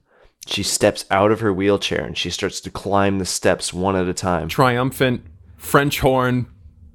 she 0.48 0.64
steps 0.64 1.06
out 1.12 1.32
of 1.32 1.40
her 1.42 1.54
wheelchair 1.54 2.04
and 2.04 2.18
she 2.18 2.30
starts 2.30 2.60
to 2.62 2.70
climb 2.72 3.20
the 3.20 3.26
steps 3.26 3.74
one 3.74 3.96
at 3.96 4.08
a 4.08 4.14
time 4.14 4.48
Triumphant 4.48 5.22
French 5.58 6.00
horn 6.00 6.48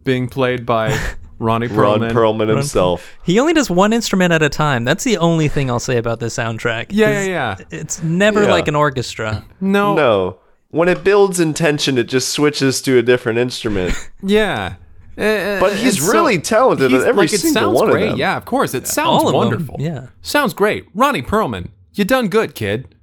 being 0.05 0.28
played 0.28 0.64
by 0.66 0.99
Ronnie 1.38 1.66
Ron 1.66 2.01
Perlman. 2.01 2.12
Perlman 2.12 2.49
himself 2.49 3.16
He 3.24 3.38
only 3.40 3.53
does 3.53 3.68
one 3.70 3.92
instrument 3.92 4.32
at 4.32 4.42
a 4.42 4.49
time. 4.49 4.84
That's 4.84 5.05
the 5.05 5.18
only 5.18 5.49
thing 5.49 5.70
I'll 5.70 5.78
say 5.80 5.97
about 5.99 6.20
this 6.20 6.36
soundtrack. 6.36 6.86
Yeah, 6.90 7.07
'Cause 7.07 7.26
yeah, 7.26 7.57
yeah. 7.61 7.78
It's 7.78 8.03
never 8.03 8.45
Yeah. 8.45 8.51
like 8.51 8.68
an 8.68 8.76
orchestra. 8.76 9.45
No, 9.61 9.95
no 9.95 10.38
when 10.70 10.88
it 10.88 11.05
builds 11.05 11.38
in 11.38 11.55
tension 11.55 11.97
it 11.99 12.05
just 12.09 12.30
switches 12.30 12.82
to 12.82 12.99
a 12.99 13.03
different 13.03 13.38
instrument 13.38 13.95
yeah. 14.22 14.74
Uh, 15.16 15.61
But 15.61 15.74
he's 15.76 15.97
and 15.99 16.07
so- 16.07 16.12
really 16.12 16.38
talented 16.40 16.86
at 16.86 16.90
he's- 16.90 17.05
every 17.05 17.22
like, 17.26 17.32
it 17.32 17.38
single 17.40 17.62
sounds 17.62 17.74
one 17.76 17.88
of 17.88 17.92
great. 17.92 18.09
them. 18.11 18.18
Yeah, 18.18 18.36
of 18.36 18.45
course. 18.45 18.74
It 18.74 18.88
sounds 18.88 19.09
All 19.22 19.28
of 19.28 19.32
them, 19.32 19.34
wonderful. 19.34 19.76
yeah. 19.78 20.07
Sounds 20.22 20.53
great. 20.55 20.86
Ronnie 20.95 21.22
Perlman, 21.22 21.68
you 21.92 22.05
done 22.05 22.26
good, 22.26 22.55
kid. 22.57 22.93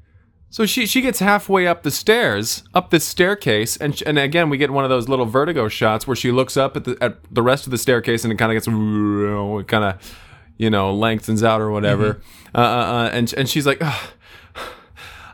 So 0.52 0.66
she 0.66 0.86
she 0.86 0.99
gets 1.02 1.20
halfway 1.20 1.66
up 1.66 1.84
the 1.84 1.91
stairs, 1.91 2.64
up 2.74 2.89
this 2.89 3.06
staircase, 3.06 3.78
and 3.78 3.97
sh- 3.97 4.04
and 4.06 4.20
again 4.20 4.49
we 4.49 4.58
get 4.58 4.70
one 4.70 4.84
of 4.84 4.89
those 4.89 5.08
little 5.08 5.26
vertigo 5.26 5.70
shots 5.70 6.06
where 6.06 6.16
she 6.16 6.30
looks 6.30 6.58
up 6.58 6.76
at 6.76 6.84
the 6.84 6.97
at 7.02 7.18
the 7.34 7.41
rest 7.41 7.66
of 7.66 7.72
the 7.72 7.78
staircase 7.78 8.26
and 8.26 8.34
it 8.34 8.36
kind 8.36 8.52
of 8.52 8.56
gets 8.56 8.68
it 8.68 9.68
kind 9.68 9.86
of 9.86 10.18
you 10.58 10.70
know 10.70 10.93
lengthens 10.93 11.41
out 11.41 11.62
or 11.62 11.72
whatever, 11.72 12.22
uh, 12.54 12.58
uh, 12.58 12.62
uh, 12.62 13.10
and 13.14 13.34
and 13.34 13.49
she's 13.49 13.66
like. 13.66 13.80
"Ugh, 13.82 14.10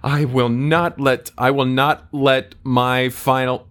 I 0.04 0.26
will 0.26 0.50
not 0.50 1.00
let 1.00 1.32
I 1.38 1.52
will 1.52 1.66
not 1.66 2.08
let 2.14 2.56
my 2.64 3.10
final 3.10 3.67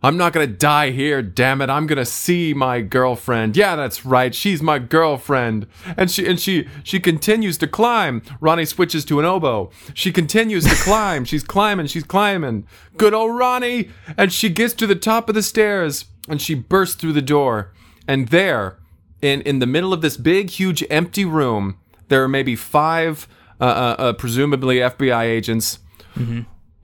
I'm 0.00 0.16
not 0.16 0.32
gonna 0.32 0.46
die 0.46 0.90
here, 0.90 1.22
damn 1.22 1.60
it. 1.60 1.68
I'm 1.68 1.86
gonna 1.86 2.04
see 2.04 2.54
my 2.54 2.80
girlfriend. 2.80 3.56
Yeah, 3.56 3.74
that's 3.74 4.06
right. 4.06 4.32
She's 4.32 4.62
my 4.62 4.78
girlfriend. 4.78 5.66
And 5.96 6.10
she 6.10 6.26
and 6.26 6.38
she 6.38 6.68
she 6.84 7.00
continues 7.00 7.58
to 7.58 7.66
climb. 7.66 8.22
Ronnie 8.40 8.64
switches 8.64 9.04
to 9.06 9.18
an 9.18 9.24
oboe. 9.24 9.70
She 9.94 10.12
continues 10.12 10.64
to 10.64 10.74
climb. 10.76 11.24
She's 11.24 11.42
climbing, 11.42 11.88
she's 11.88 12.04
climbing. 12.04 12.66
Good 12.96 13.12
old 13.12 13.36
Ronnie. 13.36 13.90
And 14.16 14.32
she 14.32 14.48
gets 14.50 14.74
to 14.74 14.86
the 14.86 14.94
top 14.94 15.28
of 15.28 15.34
the 15.34 15.42
stairs 15.42 16.04
and 16.28 16.40
she 16.40 16.54
bursts 16.54 16.94
through 16.94 17.14
the 17.14 17.22
door. 17.22 17.72
And 18.06 18.28
there, 18.28 18.78
in 19.20 19.40
in 19.42 19.58
the 19.58 19.66
middle 19.66 19.92
of 19.92 20.00
this 20.00 20.16
big, 20.16 20.50
huge, 20.50 20.84
empty 20.90 21.24
room, 21.24 21.76
there 22.06 22.22
are 22.22 22.28
maybe 22.28 22.54
five 22.54 23.26
uh, 23.60 23.64
uh, 23.64 23.96
uh, 23.98 24.12
presumably 24.12 24.76
FBI 24.76 25.24
agents 25.24 25.80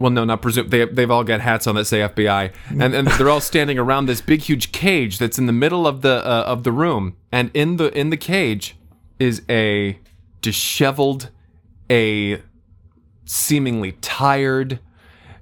well, 0.04 0.10
no, 0.10 0.26
not 0.26 0.42
presume. 0.42 0.68
They 0.68 0.84
they've 0.84 1.10
all 1.10 1.24
got 1.24 1.40
hats 1.40 1.66
on 1.66 1.76
that 1.76 1.86
say 1.86 2.00
FBI, 2.00 2.52
and 2.68 2.94
and 2.94 3.08
they're 3.08 3.30
all 3.30 3.40
standing 3.40 3.78
around 3.78 4.04
this 4.04 4.20
big, 4.20 4.42
huge 4.42 4.70
cage 4.70 5.16
that's 5.16 5.38
in 5.38 5.46
the 5.46 5.52
middle 5.52 5.86
of 5.86 6.02
the 6.02 6.16
uh, 6.16 6.44
of 6.46 6.62
the 6.62 6.72
room. 6.72 7.16
And 7.32 7.50
in 7.54 7.78
the 7.78 7.90
in 7.98 8.10
the 8.10 8.18
cage 8.18 8.76
is 9.18 9.40
a 9.48 9.98
disheveled, 10.42 11.30
a 11.90 12.42
seemingly 13.24 13.92
tired, 14.02 14.78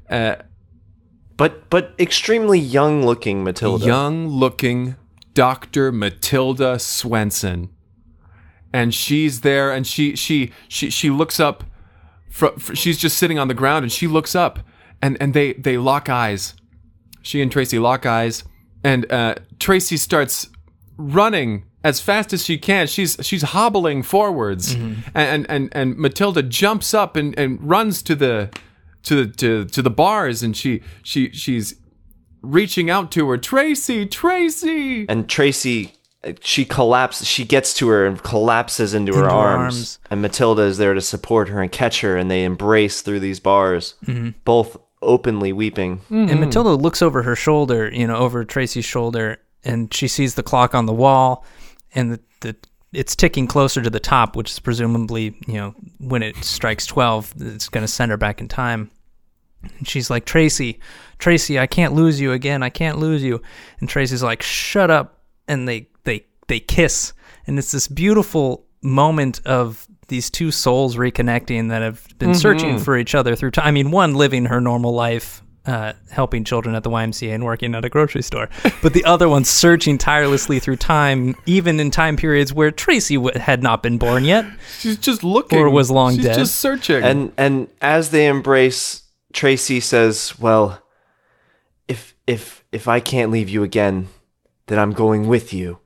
uh, 0.08 0.36
but 1.36 1.68
but 1.68 1.92
extremely 1.98 2.60
young 2.60 3.04
looking 3.04 3.42
matilda 3.42 3.84
young-looking 3.84 4.94
Doctor 5.34 5.90
Matilda 5.90 6.78
Swenson, 6.78 7.70
and 8.72 8.94
she's 8.94 9.40
there, 9.40 9.72
and 9.72 9.84
she 9.84 10.14
she 10.14 10.52
she 10.68 10.88
she 10.88 11.10
looks 11.10 11.40
up. 11.40 11.64
Fr- 12.32 12.58
fr- 12.58 12.74
she's 12.74 12.96
just 12.96 13.18
sitting 13.18 13.38
on 13.38 13.48
the 13.48 13.54
ground, 13.54 13.82
and 13.84 13.92
she 13.92 14.06
looks 14.06 14.34
up, 14.34 14.60
and 15.02 15.20
and 15.20 15.34
they 15.34 15.52
they 15.52 15.76
lock 15.76 16.08
eyes. 16.08 16.54
She 17.20 17.42
and 17.42 17.52
Tracy 17.52 17.78
lock 17.78 18.06
eyes, 18.06 18.42
and 18.82 19.10
uh, 19.12 19.34
Tracy 19.60 19.98
starts 19.98 20.48
running 20.96 21.66
as 21.84 22.00
fast 22.00 22.32
as 22.32 22.44
she 22.44 22.56
can. 22.56 22.86
She's 22.86 23.18
she's 23.20 23.42
hobbling 23.42 24.02
forwards, 24.02 24.72
and, 25.14 25.46
and 25.50 25.68
and 25.72 25.96
Matilda 25.98 26.42
jumps 26.42 26.94
up 26.94 27.16
and, 27.16 27.38
and 27.38 27.62
runs 27.62 28.02
to 28.04 28.14
the 28.14 28.48
to 29.02 29.24
the 29.26 29.32
to, 29.34 29.64
to 29.66 29.82
the 29.82 29.90
bars, 29.90 30.42
and 30.42 30.56
she 30.56 30.82
she 31.02 31.30
she's 31.32 31.74
reaching 32.40 32.88
out 32.88 33.12
to 33.12 33.28
her. 33.28 33.36
Tracy, 33.36 34.06
Tracy. 34.06 35.06
and 35.08 35.28
Tracy 35.28 35.92
she 36.40 36.64
collapses 36.64 37.26
she 37.26 37.44
gets 37.44 37.74
to 37.74 37.88
her 37.88 38.06
and 38.06 38.22
collapses 38.22 38.94
into, 38.94 39.12
her, 39.12 39.18
Into 39.24 39.30
her 39.30 39.36
arms. 39.36 39.74
arms. 39.74 39.98
and 40.10 40.22
Matilda 40.22 40.62
is 40.62 40.78
there 40.78 40.94
to 40.94 41.00
support 41.00 41.48
her 41.48 41.60
and 41.60 41.70
catch 41.72 42.00
her 42.02 42.16
and 42.16 42.30
they 42.30 42.44
embrace 42.44 43.02
through 43.02 43.20
these 43.20 43.40
bars 43.40 43.94
Mm-hmm. 44.06 44.30
both 44.44 44.76
openly 45.02 45.52
weeping 45.52 46.00
And 46.10 46.38
Matilda 46.38 46.70
looks 46.70 47.02
over 47.02 47.22
her 47.24 47.34
shoulder, 47.34 47.90
you 47.92 48.06
know, 48.06 48.14
over 48.16 48.44
Tracy's 48.44 48.84
shoulder, 48.84 49.38
and 49.64 49.92
she 49.92 50.06
sees 50.06 50.36
the 50.36 50.44
clock 50.44 50.76
on 50.76 50.86
the 50.86 50.92
wall, 50.92 51.44
and 51.92 52.12
the, 52.12 52.20
the 52.40 52.56
it's 52.92 53.16
ticking 53.16 53.48
closer 53.48 53.82
to 53.82 53.90
the 53.90 53.98
top, 53.98 54.36
which 54.36 54.50
is 54.52 54.60
presumably, 54.60 55.34
you 55.48 55.54
know, 55.54 55.74
when 55.98 56.22
it 56.22 56.36
strikes 56.44 56.86
twelve, 56.86 57.34
it's 57.40 57.68
going 57.68 57.82
to 57.84 57.88
send 57.92 58.12
her 58.12 58.16
back 58.16 58.40
in 58.40 58.46
time. 58.46 58.92
And 59.78 59.88
she's 59.88 60.08
like, 60.10 60.24
Tracy, 60.24 60.78
Tracy, 61.18 61.58
I 61.58 61.66
can't 61.66 61.94
lose 61.94 62.20
you 62.20 62.30
again. 62.32 62.62
I 62.62 62.68
can't 62.70 62.98
lose 62.98 63.24
you. 63.24 63.42
And 63.80 63.88
Tracy's 63.88 64.22
like, 64.22 64.40
Shut 64.42 64.88
up. 64.90 65.20
And 65.48 65.66
they 65.66 65.88
they 66.48 66.56
they 66.56 66.60
kiss, 66.60 67.12
and 67.46 67.58
it's 67.58 67.72
this 67.72 67.88
beautiful 67.88 68.66
moment 68.82 69.40
of 69.46 69.86
these 70.08 70.28
two 70.28 70.50
souls 70.50 70.96
reconnecting 70.96 71.68
that 71.70 71.80
have 71.82 72.06
been 72.18 72.34
searching 72.34 72.78
for 72.78 72.96
each 72.98 73.14
other 73.14 73.34
through 73.36 73.50
time. 73.52 73.66
I 73.66 73.70
mean, 73.70 73.90
one 73.90 74.14
living 74.14 74.46
her 74.46 74.60
normal 74.60 74.92
life, 74.92 75.42
uh, 75.64 75.92
helping 76.10 76.44
children 76.44 76.74
at 76.74 76.82
the 76.82 76.90
YMCA 76.90 77.32
and 77.32 77.44
working 77.44 77.74
at 77.74 77.84
a 77.84 77.88
grocery 77.88 78.20
store, 78.22 78.48
but 78.82 78.92
the 78.92 79.04
other 79.04 79.28
one 79.28 79.44
searching 79.44 79.96
tirelessly 79.96 80.58
through 80.58 80.76
time, 80.76 81.34
even 81.46 81.80
in 81.80 81.90
time 81.90 82.16
periods 82.16 82.52
where 82.52 82.70
Tracy 82.70 83.14
w- 83.14 83.38
had 83.38 83.62
not 83.62 83.82
been 83.82 83.96
born 83.96 84.24
yet. 84.24 84.44
She's 84.80 84.98
just 84.98 85.22
looking. 85.24 85.58
Or 85.60 85.70
was 85.70 85.90
long 85.90 86.16
She's 86.16 86.24
dead. 86.24 86.36
just 86.38 86.56
searching. 86.56 87.02
and 87.02 87.32
and 87.38 87.68
as 87.80 88.10
they 88.10 88.26
embrace 88.26 89.04
Tracy 89.32 89.80
says 89.80 90.38
well 90.38 90.82
if 91.88 92.14
if 92.26 92.64
if 92.72 92.86
I 92.88 93.00
can't 93.00 93.30
leave 93.30 93.48
you 93.48 93.62
again 93.62 94.08
then 94.66 94.78
I'm 94.78 94.92
going 94.92 95.26
with 95.26 95.52
you 95.54 95.78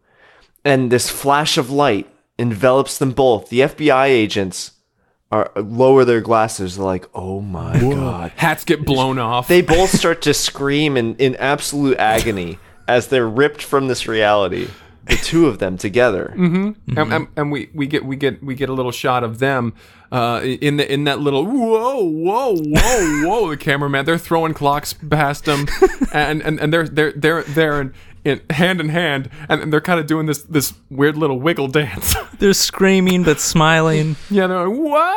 and 0.67 0.91
this 0.91 1.09
flash 1.09 1.57
of 1.57 1.71
light 1.71 2.07
envelops 2.39 2.99
them 2.99 3.13
both. 3.13 3.49
The 3.49 3.61
FBI 3.61 4.07
agents 4.09 4.73
are 5.31 5.51
lower 5.57 6.05
their 6.05 6.21
glasses. 6.21 6.77
They're 6.77 6.85
like 6.85 7.09
oh 7.15 7.41
my 7.41 7.79
god. 7.81 8.33
Hats 8.37 8.65
get 8.65 8.85
blown 8.85 9.19
off. 9.19 9.49
they 9.49 9.63
both 9.63 9.91
start 9.91 10.23
to 10.23 10.35
scream 10.35 10.97
in, 10.97 11.17
in 11.17 11.37
absolute 11.37 11.97
agony 11.99 12.59
as 12.89 13.09
they're 13.09 13.29
ripped 13.29 13.63
from 13.63 13.89
this 13.89 14.07
reality. 14.07 14.69
The 15.07 15.15
two 15.17 15.47
of 15.47 15.61
them 15.61 15.79
together. 15.79 16.33
and, 16.37 16.77
and, 17.13 17.29
and 17.37 17.53
we, 17.53 17.71
we 17.73 17.87
get 17.87 18.05
we 18.05 18.17
get 18.17 18.43
we 18.43 18.57
get 18.57 18.69
a 18.69 18.73
little 18.73 18.91
shot 18.91 19.23
of 19.23 19.39
them 19.39 19.73
uh, 20.11 20.41
in 20.43 20.79
the 20.79 20.93
in 20.93 21.05
that 21.05 21.21
little 21.21 21.45
whoa 21.45 22.03
whoa 22.03 22.57
whoa 22.57 23.23
whoa 23.25 23.51
the 23.51 23.57
cameraman. 23.57 24.05
They're 24.05 24.19
throwing 24.19 24.53
clocks 24.53 24.93
past 24.93 25.45
them. 25.45 25.67
And, 26.13 26.41
and, 26.43 26.59
and 26.61 26.73
they're 26.73 26.89
they're 26.89 27.13
they're 27.13 27.43
they're 27.43 27.93
in, 28.27 28.41
hand 28.51 28.81
in 28.81 28.89
hand 28.91 29.31
and 29.49 29.73
they're 29.73 29.81
kind 29.81 30.01
of 30.01 30.07
doing 30.07 30.27
this 30.27 30.43
this 30.43 30.75
weird 30.91 31.17
little 31.17 31.41
wiggle 31.41 31.69
dance 31.69 32.15
They're 32.39 32.53
screaming 32.53 33.23
but 33.23 33.41
smiling. 33.41 34.17
yeah 34.31 34.47
they're 34.47 34.69
like 34.69 34.79
whoa 34.79 35.17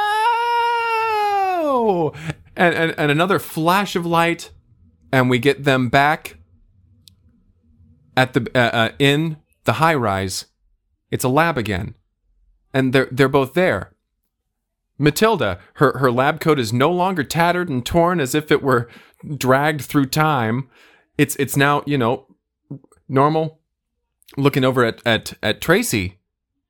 and, 2.60 2.76
and 2.76 2.94
and 2.98 3.10
another 3.10 3.40
flash 3.40 3.96
of 3.96 4.06
light, 4.06 4.52
and 5.12 5.30
we 5.30 5.40
get 5.40 5.64
them 5.64 5.88
back 5.88 6.38
at 8.18 8.34
the 8.34 8.52
uh, 8.54 8.60
uh, 8.60 8.90
in 9.00 9.38
the 9.64 9.74
high 9.74 9.96
rise. 9.96 10.46
It's 11.10 11.24
a 11.24 11.30
lab 11.30 11.58
again, 11.58 11.96
and 12.74 12.94
they're 12.94 13.08
they're 13.12 13.30
both 13.30 13.54
there. 13.54 13.94
Matilda, 14.98 15.58
her 15.76 15.98
her 16.00 16.12
lab 16.12 16.42
coat 16.42 16.60
is 16.60 16.74
no 16.74 16.92
longer 16.92 17.24
tattered 17.24 17.70
and 17.70 17.86
torn 17.86 18.20
as 18.20 18.36
if 18.36 18.52
it 18.52 18.62
were 18.62 18.90
dragged 19.38 19.82
through 19.82 20.08
time. 20.08 20.70
It's 21.18 21.38
it's 21.38 21.56
now 21.56 21.82
you 21.86 21.98
know 21.98 22.26
normal. 23.10 23.60
Looking 24.38 24.64
over 24.64 24.86
at 24.86 25.02
at 25.06 25.34
at 25.42 25.60
Tracy, 25.60 26.20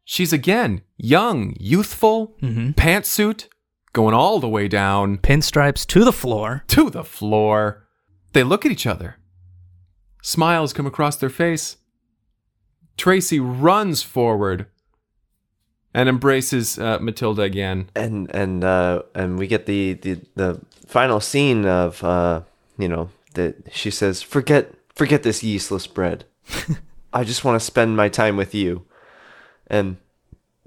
she's 0.05 0.31
again 0.33 0.81
young, 0.97 1.55
youthful, 1.59 2.37
pantsuit, 2.41 3.47
going 3.93 4.13
all 4.15 4.39
the 4.39 4.47
way 4.49 4.67
down 4.67 5.17
Pinstripes 5.17 5.85
to 5.87 6.03
the 6.05 6.13
floor. 6.13 6.63
to 6.67 6.89
the 6.89 7.03
floor. 7.03 7.85
They 8.33 8.43
look 8.43 8.65
at 8.65 8.71
each 8.71 8.87
other. 8.87 9.17
Smiles 10.21 10.73
come 10.73 10.85
across 10.85 11.15
their 11.17 11.29
face. 11.29 11.77
Tracy 12.97 13.39
runs 13.39 14.03
forward 14.03 14.65
and 15.93 16.07
embraces 16.09 16.77
uh, 16.77 16.99
Matilda 16.99 17.41
again. 17.41 17.89
and 17.95 18.29
and 18.35 18.63
uh 18.63 19.01
and 19.15 19.39
we 19.39 19.47
get 19.47 19.65
the 19.65 19.93
the 19.93 20.21
the 20.35 20.61
final 20.85 21.19
scene 21.19 21.65
of 21.65 22.03
uh 22.03 22.41
you 22.77 22.87
know 22.87 23.09
that 23.33 23.55
she 23.71 23.89
says 23.89 24.21
forget 24.21 24.73
forget 24.93 25.23
this 25.23 25.41
yeastless 25.43 25.87
bread 25.87 26.25
i 27.13 27.23
just 27.23 27.43
want 27.43 27.59
to 27.59 27.65
spend 27.65 27.95
my 27.97 28.09
time 28.09 28.37
with 28.37 28.53
you 28.55 28.85
and 29.67 29.97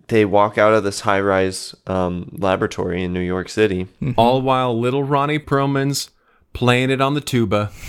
they 0.09 0.25
walk 0.25 0.59
out 0.59 0.75
of 0.75 0.85
this 0.85 1.01
high-rise 1.01 1.75
um, 1.87 2.29
laboratory 2.39 3.03
in 3.05 3.13
new 3.13 3.21
york 3.21 3.49
city 3.49 3.87
All 4.17 4.43
while 4.43 4.79
little 4.79 5.03
Ronnie 5.05 5.39
Perlman's 5.39 6.11
playing 6.53 6.91
it 6.91 7.01
on 7.01 7.15
the 7.15 7.21
tuba. 7.21 7.71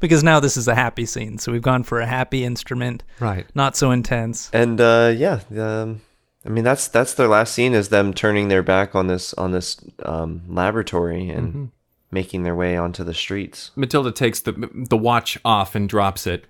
Because 0.00 0.22
now 0.22 0.38
this 0.38 0.58
is 0.58 0.68
a 0.68 0.74
happy 0.74 1.06
scene. 1.06 1.38
So 1.38 1.50
we've 1.50 1.62
gone 1.62 1.82
for 1.82 1.98
a 1.98 2.04
happy 2.06 2.44
instrument. 2.44 3.02
Right. 3.20 3.46
Not 3.54 3.74
so 3.74 3.90
intense. 3.90 4.50
and 4.52 4.78
uh 4.78 5.14
yeah 5.16 5.40
um 5.56 6.02
i 6.44 6.50
mean 6.50 6.62
that's 6.64 6.88
that's 6.88 7.14
their 7.14 7.28
last 7.28 7.54
scene 7.54 7.72
is 7.72 7.88
them 7.88 8.12
turning 8.12 8.48
their 8.48 8.62
back 8.62 8.94
on 8.94 9.06
this 9.06 9.32
on 9.34 9.52
this 9.52 9.78
um 10.04 10.42
laboratory 10.46 11.30
and 11.30 11.70
making 12.10 12.42
their 12.42 12.54
way 12.54 12.76
onto 12.76 13.02
the 13.02 13.14
streets 13.14 13.70
Matilda 13.76 14.12
takes 14.12 14.40
the 14.40 14.52
the 14.74 14.96
watch 14.96 15.38
off 15.42 15.74
and 15.74 15.88
drops 15.88 16.26
it. 16.26 16.44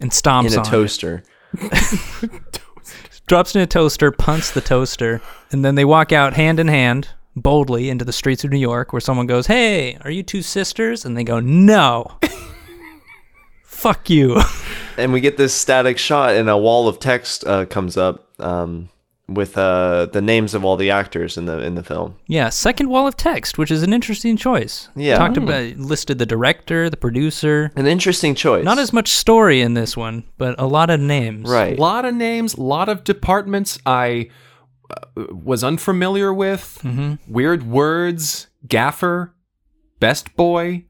And 0.00 0.10
stomps 0.10 0.52
in 0.52 0.60
a 0.60 0.64
toaster 0.64 1.22
drops 3.26 3.54
in 3.54 3.62
a 3.62 3.66
toaster, 3.66 4.10
punts 4.12 4.50
the 4.50 4.60
toaster, 4.60 5.20
and 5.50 5.64
then 5.64 5.74
they 5.74 5.84
walk 5.84 6.12
out 6.12 6.34
hand 6.34 6.60
in 6.60 6.68
hand, 6.68 7.08
boldly 7.34 7.88
into 7.88 8.04
the 8.04 8.12
streets 8.12 8.44
of 8.44 8.50
New 8.50 8.58
York, 8.58 8.92
where 8.92 9.00
someone 9.00 9.26
goes, 9.26 9.46
"Hey, 9.46 9.96
are 10.02 10.10
you 10.10 10.22
two 10.22 10.42
sisters?" 10.42 11.04
And 11.04 11.16
they 11.16 11.24
go, 11.24 11.40
"No." 11.40 12.18
Fuck 13.64 14.08
you. 14.08 14.40
and 14.96 15.12
we 15.12 15.20
get 15.20 15.36
this 15.36 15.52
static 15.52 15.98
shot 15.98 16.34
and 16.34 16.48
a 16.48 16.56
wall 16.56 16.88
of 16.88 16.98
text 16.98 17.46
uh, 17.46 17.66
comes 17.66 17.96
up 17.96 18.26
um, 18.40 18.88
with 19.28 19.58
uh, 19.58 20.06
the 20.06 20.22
names 20.22 20.54
of 20.54 20.64
all 20.64 20.76
the 20.76 20.90
actors 20.90 21.36
in 21.36 21.46
the 21.46 21.60
in 21.60 21.74
the 21.74 21.82
film 21.82 22.14
yeah, 22.26 22.48
second 22.48 22.88
wall 22.88 23.06
of 23.06 23.16
text, 23.16 23.58
which 23.58 23.70
is 23.70 23.82
an 23.82 23.92
interesting 23.92 24.36
choice. 24.36 24.88
Yeah. 24.94 25.18
talked 25.18 25.36
about 25.36 25.76
listed 25.76 26.18
the 26.18 26.26
director, 26.26 26.88
the 26.88 26.96
producer. 26.96 27.72
an 27.76 27.86
interesting 27.86 28.34
choice 28.34 28.64
Not 28.64 28.78
as 28.78 28.92
much 28.92 29.08
story 29.08 29.60
in 29.60 29.74
this 29.74 29.96
one, 29.96 30.24
but 30.38 30.54
a 30.58 30.66
lot 30.66 30.90
of 30.90 31.00
names. 31.00 31.48
right 31.48 31.76
A 31.76 31.80
lot 31.80 32.04
of 32.04 32.14
names, 32.14 32.54
a 32.54 32.62
lot 32.62 32.88
of 32.88 33.02
departments 33.04 33.78
I 33.84 34.30
uh, 34.90 35.24
was 35.32 35.64
unfamiliar 35.64 36.32
with. 36.32 36.84
Weird 37.26 37.64
words. 37.66 38.46
Gaffer. 38.68 39.34
Best 39.98 40.36
boy. 40.36 40.84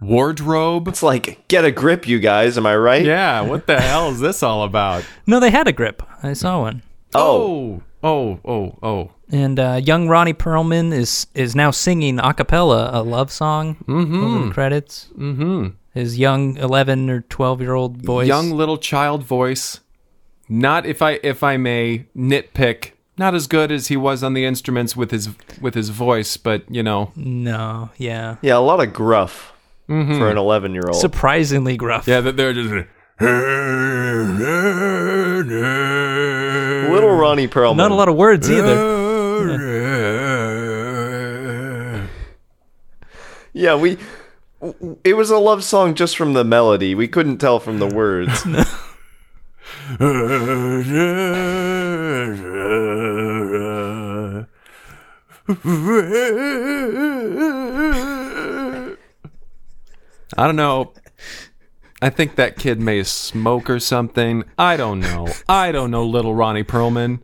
Wardrobe. 0.00 0.86
it's 0.86 1.02
like 1.02 1.48
get 1.48 1.64
a 1.64 1.72
grip 1.72 2.06
you 2.06 2.20
guys 2.20 2.56
am 2.56 2.66
i 2.66 2.76
right 2.76 3.04
Yeah, 3.04 3.40
what 3.40 3.66
the 3.66 3.80
hell 3.80 4.10
is 4.10 4.20
this 4.20 4.44
all 4.44 4.62
about? 4.62 5.04
No, 5.26 5.40
they 5.40 5.50
had 5.50 5.66
a 5.66 5.72
grip. 5.72 6.02
I 6.22 6.34
saw 6.34 6.60
one. 6.60 6.82
Oh, 7.14 7.82
oh, 8.02 8.40
oh, 8.44 8.78
oh. 8.82 9.10
And 9.30 9.58
uh, 9.58 9.80
young 9.82 10.08
Ronnie 10.08 10.34
Perlman 10.34 10.92
is 10.92 11.26
is 11.34 11.54
now 11.54 11.70
singing 11.70 12.18
a 12.18 12.32
cappella 12.32 12.90
a 12.92 13.02
love 13.02 13.30
song 13.30 13.76
over 13.88 14.46
the 14.46 14.52
credits. 14.52 15.08
Mm-hmm. 15.16 15.68
His 15.92 16.18
young 16.18 16.56
eleven 16.56 17.10
or 17.10 17.22
twelve 17.22 17.60
year 17.60 17.74
old 17.74 17.98
voice. 17.98 18.28
Young 18.28 18.50
little 18.50 18.78
child 18.78 19.22
voice. 19.22 19.80
Not 20.48 20.86
if 20.86 21.02
I 21.02 21.20
if 21.22 21.42
I 21.42 21.56
may 21.56 22.06
nitpick. 22.16 22.92
Not 23.18 23.34
as 23.34 23.48
good 23.48 23.72
as 23.72 23.88
he 23.88 23.96
was 23.96 24.22
on 24.22 24.34
the 24.34 24.44
instruments 24.44 24.96
with 24.96 25.10
his 25.10 25.30
with 25.60 25.74
his 25.74 25.88
voice, 25.90 26.36
but 26.36 26.62
you 26.70 26.82
know. 26.82 27.12
No, 27.16 27.90
yeah, 27.98 28.36
yeah 28.42 28.56
a 28.56 28.60
lot 28.60 28.80
of 28.80 28.92
gruff 28.92 29.52
for 29.88 30.28
an 30.28 30.36
11 30.36 30.74
year 30.74 30.84
old 30.86 31.00
surprisingly 31.00 31.76
gruff. 31.76 32.06
Yeah, 32.06 32.20
that 32.20 32.36
they're 32.36 32.52
just 32.52 32.86
little 36.90 37.10
ronnie 37.16 37.48
perlman 37.48 37.76
Not 37.76 37.90
a 37.90 37.94
lot 37.94 38.08
of 38.08 38.16
words 38.16 38.48
either. 38.50 38.74
yeah 43.52 43.74
we 43.76 43.98
it 45.04 45.14
was 45.14 45.30
a 45.30 45.38
love 45.38 45.62
song 45.64 45.94
just 45.94 46.16
from 46.16 46.32
the 46.34 46.44
melody 46.44 46.94
we 46.94 47.08
couldn't 47.08 47.38
tell 47.38 47.58
from 47.60 47.78
the 47.78 47.86
words 47.88 48.44
I 60.36 60.46
don't 60.46 60.56
know. 60.56 60.92
I 62.00 62.10
think 62.10 62.36
that 62.36 62.56
kid 62.58 62.80
may 62.80 63.02
smoke 63.02 63.68
or 63.68 63.80
something. 63.80 64.44
I 64.56 64.76
don't 64.76 65.00
know. 65.00 65.28
I 65.48 65.72
don't 65.72 65.90
know 65.90 66.04
little 66.04 66.34
Ronnie 66.34 66.64
Perlman 66.64 67.20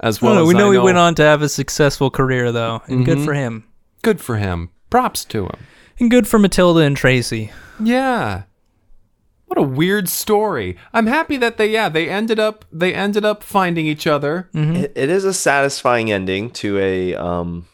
as 0.00 0.20
well 0.20 0.34
Well, 0.34 0.42
as 0.42 0.48
we 0.48 0.54
know 0.54 0.70
I 0.70 0.74
he 0.74 0.78
went 0.78 0.98
on 0.98 1.14
to 1.16 1.22
have 1.22 1.42
a 1.42 1.48
successful 1.48 2.10
career 2.10 2.52
though, 2.52 2.82
and 2.86 3.04
good 3.04 3.20
for 3.20 3.34
him. 3.34 3.64
Good 4.02 4.20
for 4.20 4.36
him. 4.36 4.70
Props 4.90 5.24
to 5.26 5.44
him. 5.44 5.58
And 5.98 6.10
good 6.10 6.26
for 6.26 6.38
Matilda 6.38 6.80
and 6.80 6.96
Tracy. 6.96 7.50
Yeah. 7.82 8.42
What 9.46 9.58
a 9.58 9.62
weird 9.62 10.08
story. 10.08 10.76
I'm 10.92 11.06
happy 11.06 11.36
that 11.38 11.56
they 11.56 11.70
yeah, 11.70 11.88
they 11.88 12.08
ended 12.08 12.38
up 12.38 12.64
they 12.70 12.94
ended 12.94 13.24
up 13.24 13.42
finding 13.42 13.86
each 13.86 14.06
other. 14.06 14.48
it, 14.54 14.92
it 14.94 15.08
is 15.10 15.24
a 15.24 15.34
satisfying 15.34 16.10
ending 16.12 16.50
to 16.52 16.78
a 16.78 17.14
um 17.14 17.66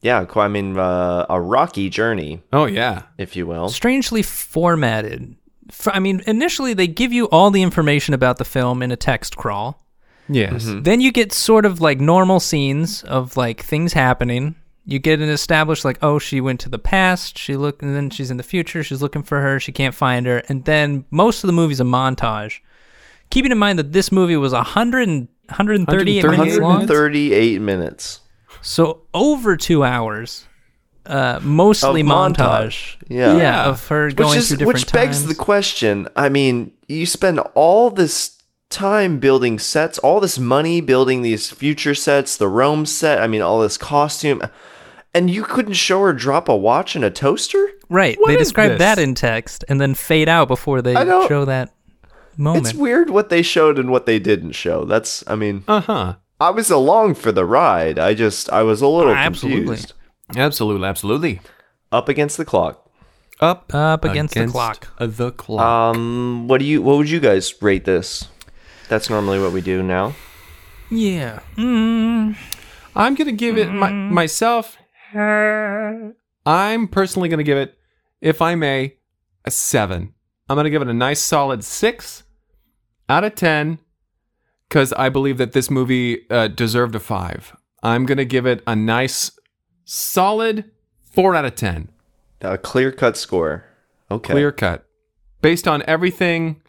yeah 0.00 0.24
i 0.36 0.46
mean 0.48 0.78
uh, 0.78 1.26
a 1.28 1.40
rocky 1.40 1.90
journey 1.90 2.40
Oh 2.52 2.66
yeah. 2.66 3.02
if 3.18 3.34
you 3.34 3.46
will 3.48 3.68
Strangely 3.68 4.22
formatted. 4.22 5.34
F- 5.68 5.88
I 5.92 5.98
mean, 5.98 6.22
initially 6.26 6.74
they 6.74 6.86
give 6.86 7.12
you 7.12 7.26
all 7.26 7.50
the 7.50 7.62
information 7.62 8.14
about 8.14 8.38
the 8.38 8.44
film 8.44 8.82
in 8.82 8.90
a 8.90 8.96
text 8.96 9.36
crawl. 9.36 9.82
Yes. 10.28 10.64
Mm-hmm. 10.64 10.82
Then 10.82 11.00
you 11.00 11.12
get 11.12 11.32
sort 11.32 11.64
of 11.64 11.80
like 11.80 12.00
normal 12.00 12.40
scenes 12.40 13.02
of 13.04 13.36
like 13.36 13.62
things 13.62 13.92
happening. 13.92 14.56
You 14.84 14.98
get 14.98 15.20
an 15.20 15.28
established 15.28 15.84
like, 15.84 15.98
oh, 16.02 16.18
she 16.18 16.40
went 16.40 16.60
to 16.60 16.68
the 16.68 16.78
past. 16.78 17.36
She 17.38 17.56
look, 17.56 17.82
and 17.82 17.94
then 17.94 18.08
she's 18.08 18.30
in 18.30 18.38
the 18.38 18.42
future. 18.42 18.82
She's 18.82 19.02
looking 19.02 19.22
for 19.22 19.40
her. 19.40 19.60
She 19.60 19.72
can't 19.72 19.94
find 19.94 20.26
her. 20.26 20.38
And 20.48 20.64
then 20.64 21.04
most 21.10 21.44
of 21.44 21.48
the 21.48 21.52
movie's 21.52 21.80
a 21.80 21.84
montage. 21.84 22.60
Keeping 23.30 23.52
in 23.52 23.58
mind 23.58 23.78
that 23.78 23.92
this 23.92 24.10
movie 24.10 24.36
was 24.36 24.54
100 24.54 25.08
and, 25.08 25.28
138 25.48 26.24
minutes 26.24 26.58
long, 26.58 26.70
138 26.72 27.60
minutes 27.60 28.20
so 28.60 29.02
over 29.14 29.56
two 29.56 29.84
hours. 29.84 30.46
Uh, 31.08 31.40
mostly 31.42 32.02
montage. 32.02 32.36
montage. 32.36 32.96
Yeah. 33.08 33.36
yeah, 33.38 33.64
of 33.68 33.86
her 33.88 34.10
going 34.12 34.30
which 34.30 34.38
is 34.38 34.48
through 34.48 34.58
different 34.58 34.74
which 34.84 34.92
begs 34.92 35.18
times. 35.22 35.28
the 35.28 35.34
question 35.34 36.06
i 36.16 36.28
mean 36.28 36.70
you 36.86 37.06
spend 37.06 37.38
all 37.54 37.90
this 37.90 38.36
time 38.68 39.18
building 39.18 39.58
sets 39.58 39.98
all 40.00 40.20
this 40.20 40.38
money 40.38 40.82
building 40.82 41.22
these 41.22 41.50
future 41.50 41.94
sets 41.94 42.36
the 42.36 42.46
rome 42.48 42.84
set 42.84 43.22
i 43.22 43.26
mean 43.26 43.40
all 43.40 43.60
this 43.60 43.78
costume 43.78 44.42
and 45.14 45.30
you 45.30 45.42
couldn't 45.42 45.72
show 45.72 46.00
her 46.02 46.12
drop 46.12 46.46
a 46.48 46.54
watch 46.56 46.94
and 46.94 47.02
a 47.04 47.10
toaster 47.10 47.70
right. 47.88 48.18
What 48.20 48.28
they 48.28 48.34
is 48.34 48.48
describe 48.48 48.72
this? 48.72 48.78
that 48.80 48.98
in 48.98 49.14
text 49.14 49.64
and 49.70 49.80
then 49.80 49.94
fade 49.94 50.28
out 50.28 50.48
before 50.48 50.82
they 50.82 50.92
show 50.94 51.46
that 51.46 51.72
moment. 52.36 52.66
it's 52.66 52.74
weird 52.74 53.08
what 53.08 53.30
they 53.30 53.40
showed 53.40 53.78
and 53.78 53.90
what 53.90 54.04
they 54.04 54.18
didn't 54.18 54.52
show 54.52 54.84
that's 54.84 55.24
i 55.26 55.34
mean 55.34 55.64
Uh-huh. 55.66 56.16
i 56.38 56.50
was 56.50 56.70
along 56.70 57.14
for 57.14 57.32
the 57.32 57.46
ride 57.46 57.98
i 57.98 58.12
just 58.12 58.50
i 58.50 58.62
was 58.62 58.82
a 58.82 58.86
little 58.86 59.14
Absolutely. 59.14 59.60
confused 59.64 59.84
Absolutely, 59.84 59.97
absolutely. 60.36 60.86
Absolutely. 60.86 61.40
Up 61.90 62.08
against 62.08 62.36
the 62.36 62.44
clock 62.44 62.88
Up 63.40 63.72
Up 63.74 64.04
against 64.04 64.34
the 64.34 64.46
clock. 64.46 64.88
The 64.98 65.32
clock. 65.32 65.64
um 65.96 66.48
what 66.48 66.58
do 66.58 66.64
you 66.66 66.82
what 66.82 66.96
would 66.98 67.08
you 67.08 67.20
guys 67.20 67.54
rate 67.62 67.84
this 67.84 68.28
that's 68.88 69.08
normally 69.08 69.40
what 69.40 69.52
we 69.52 69.60
do 69.60 69.82
now 69.82 70.14
Yeah. 70.90 71.40
Mm. 71.56 72.36
I'm 72.94 73.14
gonna 73.14 73.32
give 73.32 73.56
it 73.58 73.70
my, 73.70 73.90
myself. 73.92 74.76
I'm 75.14 76.88
personally 76.88 77.28
gonna 77.28 77.42
give 77.42 77.58
it, 77.58 77.76
if 78.20 78.40
I 78.42 78.54
may, 78.54 78.96
a 79.44 79.50
seven. 79.50 80.14
I'm 80.48 80.56
gonna 80.56 80.70
give 80.70 80.82
it 80.82 80.88
a 80.88 80.94
nice 80.94 81.20
solid 81.20 81.62
six 81.64 82.24
out 83.08 83.24
of 83.24 83.34
ten, 83.34 83.78
because 84.68 84.92
I 84.94 85.08
believe 85.10 85.38
that 85.38 85.52
this 85.52 85.70
movie 85.70 86.28
uh, 86.30 86.48
deserved 86.48 86.94
a 86.94 87.00
five. 87.00 87.54
I'm 87.82 88.06
gonna 88.06 88.24
give 88.24 88.46
it 88.46 88.62
a 88.66 88.74
nice, 88.74 89.30
solid 89.90 90.70
Four 91.18 91.34
out 91.34 91.44
of 91.44 91.56
ten. 91.56 91.88
A 92.42 92.56
clear 92.56 92.92
cut 92.92 93.16
score. 93.16 93.64
Okay. 94.08 94.34
Clear 94.34 94.52
cut. 94.52 94.86
Based 95.42 95.66
on 95.66 95.82
everything, 95.86 96.62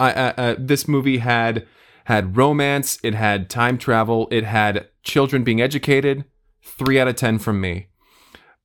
I, 0.00 0.12
uh, 0.12 0.32
uh, 0.36 0.54
this 0.58 0.88
movie 0.88 1.18
had 1.18 1.66
had 2.04 2.36
romance. 2.36 2.98
It 3.02 3.14
had 3.14 3.50
time 3.50 3.76
travel. 3.76 4.28
It 4.30 4.44
had 4.44 4.88
children 5.02 5.44
being 5.44 5.60
educated. 5.60 6.24
Three 6.62 6.98
out 6.98 7.08
of 7.08 7.16
ten 7.16 7.38
from 7.38 7.60
me. 7.60 7.88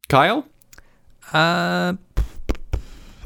Kyle. 0.07 0.47
Uh, 1.33 1.95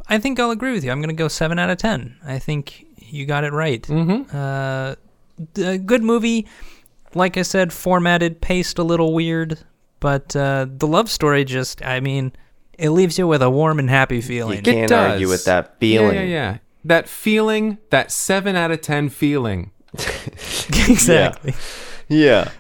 I 0.07 0.17
think 0.17 0.39
I'll 0.39 0.49
agree 0.49 0.71
with 0.71 0.83
you. 0.83 0.91
I'm 0.91 1.01
going 1.01 1.15
to 1.15 1.21
go 1.21 1.27
seven 1.27 1.59
out 1.59 1.69
of 1.69 1.77
ten. 1.77 2.17
I 2.25 2.39
think 2.39 2.87
you 2.97 3.25
got 3.25 3.43
it 3.43 3.53
right. 3.53 3.83
Mm-hmm. 3.83 4.35
Uh, 4.35 4.95
a 5.63 5.77
good 5.77 6.01
movie. 6.01 6.47
Like 7.13 7.37
I 7.37 7.41
said, 7.43 7.71
formatted, 7.73 8.41
paced 8.41 8.79
a 8.79 8.83
little 8.83 9.13
weird, 9.13 9.59
but 10.01 10.35
uh, 10.35 10.65
the 10.69 10.87
love 10.87 11.09
story 11.09 11.45
just, 11.45 11.81
I 11.85 12.01
mean, 12.01 12.33
it 12.77 12.89
leaves 12.89 13.17
you 13.17 13.25
with 13.27 13.41
a 13.41 13.49
warm 13.49 13.79
and 13.79 13.89
happy 13.89 14.19
feeling. 14.19 14.57
You 14.57 14.63
can't 14.63 14.89
does. 14.89 15.11
argue 15.13 15.29
with 15.29 15.45
that 15.45 15.79
feeling. 15.79 16.15
Yeah, 16.15 16.21
yeah, 16.23 16.27
yeah. 16.51 16.57
That 16.83 17.07
feeling, 17.07 17.77
that 17.91 18.11
seven 18.11 18.55
out 18.57 18.71
of 18.71 18.81
ten 18.81 19.07
feeling. 19.07 19.71
exactly. 20.89 21.53
Yeah. 22.09 22.51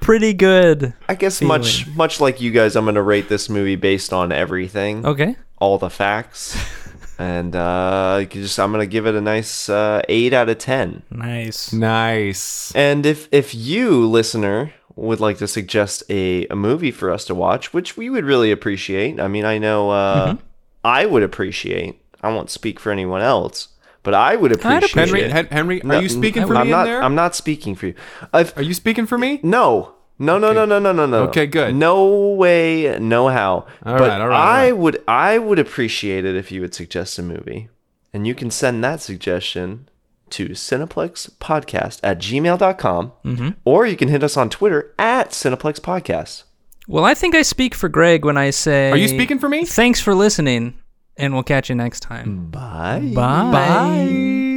Pretty 0.00 0.34
good. 0.34 0.94
I 1.08 1.14
guess 1.14 1.40
much 1.40 1.86
much 1.88 2.20
like 2.20 2.40
you 2.40 2.50
guys, 2.50 2.74
I'm 2.76 2.84
gonna 2.84 3.02
rate 3.02 3.28
this 3.28 3.48
movie 3.48 3.76
based 3.76 4.12
on 4.12 4.32
everything, 4.32 5.06
Okay. 5.06 5.36
all 5.58 5.78
the 5.78 5.90
facts, 5.90 6.56
and 7.18 7.54
uh, 7.54 8.18
you 8.20 8.26
just 8.26 8.58
I'm 8.58 8.72
gonna 8.72 8.86
give 8.86 9.06
it 9.06 9.14
a 9.14 9.20
nice 9.20 9.68
uh, 9.68 10.02
eight 10.08 10.32
out 10.32 10.48
of 10.48 10.58
ten. 10.58 11.02
Nice. 11.10 11.72
Nice. 11.72 12.72
And 12.74 13.06
if 13.06 13.28
if 13.30 13.54
you 13.54 14.08
listener 14.08 14.72
would 14.96 15.20
like 15.20 15.38
to 15.38 15.48
suggest 15.48 16.02
a, 16.08 16.46
a 16.48 16.56
movie 16.56 16.90
for 16.90 17.10
us 17.10 17.24
to 17.26 17.34
watch, 17.34 17.72
which 17.72 17.96
we 17.96 18.10
would 18.10 18.24
really 18.24 18.50
appreciate. 18.50 19.18
I 19.20 19.28
mean, 19.28 19.44
I 19.44 19.58
know 19.58 19.90
uh, 19.90 20.36
I 20.84 21.06
would 21.06 21.22
appreciate. 21.22 22.00
I 22.22 22.28
won't 22.32 22.50
speak 22.50 22.78
for 22.78 22.92
anyone 22.92 23.20
else, 23.22 23.68
but 24.02 24.14
I 24.14 24.36
would 24.36 24.52
appreciate. 24.52 24.90
Henry, 24.92 25.22
it. 25.22 25.32
Hen- 25.32 25.48
Henry, 25.50 25.80
No, 25.82 25.96
are 25.96 26.02
you 26.02 26.08
speaking 26.08 26.46
for 26.46 26.56
I'm 26.56 26.66
me 26.66 26.70
not, 26.72 26.84
there? 26.84 27.02
I'm 27.02 27.14
not 27.14 27.34
speaking 27.34 27.74
for 27.74 27.86
you. 27.88 27.94
I've, 28.32 28.56
Are 28.56 28.62
you 28.62 28.74
speaking 28.74 29.06
for 29.06 29.18
me? 29.18 29.40
no, 29.42 29.94
no, 30.18 30.38
no, 30.38 30.52
no, 30.52 30.64
no, 30.64 30.78
no, 30.78 30.92
no, 30.92 31.06
no. 31.06 31.22
Okay, 31.24 31.46
good. 31.46 31.74
No 31.74 32.28
way, 32.34 32.96
no 33.00 33.28
how. 33.28 33.54
All 33.54 33.66
but 33.98 34.00
right, 34.02 34.20
all 34.20 34.28
right, 34.28 34.36
all 34.36 34.42
I 34.42 34.62
right. 34.66 34.72
would, 34.72 35.02
I 35.08 35.38
would 35.38 35.58
appreciate 35.58 36.24
it 36.24 36.36
if 36.36 36.52
you 36.52 36.60
would 36.60 36.74
suggest 36.74 37.18
a 37.18 37.22
movie, 37.22 37.70
and 38.12 38.24
you 38.26 38.34
can 38.34 38.50
send 38.50 38.84
that 38.84 39.00
suggestion 39.00 39.88
to 40.32 40.50
cineplexpodcast 40.50 42.00
at 42.02 42.18
gmail.com, 42.18 43.12
Mm-hmm. 43.24 43.48
or 43.64 43.86
you 43.86 43.96
can 43.96 44.08
hit 44.08 44.22
us 44.22 44.36
on 44.36 44.50
Twitter 44.50 44.92
at 44.98 45.30
Cineplex 45.30 45.80
Podcast. 45.80 46.44
Well, 46.88 47.04
I 47.04 47.14
think 47.14 47.34
I 47.34 47.42
speak 47.42 47.74
for 47.74 47.88
Greg 47.88 48.24
when 48.24 48.36
I 48.36 48.50
say. 48.50 48.90
Are 48.90 48.96
you 48.96 49.08
speaking 49.08 49.38
for 49.38 49.48
me? 49.48 49.64
Thanks 49.64 50.00
for 50.00 50.14
listening, 50.14 50.74
and 51.16 51.32
we'll 51.32 51.44
catch 51.44 51.68
you 51.68 51.76
next 51.76 52.00
time. 52.00 52.50
Bye. 52.50 53.12
Bye. 53.14 53.52
Bye. 53.52 54.51